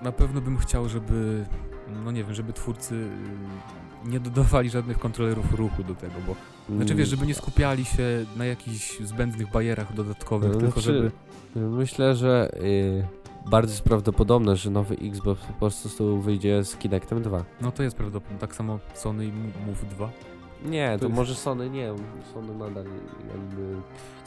E, 0.00 0.04
Na 0.04 0.12
pewno 0.12 0.40
bym 0.40 0.58
chciał, 0.58 0.88
żeby, 0.88 1.44
no 2.04 2.10
nie 2.12 2.24
wiem, 2.24 2.34
żeby 2.34 2.52
twórcy 2.52 3.08
nie 4.04 4.20
dodawali 4.20 4.70
żadnych 4.70 4.98
kontrolerów 4.98 5.54
ruchu 5.54 5.84
do 5.84 5.94
tego, 5.94 6.14
bo, 6.26 6.34
znaczy 6.76 6.94
wiesz, 6.94 7.08
żeby 7.08 7.26
nie 7.26 7.34
skupiali 7.34 7.84
się 7.84 8.02
na 8.36 8.44
jakichś 8.44 8.98
zbędnych 9.00 9.50
barierach 9.50 9.94
dodatkowych, 9.94 10.52
No, 10.52 10.58
tylko 10.60 10.80
znaczy- 10.80 10.96
żeby... 10.96 11.10
Myślę, 11.70 12.16
że 12.16 12.50
y, 12.60 13.06
bardzo 13.50 13.72
jest 13.72 13.82
prawdopodobne, 13.82 14.56
że 14.56 14.70
nowy 14.70 14.94
Xbox 14.94 15.42
po 15.46 15.52
prostu 15.52 16.20
wyjdzie 16.20 16.64
z 16.64 16.76
Kinectem 16.76 17.22
2. 17.22 17.44
No 17.60 17.72
to 17.72 17.82
jest 17.82 17.96
prawdopodobne, 17.96 18.38
tak 18.38 18.54
samo 18.54 18.78
Sony 18.94 19.24
i 19.26 19.32
Mo- 19.32 19.66
Move 19.66 19.84
2. 19.96 20.10
Nie, 20.64 20.96
to, 21.00 21.04
jest- 21.06 21.16
może 21.16 21.34
Sony 21.34 21.70
nie, 21.70 21.92
Sony 22.34 22.54
nadal 22.54 22.84
jakby 23.34 23.76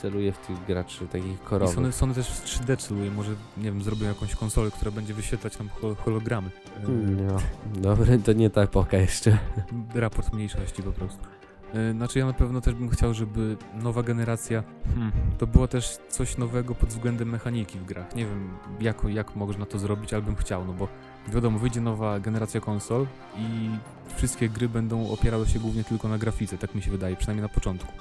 celuje 0.04 0.32
w 0.32 0.38
tych 0.38 0.66
graczy 0.66 1.08
takich 1.08 1.34
I 1.34 1.38
korowych. 1.38 1.76
Sony, 1.76 1.92
Sony 1.92 2.14
też 2.14 2.28
w 2.30 2.46
3D 2.46 2.78
celuje, 2.78 3.12
może, 3.12 3.32
nie 3.58 3.64
wiem, 3.64 3.84
zrobią 3.84 4.08
jakąś 4.08 4.36
konsolę, 4.36 4.72
która 4.72 4.92
będzie 4.92 5.14
wyświetlać 5.14 5.56
tam 5.58 5.70
hol- 5.70 5.96
hologramy. 5.96 6.50
E, 6.84 6.86
Mm, 6.86 7.28
No, 7.28 7.38
dobry, 7.82 8.18
to 8.20 8.34
nie 8.34 8.50
ta 8.50 8.62
epoka 8.62 8.98
jeszcze. 8.98 9.38
raport 9.96 10.34
mniejszości 10.34 10.84
po 10.84 10.92
prostu. 10.92 11.20
E, 11.74 11.92
Znaczy 11.94 12.20
ja 12.20 12.26
na 12.26 12.34
pewno 12.34 12.62
też 12.62 12.74
bym 12.76 12.90
chciał, 12.90 13.14
żeby 13.14 13.58
nowa 13.82 14.04
generacja 14.04 14.64
hmm, 14.94 15.12
to 15.38 15.48
było 15.48 15.68
też 15.68 15.98
coś 16.10 16.38
nowego 16.38 16.76
pod 16.76 16.90
względem 16.90 17.30
mechaniki 17.30 17.80
w 17.80 17.86
grach. 17.86 18.16
Nie 18.16 18.26
wiem 18.26 18.50
jak, 18.80 19.04
jak 19.10 19.36
można 19.36 19.66
to 19.66 19.80
zrobić, 19.80 20.14
ale 20.14 20.22
bym 20.22 20.36
chciał, 20.36 20.66
no 20.66 20.74
bo 20.74 20.88
wiadomo, 21.28 21.60
wyjdzie 21.60 21.82
nowa 21.82 22.20
generacja 22.20 22.62
konsol 22.62 23.08
i 23.38 23.70
wszystkie 24.16 24.50
gry 24.50 24.70
będą 24.70 25.10
opierały 25.10 25.48
się 25.48 25.60
głównie 25.60 25.84
tylko 25.84 26.08
na 26.08 26.18
grafice, 26.18 26.58
tak 26.58 26.76
mi 26.76 26.82
się 26.82 26.92
wydaje, 26.92 27.16
przynajmniej 27.16 27.42
na 27.42 27.50
początku. 27.50 27.94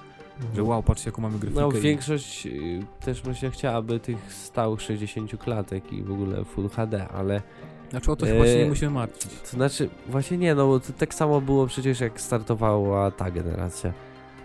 Że 0.54 0.62
wow, 0.62 0.82
patrzcie 0.82 1.08
jaką 1.10 1.22
mamy 1.22 1.38
grafikę. 1.38 1.60
No 1.60 1.72
i- 1.72 1.80
większość 1.80 2.46
y, 2.46 2.82
też 3.00 3.24
myślę 3.24 3.50
chciałaby 3.50 4.00
tych 4.00 4.32
stałych 4.32 4.82
60 4.82 5.36
klatek 5.38 5.92
i 5.92 6.02
w 6.02 6.12
ogóle 6.12 6.44
Full 6.44 6.68
HD, 6.68 7.08
ale 7.08 7.42
Znaczy 7.90 8.12
o 8.12 8.16
to 8.16 8.26
się 8.26 8.34
właśnie 8.34 8.54
nie 8.54 8.62
Eee, 8.62 8.68
musimy 8.68 8.90
martwić. 8.90 9.32
to 9.42 9.48
znaczy 9.56 9.88
właśnie 10.08 10.38
nie, 10.38 10.54
no 10.54 10.66
bo 10.66 10.80
to 10.80 10.92
tak 10.92 11.14
samo 11.14 11.40
było 11.40 11.66
przecież 11.66 12.00
jak 12.00 12.20
startowała 12.20 13.10
ta 13.10 13.30
generacja. 13.30 13.92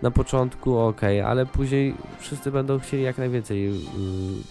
Na 0.02 0.10
początku 0.10 0.78
ok, 0.78 1.00
ale 1.26 1.46
później 1.46 1.94
wszyscy 2.18 2.50
będą 2.50 2.78
chcieli 2.78 3.02
jak 3.02 3.18
najwięcej 3.18 3.68
y, 3.68 3.72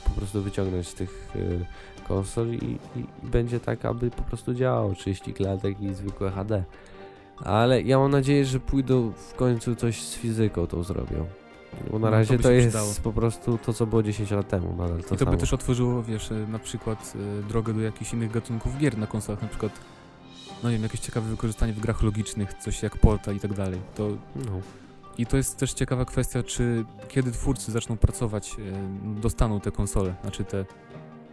po 0.04 0.10
prostu 0.10 0.42
wyciągnąć 0.42 0.88
z 0.88 0.94
tych 0.94 1.32
y, 1.36 1.66
konsol 2.08 2.48
i, 2.50 2.56
i, 2.66 3.00
i 3.00 3.06
będzie 3.24 3.60
tak, 3.60 3.86
aby 3.86 4.12
po 4.12 4.24
prostu 4.24 4.54
działało 4.54 4.94
30 4.94 5.34
klatek 5.34 5.82
i 5.82 5.94
zwykłe 5.94 6.32
HD. 6.32 6.64
Ale 7.44 7.82
ja 7.82 8.00
mam 8.00 8.12
nadzieję, 8.12 8.46
że 8.46 8.60
pójdą 8.60 9.12
w 9.12 9.34
końcu 9.34 9.76
coś 9.76 10.02
z 10.02 10.16
fizyką 10.16 10.68
tą 10.68 10.84
zrobią. 10.84 11.26
Bo 11.92 12.00
na 12.00 12.06
No, 12.06 12.08
to 12.08 12.12
razie 12.12 12.38
by 12.38 12.44
to, 12.44 12.50
się 12.50 12.56
jest 12.56 12.68
przydało. 12.68 12.94
po 13.04 13.14
prostu 13.14 13.58
to, 13.66 13.74
co 13.74 13.86
było 13.88 14.04
10 14.04 14.32
lat 14.32 14.48
temu, 14.48 14.76
nadal 14.78 14.98
to 15.04 15.16
I 15.16 15.18
to 15.18 15.18
samo. 15.18 15.32
by 15.32 15.38
też 15.38 15.54
otworzyło, 15.54 16.04
wiesz, 16.04 16.32
e, 16.32 16.36
na 16.48 16.60
przykład 16.60 17.14
e, 17.40 17.44
drogę 17.50 17.74
do 17.74 17.82
jakichś 17.82 18.14
innych 18.14 18.32
gatunków 18.32 18.78
gier 18.78 18.98
na 18.98 19.08
konsolach, 19.08 19.42
na 19.42 19.48
przykład 19.48 19.72
no 20.64 20.70
nie 20.70 20.76
wiem, 20.76 20.84
jakieś 20.84 21.00
ciekawe 21.00 21.30
wykorzystanie 21.30 21.74
w 21.74 21.80
grach 21.80 22.04
logicznych, 22.04 22.54
coś 22.54 22.84
jak 22.84 22.98
Portal 22.98 23.36
i 23.36 23.40
tak 23.40 23.54
dalej. 23.54 23.80
To 23.96 24.10
No. 24.36 24.62
I 25.18 25.26
to 25.26 25.38
jest 25.38 25.58
też 25.58 25.74
ciekawa 25.74 26.06
kwestia, 26.06 26.44
czy 26.44 26.86
kiedy 27.08 27.32
twórcy 27.32 27.72
zaczną 27.72 27.98
pracować, 27.98 28.56
e, 28.60 29.20
dostaną 29.22 29.60
te 29.60 29.72
konsole, 29.72 30.16
znaczy 30.22 30.44
te 30.44 30.66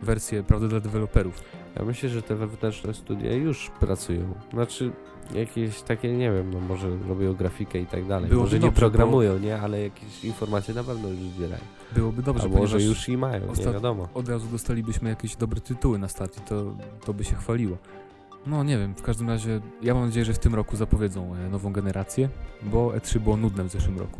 wersje, 0.02 0.42
prawda, 0.42 0.68
dla 0.68 0.80
deweloperów. 0.80 1.42
Ja 1.76 1.84
myślę, 1.84 2.08
że 2.08 2.22
te 2.22 2.34
wewnętrzne 2.36 2.94
studia 2.94 3.32
już 3.32 3.70
pracują. 3.80 4.34
Znaczy, 4.52 4.92
jakieś 5.34 5.82
takie, 5.82 6.12
nie 6.16 6.32
wiem, 6.32 6.50
no 6.54 6.60
może 6.60 6.88
robią 7.08 7.34
grafikę 7.34 7.78
i 7.80 7.86
tak 7.86 8.06
dalej. 8.06 8.28
Byłoby 8.30 8.46
może 8.46 8.56
nie 8.56 8.60
dobrze, 8.60 8.80
programują, 8.80 9.38
nie? 9.38 9.60
Ale 9.60 9.80
jakieś 9.82 10.24
informacje 10.24 10.74
na 10.74 10.84
pewno 10.84 11.08
już 11.08 11.18
zbierają. 11.18 11.62
Byłoby 11.96 12.22
dobrze, 12.22 12.44
A 12.44 12.48
może 12.58 12.82
już 12.82 13.08
i 13.08 13.16
mają, 13.16 13.40
nie 13.40 13.52
ostat- 13.52 13.72
wiadomo. 13.72 14.08
od 14.14 14.28
razu 14.28 14.46
dostalibyśmy 14.46 15.08
jakieś 15.10 15.36
dobre 15.36 15.60
tytuły 15.60 15.98
na 15.98 16.08
start 16.08 16.38
i 16.38 16.40
to, 16.40 16.64
to 17.06 17.14
by 17.14 17.24
się 17.24 17.34
chwaliło. 17.36 17.76
No 18.46 18.64
nie 18.64 18.78
wiem, 18.78 18.94
w 18.94 19.02
każdym 19.02 19.28
razie 19.28 19.60
ja 19.82 19.94
mam 19.94 20.04
nadzieję, 20.06 20.24
że 20.24 20.32
w 20.32 20.38
tym 20.38 20.54
roku 20.54 20.76
zapowiedzą 20.76 21.34
e, 21.34 21.48
nową 21.48 21.72
generację, 21.72 22.28
bo 22.62 22.88
E3 22.90 23.18
było 23.18 23.36
nudne 23.36 23.64
w 23.64 23.68
zeszłym 23.72 23.98
roku. 23.98 24.18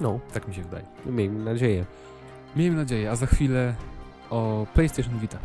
No, 0.00 0.20
Tak 0.34 0.48
mi 0.48 0.54
się 0.54 0.62
wydaje. 0.62 0.84
miejmy 1.06 1.44
nadzieję. 1.44 1.84
Miejmy 2.56 2.76
nadzieję, 2.76 3.10
a 3.10 3.16
za 3.16 3.26
chwilę 3.26 3.74
o 4.30 4.66
PlayStation 4.74 5.18
Vita. 5.18 5.38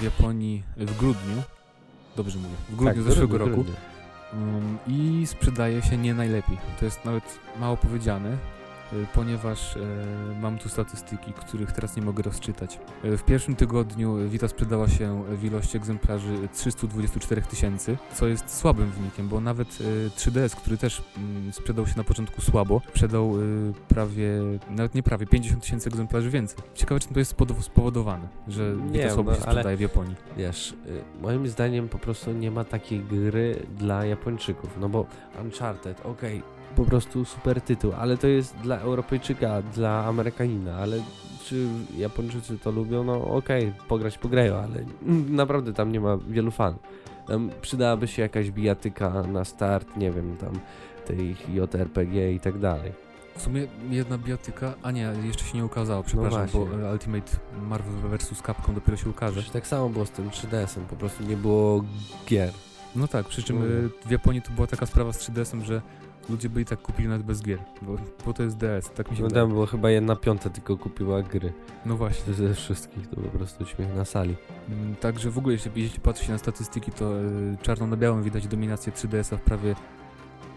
W 0.00 0.02
Japonii 0.02 0.62
w 0.76 0.96
grudniu. 0.98 1.42
Dobrze 2.16 2.38
mówię, 2.38 2.54
w 2.68 2.76
grudniu 2.76 3.04
Tak, 3.04 3.12
zeszłego 3.12 3.28
grudniu, 3.38 3.56
roku. 3.56 3.64
grudniu. 3.64 4.54
Um, 4.54 4.78
I 4.86 5.26
sprzedaje 5.26 5.82
się 5.82 5.96
nie 5.96 6.14
najlepiej. 6.14 6.58
To 6.78 6.84
jest 6.84 7.04
nawet 7.04 7.24
mało 7.60 7.76
powiedziane. 7.76 8.36
Y, 8.92 9.06
ponieważ 9.14 9.76
e, 9.76 9.80
mam 10.40 10.58
tu 10.58 10.68
statystyki, 10.68 11.32
których 11.32 11.72
teraz 11.72 11.96
nie 11.96 12.02
mogę 12.02 12.22
rozczytać. 12.22 12.78
E, 13.04 13.16
W 13.16 13.24
pierwszym 13.24 13.56
tygodniu 13.56 14.28
Vita 14.28 14.48
sprzedała 14.48 14.88
się 14.88 15.24
w 15.30 15.44
ilości 15.44 15.76
egzemplarzy 15.76 16.48
324 16.52 17.42
tysięcy, 17.42 17.96
co 18.14 18.26
jest 18.26 18.58
słabym 18.58 18.90
wynikiem, 18.90 19.28
bo 19.28 19.40
nawet 19.40 19.68
e, 20.06 20.08
3DS, 20.08 20.56
który 20.56 20.76
też 20.76 21.02
mm, 21.16 21.52
sprzedał 21.52 21.86
się 21.86 21.94
na 21.96 22.04
początku 22.04 22.40
słabo, 22.40 22.80
sprzedał 22.88 23.34
prawie, 23.88 24.28
nawet 24.70 24.94
nie 24.94 25.02
prawie, 25.02 25.26
50 25.26 25.62
tysięcy 25.62 25.88
egzemplarzy 25.88 26.30
więcej. 26.30 26.58
Ciekawe, 26.74 27.00
czym 27.00 27.12
to 27.12 27.18
jest 27.18 27.36
spowodowane, 27.60 28.28
że 28.48 28.76
Nie 28.76 28.92
Vita 28.92 29.04
wiem, 29.04 29.14
słabo 29.14 29.30
no, 29.30 29.36
się 29.36 29.42
sprzedaje 29.42 29.76
w 29.76 29.80
Japonii. 29.80 30.14
Wiesz, 30.36 30.72
y, 30.72 31.22
moim 31.22 31.48
zdaniem 31.48 31.88
po 31.88 31.98
prostu 31.98 32.32
nie 32.32 32.50
ma 32.50 32.64
takiej 32.64 33.00
gry 33.00 33.66
dla 33.78 34.04
Japończyków, 34.04 34.70
no 34.80 34.88
bo 34.88 35.06
Uncharted, 35.42 36.00
okej, 36.06 36.42
po 36.76 36.84
prostu 36.84 37.24
super 37.24 37.60
tytuł, 37.60 37.92
ale 37.98 38.16
to 38.16 38.26
jest 38.26 38.56
dla 38.56 38.78
Europejczyka, 38.78 39.62
dla 39.62 40.04
Amerykanina, 40.04 40.76
ale 40.76 41.02
czy 41.44 41.66
Japończycy 41.96 42.58
to 42.58 42.70
lubią? 42.70 43.04
No 43.04 43.24
okej, 43.24 43.72
pograć 43.88 44.18
pograją, 44.18 44.56
ale 44.56 44.84
naprawdę 45.30 45.72
tam 45.72 45.92
nie 45.92 46.00
ma 46.00 46.16
wielu 46.28 46.50
fanów. 46.50 46.80
Tam 47.26 47.50
przydałaby 47.62 48.08
się 48.08 48.22
jakaś 48.22 48.50
bijatyka 48.50 49.22
na 49.22 49.44
start, 49.44 49.96
nie 49.96 50.10
wiem, 50.10 50.36
tam 50.36 50.52
tej 51.06 51.36
JRPG 51.48 52.32
i 52.34 52.40
tak 52.40 52.58
dalej. 52.58 52.92
W 53.36 53.42
sumie 53.42 53.66
jedna 53.90 54.18
biotyka, 54.18 54.74
a 54.82 54.90
nie, 54.90 55.12
jeszcze 55.24 55.44
się 55.44 55.58
nie 55.58 55.64
ukazała, 55.64 56.02
przepraszam, 56.02 56.46
bo 56.52 56.64
właśnie. 56.66 56.86
e, 56.86 56.92
Ultimate 56.92 57.32
Marvel 57.68 58.18
vs. 58.18 58.42
Capcom 58.46 58.74
dopiero 58.74 58.96
się 58.96 59.10
ukaże. 59.10 59.32
Przecież 59.32 59.50
tak 59.50 59.66
samo 59.66 59.88
było 59.88 60.06
z 60.06 60.10
tym 60.10 60.30
3DS-em, 60.30 60.80
po 60.90 60.96
prostu 60.96 61.24
nie 61.24 61.36
było 61.36 61.84
gier. 62.26 62.52
No 62.96 63.08
tak, 63.08 63.26
przy 63.26 63.42
czym 63.42 63.58
No. 63.58 63.64
e, 63.66 64.08
w 64.08 64.10
Japonii 64.10 64.42
to 64.42 64.50
była 64.50 64.66
taka 64.66 64.86
sprawa 64.86 65.12
z 65.12 65.18
3DS-em, 65.30 65.62
że 65.64 65.82
ludzie 66.28 66.48
by 66.48 66.60
i 66.60 66.64
tak 66.64 66.82
kupili 66.82 67.08
nawet 67.08 67.22
bez 67.26 67.42
gier, 67.42 67.58
bo, 67.82 67.96
bo 68.26 68.32
to 68.32 68.42
jest 68.42 68.56
DS, 68.56 68.90
tak 68.90 69.10
mi 69.10 69.16
się 69.16 69.22
No 69.22 69.28
wydaje. 69.28 69.46
było 69.46 69.66
chyba 69.66 69.90
jedna 69.90 70.16
piąta 70.16 70.50
tylko 70.50 70.76
kupiła 70.76 71.22
gry. 71.22 71.52
No 71.86 71.96
właśnie. 71.96 72.34
Ze 72.34 72.54
wszystkich 72.54 73.06
to 73.08 73.16
po 73.16 73.28
prostu 73.38 73.66
śmiech 73.66 73.94
na 73.96 74.04
sali. 74.04 74.36
Mm, 74.68 74.94
Także 74.96 75.30
w 75.30 75.38
ogóle, 75.38 75.52
jeśli, 75.52 75.70
jeśli 75.82 76.00
patrzy 76.00 76.24
się 76.24 76.32
na 76.32 76.38
statystyki, 76.38 76.92
to 76.92 77.20
e, 77.20 77.22
czarno 77.62 77.86
na 77.86 77.96
białym 77.96 78.22
widać 78.22 78.46
dominację 78.46 78.92
3DS-a 78.92 79.36
w 79.36 79.40
prawie, 79.40 79.74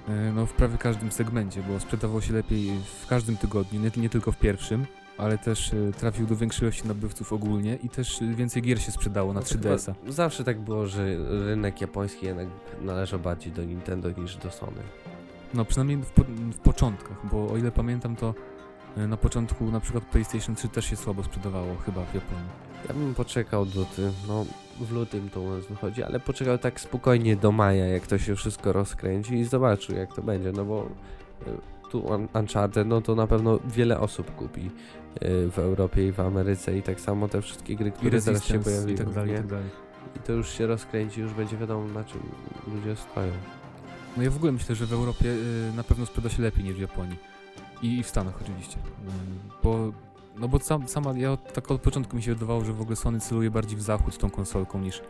e, 0.09 0.32
no, 0.36 0.45
w 0.45 0.53
prawie 0.53 0.78
każdym 0.78 1.11
segmencie, 1.11 1.64
bo 1.70 1.80
sprzedawał 1.80 2.22
się 2.22 2.34
lepiej 2.34 2.72
w 3.03 3.07
każdym 3.07 3.38
tygodniu, 3.38 3.82
nie, 3.82 3.91
nie 3.97 4.09
tylko 4.09 4.32
w 4.32 4.38
pierwszym, 4.38 4.86
ale 5.18 5.38
też 5.38 5.74
e, 5.74 5.91
trafił 5.91 6.28
do 6.28 6.36
większej 6.36 6.64
ilości 6.64 6.88
nabywców 6.88 7.34
ogólnie 7.34 7.76
i 7.84 7.89
też 7.89 8.20
więcej 8.36 8.61
gier 8.61 8.82
się 8.82 8.91
sprzedało 8.91 9.34
na 9.34 9.39
No 9.39 9.45
to 9.45 9.55
3DS-a. 9.55 9.93
chyba 9.93 10.11
Zawsze 10.11 10.43
tak 10.43 10.59
było, 10.59 10.88
że 10.88 11.16
rynek 11.45 11.82
japoński 11.82 12.26
jednak 12.26 12.47
należał 12.82 13.20
bardziej 13.20 13.53
do 13.53 13.64
Nintendo 13.64 14.09
niż 14.11 14.36
do 14.38 14.51
Sony. 14.51 14.82
No 15.54 15.66
przynajmniej 15.66 15.97
w, 15.97 16.10
po, 16.12 16.24
w 16.54 16.58
początkach, 16.58 17.18
bo 17.32 17.51
o 17.51 17.58
ile 17.58 17.72
pamiętam 17.72 18.16
to 18.16 18.34
e, 18.97 19.08
na 19.08 19.18
początku 19.18 19.66
na 19.72 19.80
przykład 19.80 20.04
PlayStation 20.06 20.56
3 20.56 20.68
też 20.68 20.86
się 20.86 20.95
słabo 20.95 21.24
sprzedawało 21.24 21.76
chyba 21.86 22.01
w 22.06 22.14
Japonii. 22.16 22.49
Ja 22.88 22.93
bym 22.93 23.14
poczekał 23.16 23.66
do 23.66 23.86
ty, 23.86 24.12
no 24.28 24.45
w 24.82 24.91
lutym 24.91 25.30
to 25.30 25.41
u 25.41 25.49
nas 25.49 25.66
wychodzi, 25.66 26.04
ale 26.04 26.20
poczekał 26.20 26.58
tak 26.58 26.80
spokojnie 26.80 27.36
do 27.36 27.51
maja, 27.51 27.86
jak 27.88 28.08
to 28.08 28.18
się 28.18 28.36
wszystko 28.36 28.74
rozkręci 28.74 29.34
i 29.36 29.45
zobaczył 29.45 29.95
jak 29.95 30.14
to 30.16 30.22
będzie, 30.22 30.51
no 30.51 30.66
bo 30.66 30.86
y, 31.47 31.89
tu 31.91 31.99
Un- 31.99 32.28
Uncharted, 32.34 32.88
no 32.88 33.01
to 33.01 33.16
na 33.16 33.28
pewno 33.28 33.60
wiele 33.66 33.99
osób 33.99 34.36
kupi 34.36 34.66
y, 34.66 34.72
w 35.51 35.60
Europie 35.60 36.08
i 36.08 36.12
w 36.12 36.20
Ameryce 36.20 36.78
i 36.78 36.82
tak 36.82 36.99
samo 36.99 37.28
te 37.28 37.41
wszystkie 37.41 37.76
gry, 37.76 37.91
które 37.91 38.22
teraz 38.22 38.43
się 38.45 38.60
pojawiły. 38.60 38.91
i 38.91 38.95
tak 38.95 39.10
dalej, 39.14 39.32
i 39.32 39.36
tak 39.38 39.47
dalej. 39.47 39.70
I 40.16 40.20
to 40.20 40.34
już 40.34 40.49
się 40.49 40.68
rozkręci, 40.68 41.22
już 41.22 41.34
będzie 41.34 41.58
wiadomo 41.58 41.88
na 41.88 42.04
czym 42.04 42.22
ludzie 42.74 42.95
stoją. 42.95 43.32
No 44.18 44.24
ja 44.24 44.32
w 44.32 44.36
ogóle 44.36 44.51
myślę, 44.51 44.76
że 44.76 44.86
w 44.86 44.93
Europie 44.93 45.26
y, 45.30 45.72
na 45.76 45.84
pewno 45.84 46.05
sprzeda 46.05 46.30
się 46.30 46.41
lepiej 46.43 46.64
niż 46.64 46.74
w 46.74 46.80
Japonii. 46.82 47.18
I, 47.82 47.97
i 47.97 48.03
w 48.03 48.07
Stanach 48.07 48.41
oczywiście. 48.41 48.78
Y, 48.78 48.82
bo, 49.64 49.91
no 50.38 50.47
bo 50.47 50.59
sam, 50.59 50.88
sama, 50.88 51.14
ja 51.18 51.32
od, 51.32 51.53
tak 51.53 51.72
od 51.72 51.82
początku 51.82 52.16
mi 52.16 52.24
się 52.24 52.34
wydawało, 52.34 52.66
że 52.66 52.74
w 52.74 52.82
ogóle 52.82 52.95
Sony 52.95 53.20
celuje 53.20 53.51
bardziej 53.51 53.78
w 53.78 53.82
zachód 53.82 54.14
z 54.14 54.18
tą 54.18 54.30
konsolką 54.30 54.80
niż... 54.80 55.01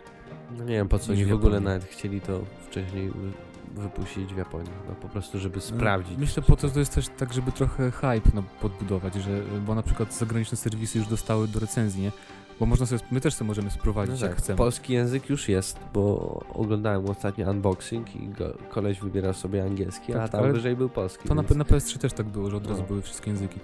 No 0.57 0.63
nie 0.63 0.75
wiem 0.75 0.87
po 0.89 0.99
co 0.99 1.11
oni 1.11 1.25
w 1.25 1.29
w 1.29 1.33
ogóle 1.33 1.59
nawet 1.59 1.83
chcieli 1.85 2.21
to 2.21 2.39
wcześniej 2.69 3.09
wy- 3.09 3.81
wypuścić 3.81 4.33
w 4.33 4.37
Japonii. 4.37 4.71
No 4.89 4.95
po 4.95 5.09
prostu, 5.09 5.39
żeby 5.39 5.61
sprawdzić. 5.61 6.17
Myślę 6.17 6.43
po 6.43 6.55
to, 6.55 6.67
że 6.67 6.73
to 6.73 6.79
jest 6.79 6.95
też 6.95 7.07
tak, 7.17 7.33
żeby 7.33 7.51
trochę 7.51 7.91
hype 7.91 8.31
no, 8.33 8.43
podbudować, 8.61 9.13
że, 9.15 9.41
bo 9.65 9.75
na 9.75 9.83
przykład 9.83 10.13
zagraniczne 10.13 10.57
serwisy 10.57 10.97
już 10.97 11.07
dostały 11.07 11.47
do 11.47 11.59
recenzji, 11.59 12.01
nie? 12.01 12.11
Bo 12.59 12.65
można 12.65 12.85
sobie, 12.85 13.01
my 13.11 13.21
też 13.21 13.33
sobie 13.33 13.47
możemy 13.47 13.69
sprowadzić 13.71 14.19
No 14.21 14.25
jak 14.27 14.35
tak, 14.35 14.43
chcemy. 14.43 14.57
polski 14.57 14.93
język 14.93 15.29
już 15.29 15.49
jest, 15.49 15.79
bo 15.93 16.39
oglądałem 16.53 17.09
ostatnio 17.09 17.51
unboxing 17.51 18.15
i 18.15 18.27
go, 18.27 18.53
koleś 18.69 18.99
wybierał 18.99 19.33
sobie 19.33 19.63
angielski, 19.63 20.13
a 20.13 20.17
Tak, 20.17 20.31
tam 20.31 20.43
ale 20.43 20.53
wyżej 20.53 20.75
był 20.75 20.89
polski. 20.89 21.27
To 21.27 21.35
na, 21.35 21.43
więc- 21.43 21.55
na 21.55 21.63
PS3 21.63 21.97
też 21.97 22.13
tak 22.13 22.25
było, 22.27 22.49
że 22.49 22.57
od 22.57 22.67
razu 22.67 22.81
No. 22.81 22.87
były 22.87 23.01
wszystkie 23.01 23.31
języki. 23.31 23.59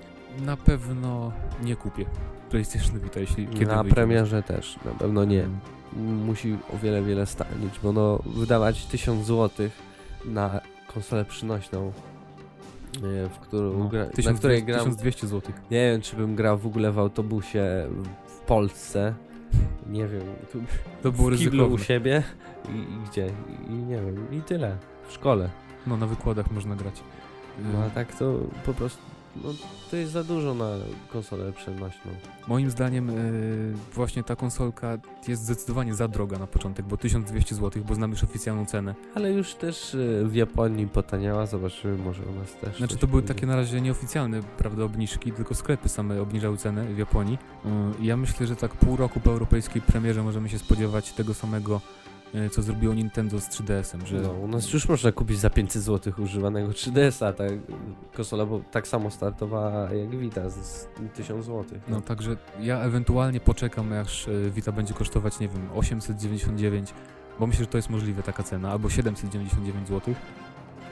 Na 0.45 0.57
pewno 0.57 1.31
nie 1.63 1.75
kupię 1.75 2.05
PlayStation 2.49 2.99
Vita, 2.99 3.19
jeśli 3.19 3.47
kiedy 3.47 3.65
na 3.65 3.83
wyjdzie. 3.83 3.95
premierze 3.95 4.43
też, 4.43 4.75
na 4.85 4.91
pewno 4.91 5.25
nie. 5.25 5.43
Mm. 5.43 5.59
Musi 6.25 6.57
o 6.73 6.77
wiele, 6.77 7.01
wiele 7.03 7.25
stanieć, 7.25 7.79
bo 7.83 7.91
no 7.93 8.19
wydawać 8.25 8.85
1000 8.85 9.25
zł 9.25 9.69
na 10.25 10.61
konsolę 10.93 11.25
przynośną, 11.25 11.91
nie, 12.93 13.29
w 13.29 13.39
którą 13.39 13.79
No, 13.79 13.85
gra, 13.89 13.99
na 14.05 14.11
1200 14.11 14.39
której 14.39 14.63
gram 14.63 14.79
1200 14.79 15.27
zł. 15.27 15.51
Nie 15.71 15.91
wiem, 15.91 16.01
czy 16.01 16.15
bym 16.15 16.35
grał 16.35 16.57
w 16.57 16.65
ogóle 16.65 16.91
w 16.91 16.99
autobusie 16.99 17.87
Polsce. 18.49 19.13
Nie 19.89 20.07
wiem, 20.07 20.21
tu 20.51 20.59
To 21.03 21.11
było 21.11 21.31
kiblu 21.31 21.63
u 21.63 21.75
ryzykowne. 21.75 21.85
siebie 21.85 22.23
i, 22.69 22.77
i 22.77 23.09
gdzie? 23.09 23.29
I, 23.69 23.73
nie 23.73 23.95
wiem, 23.95 24.27
i 24.31 24.41
tyle. 24.41 24.77
W 25.07 25.13
szkole. 25.13 25.49
No 25.87 25.97
na 25.97 26.07
wykładach 26.07 26.51
można 26.51 26.75
grać. 26.75 27.03
No 27.73 27.83
a 27.83 27.89
tak 27.89 28.15
to 28.15 28.39
po 28.65 28.73
prostu, 28.73 29.01
no 29.35 29.49
to 29.91 29.95
jest 29.97 30.11
za 30.11 30.23
dużo 30.23 30.53
na 30.53 30.69
konsolę 31.11 31.53
przenośną. 31.53 32.11
Moim 32.47 32.71
zdaniem 32.71 33.09
y, 33.09 33.73
właśnie 33.93 34.23
ta 34.23 34.35
konsolka 34.35 34.97
jest 35.27 35.43
zdecydowanie 35.43 35.95
za 35.95 36.07
droga 36.07 36.39
na 36.39 36.47
początek, 36.47 36.85
bo 36.85 36.97
1200 36.97 37.55
zł, 37.55 37.83
bo 37.87 37.95
znam 37.95 38.11
już 38.11 38.23
oficjalną 38.23 38.65
cenę. 38.65 38.95
Ale 39.15 39.31
już 39.31 39.53
też 39.55 39.93
y, 39.93 40.23
w 40.27 40.35
Japonii 40.35 40.87
potaniała, 40.87 41.45
zobaczymy, 41.45 41.97
może 41.97 42.23
u 42.23 42.35
nas 42.39 42.53
też. 42.61 42.77
Znaczy 42.77 42.97
to 42.97 43.07
były 43.07 43.21
będzie. 43.21 43.33
takie 43.33 43.47
na 43.47 43.55
razie 43.55 43.81
nieoficjalne, 43.81 44.39
prawda, 44.57 44.83
obniżki, 44.83 45.31
tylko 45.31 45.55
sklepy 45.55 45.89
same 45.89 46.21
obniżały 46.21 46.57
cenę 46.57 46.85
w 46.85 46.97
Japonii. 46.97 47.37
Y, 47.65 47.69
Ja 48.05 48.17
myślę, 48.17 48.47
że 48.47 48.55
tak 48.55 48.75
pół 48.75 48.97
roku 48.97 49.19
po 49.19 49.31
europejskiej 49.31 49.81
premierze 49.81 50.23
możemy 50.23 50.49
się 50.49 50.59
spodziewać 50.59 51.13
tego 51.13 51.33
samego, 51.33 51.81
co 52.51 52.61
zrobiło 52.61 52.93
Nintendo 52.93 53.41
z 53.41 53.49
3DS-em, 53.49 54.05
że 54.05 54.21
No, 54.21 54.31
u 54.31 54.47
nas 54.47 54.73
już 54.73 54.89
można 54.89 55.11
kupić 55.11 55.39
za 55.39 55.49
500 55.49 55.81
zł 55.81 56.13
używanego 56.17 56.69
3DS-a, 56.69 57.33
ta 57.33 57.43
konsola 58.13 58.45
bo 58.45 58.61
tak 58.71 58.87
samo 58.87 59.11
startowała 59.11 59.93
jak 59.93 60.09
Vita 60.09 60.49
z 60.49 60.87
1000 61.15 61.45
zł. 61.45 61.65
No 61.87 62.01
także 62.01 62.37
ja 62.61 62.79
ewentualnie 62.79 63.39
poczekam, 63.39 63.93
aż 63.93 64.27
e, 64.27 64.49
Vita 64.49 64.71
będzie 64.71 64.93
kosztować, 64.93 65.39
nie 65.39 65.47
wiem, 65.47 65.69
899, 65.75 66.93
bo 67.39 67.47
myślę, 67.47 67.63
że 67.65 67.71
to 67.71 67.77
jest 67.77 67.89
możliwe 67.89 68.23
taka 68.23 68.43
cena, 68.43 68.71
albo 68.71 68.89
799 68.89 69.87
zł. 69.87 70.15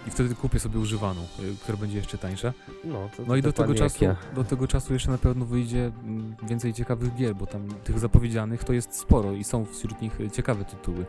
I 0.08 0.12
wtedy 0.12 0.36
kupię 0.36 0.60
sobie 0.60 0.80
używaną, 0.80 1.22
e, 1.22 1.26
która 1.64 1.78
będzie 1.78 1.98
jeszcze 1.98 2.18
tańsza. 2.18 2.54
no, 2.84 3.10
to 3.18 3.24
No 3.28 3.36
i 3.36 3.42
do 3.42 3.54
tego, 3.54 3.76
czasu, 3.76 4.04
ja. 4.04 4.16
do 4.36 4.44
tego 4.44 4.68
czasu 4.68 4.94
jeszcze 4.94 5.12
na 5.12 5.18
pewno 5.18 5.46
wyjdzie 5.46 5.92
mm, 6.04 6.36
więcej 6.44 6.74
ciekawych 6.74 7.16
gier, 7.16 7.36
bo 7.36 7.46
tam 7.46 7.68
tych 7.84 8.00
zapowiedzianych 8.00 8.64
to 8.64 8.74
jest 8.74 8.96
sporo 8.96 9.32
i 9.32 9.44
są 9.44 9.66
wśród 9.66 10.02
nich 10.02 10.22
e, 10.22 10.32
ciekawe 10.32 10.66
tytuły. 10.66 11.06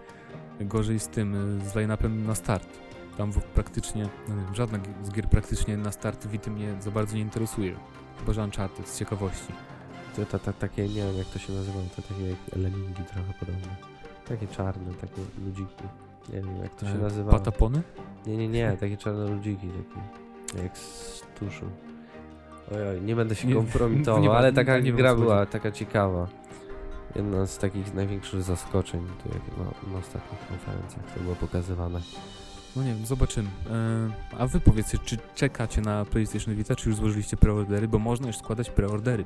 Gorzej 0.61 1.01
z 1.01 1.09
tym, 1.09 1.59
e, 1.61 1.71
z 1.71 1.75
line-upem 1.75 2.27
na 2.27 2.35
start. 2.35 2.69
Tam 3.17 3.33
praktycznie, 3.55 4.09
no 4.29 4.35
nie 4.35 4.45
wiem, 4.45 4.55
żadna 4.55 4.79
z 5.03 5.11
gier 5.11 5.29
praktycznie 5.29 5.77
na 5.77 5.93
start 5.93 6.27
Vity 6.27 6.51
mnie 6.51 6.75
za 6.81 6.91
bardzo 6.91 7.17
nie 7.17 7.23
interesuje. 7.23 7.75
Chyba, 8.19 8.33
że 8.33 8.45
Uncharted 8.45 8.89
z 8.89 8.99
ciekawości. 8.99 9.53
To, 10.17 10.27
to, 10.27 10.39
to, 10.39 10.53
takie, 10.53 10.89
nie 10.89 11.03
wiem 11.05 11.19
jak 11.19 11.27
to 11.27 11.39
się 11.39 11.53
nazywa, 11.53 11.79
to 11.97 12.03
takie 12.03 12.29
jak 12.29 12.57
lemingi 12.57 13.05
trochę 13.05 13.33
podobne. 13.41 13.77
Takie 14.29 14.47
czarne, 14.47 14.95
takie 14.95 15.23
ludziki. 15.45 16.08
Nie 16.29 16.41
wiem 16.43 16.63
jak 16.63 16.75
to 16.75 16.87
się 16.87 16.93
E, 16.93 16.99
nazywa. 16.99 17.31
Patapony? 17.33 17.83
Nie, 18.27 18.37
nie, 18.37 18.49
nie, 18.49 18.77
takie 18.81 18.97
czarne 18.97 19.29
ludziki, 19.31 19.69
takie 19.69 20.63
jak 20.63 20.79
z 20.79 21.23
tuszu. 21.39 21.65
Ojoj, 22.75 23.03
nie 23.03 23.17
będę 23.17 23.35
się 23.35 23.49
Nie- 23.49 23.55
kompromitował, 23.55 24.23
nie 24.23 24.29
ma- 24.29 24.37
ale 24.37 24.49
nie- 24.49 24.57
taka 24.57 24.79
nie 24.79 24.93
gra 24.93 25.15
była 25.15 25.47
taka 25.47 25.71
ciekawa. 25.73 26.27
Jedna 27.17 27.47
z 27.47 27.59
takich 27.59 27.95
największych 27.95 28.43
zaskoczeń, 28.43 29.07
tu 29.23 29.29
jak 29.29 29.59
na, 29.59 29.93
na 29.93 29.99
ostatnich 29.99 30.49
konferencjach 30.49 31.05
to 31.15 31.21
było 31.21 31.35
pokazywane. 31.35 32.01
No 32.77 32.83
nie 32.83 32.95
wiem, 32.95 33.07
zobaczymy. 33.07 33.49
E, 33.71 34.39
a 34.39 34.47
wy 34.47 34.61
powiedzcie, 34.61 34.99
czy 35.05 35.17
czekacie 35.35 35.81
na 35.81 36.05
PlayStation 36.05 36.55
Vita, 36.55 36.77
czy 36.77 36.89
już 36.89 36.97
złożyliście 36.99 37.37
preordery, 37.37 37.89
bo 37.89 37.99
można 37.99 38.27
już 38.27 38.37
składać 38.37 38.71
preordery. 38.71 39.25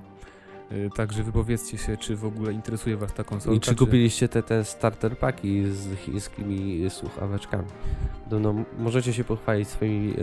E, 0.71 0.91
także 0.91 1.23
wypowiedzcie 1.23 1.79
się, 1.79 1.97
czy 1.97 2.17
w 2.17 2.25
ogóle 2.25 2.53
interesuje 2.53 2.97
was 2.97 3.13
ta 3.15 3.25
konsolka. 3.25 3.57
I 3.57 3.61
czy 3.61 3.75
kupiliście 3.75 4.29
te, 4.29 4.43
te 4.43 4.65
starter 4.65 5.19
paki 5.19 5.65
z 5.73 5.99
chińskimi 5.99 6.91
słuchaweczkami? 6.91 7.69
No, 8.31 8.39
no, 8.39 8.55
możecie 8.79 9.13
się 9.13 9.25
pochwalić 9.25 9.69
swoimi 9.69 10.13
e, 10.13 10.17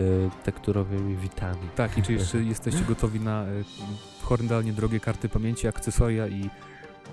tekturowymi 0.44 1.16
witami. 1.16 1.68
Tak, 1.76 1.98
i 1.98 2.02
czy 2.02 2.12
jeszcze 2.12 2.42
jesteście 2.54 2.84
gotowi 2.88 3.20
na 3.20 3.44
e, 3.44 3.48
horrendalnie 4.22 4.72
drogie 4.72 5.00
karty 5.00 5.28
pamięci, 5.28 5.68
akcesoria 5.68 6.26
i 6.26 6.50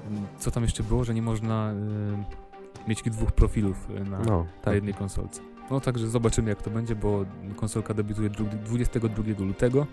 mm, 0.07 0.27
co 0.39 0.51
tam 0.51 0.63
jeszcze 0.63 0.83
było, 0.83 1.03
że 1.03 1.13
nie 1.13 1.21
można 1.21 1.71
e, 1.71 2.87
mieć 2.87 3.01
dwóch 3.03 3.31
profilów 3.31 3.87
e, 3.95 3.99
na, 4.09 4.19
No, 4.19 4.37
na 4.39 4.45
tak. 4.61 4.73
jednej 4.75 4.93
konsolce. 4.93 5.41
No 5.71 5.79
także 5.79 6.07
zobaczymy 6.07 6.49
jak 6.49 6.61
to 6.61 6.69
będzie, 6.69 6.95
bo 6.95 7.25
konsolka 7.55 7.93
debiutuje 7.93 8.29
dru- 8.29 8.49
22 8.49 9.23
lutego. 9.45 9.87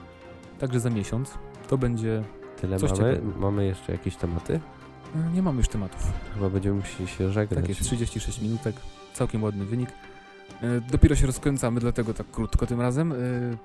Także 0.58 0.80
za 0.80 0.90
miesiąc 0.90 1.38
to 1.68 1.78
będzie... 1.78 2.22
Tyle 2.64 2.78
Coś 2.78 2.90
mamy. 2.90 3.12
ciekawego. 3.12 3.40
Mamy 3.40 3.66
jeszcze 3.66 3.92
jakieś 3.92 4.16
tematy? 4.16 4.60
e, 5.16 5.34
Nie 5.34 5.42
mam 5.42 5.56
już 5.56 5.68
tematów. 5.68 6.12
Chyba 6.34 6.50
będziemy 6.50 6.74
musieli 6.76 7.08
się 7.08 7.32
żegnać. 7.32 7.60
Takie 7.60 7.74
36 7.74 8.40
minutek, 8.42 8.76
całkiem 9.14 9.42
ładny 9.42 9.64
wynik. 9.64 9.88
E, 10.62 10.80
Dopiero 10.90 11.16
się 11.16 11.26
rozkręcamy, 11.26 11.80
dlatego 11.80 12.14
tak 12.14 12.30
krótko 12.30 12.66
tym 12.66 12.80
razem, 12.80 13.12
e, 13.12 13.16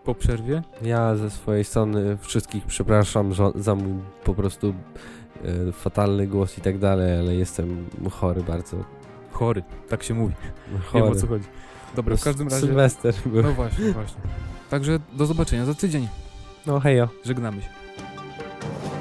po 0.04 0.16
przerwie. 0.16 0.62
Ja 0.82 1.16
ze 1.16 1.30
swojej 1.30 1.64
strony 1.64 2.18
wszystkich 2.22 2.66
przepraszam 2.66 3.32
za, 3.56 3.76
mój 3.76 3.94
po 4.24 4.34
prostu 4.34 4.74
e, 5.70 5.72
fatalny 5.72 6.28
głos 6.28 6.58
i 6.58 6.62
tak 6.62 6.78
dalej, 6.78 7.20
ale 7.20 7.36
jestem 7.36 7.86
chory 8.12 8.44
bardzo. 8.44 8.78
Chory, 9.32 9.64
tak 9.90 10.04
się 10.04 10.14
mówi. 10.14 10.34
Chory. 10.86 11.04
Wiem 11.04 11.14
o 11.14 11.16
co 11.16 11.28
chodzi. 11.28 11.46
Dobra, 11.96 12.16
w 12.16 12.20
No, 12.20 12.24
każdym 12.24 12.48
razie... 12.48 12.68
Sylwester 12.68 13.14
był. 13.26 13.44
No 13.44 13.54
właśnie, 13.54 13.92
właśnie. 13.92 14.22
Także 14.70 15.00
do 15.14 15.26
zobaczenia 15.26 15.66
za 15.66 15.74
tydzień. 15.74 16.08
No 16.68 16.80
hejo. 16.80 17.10
Żegnamy 17.26 17.62
się. 17.62 17.68
you 18.62 18.99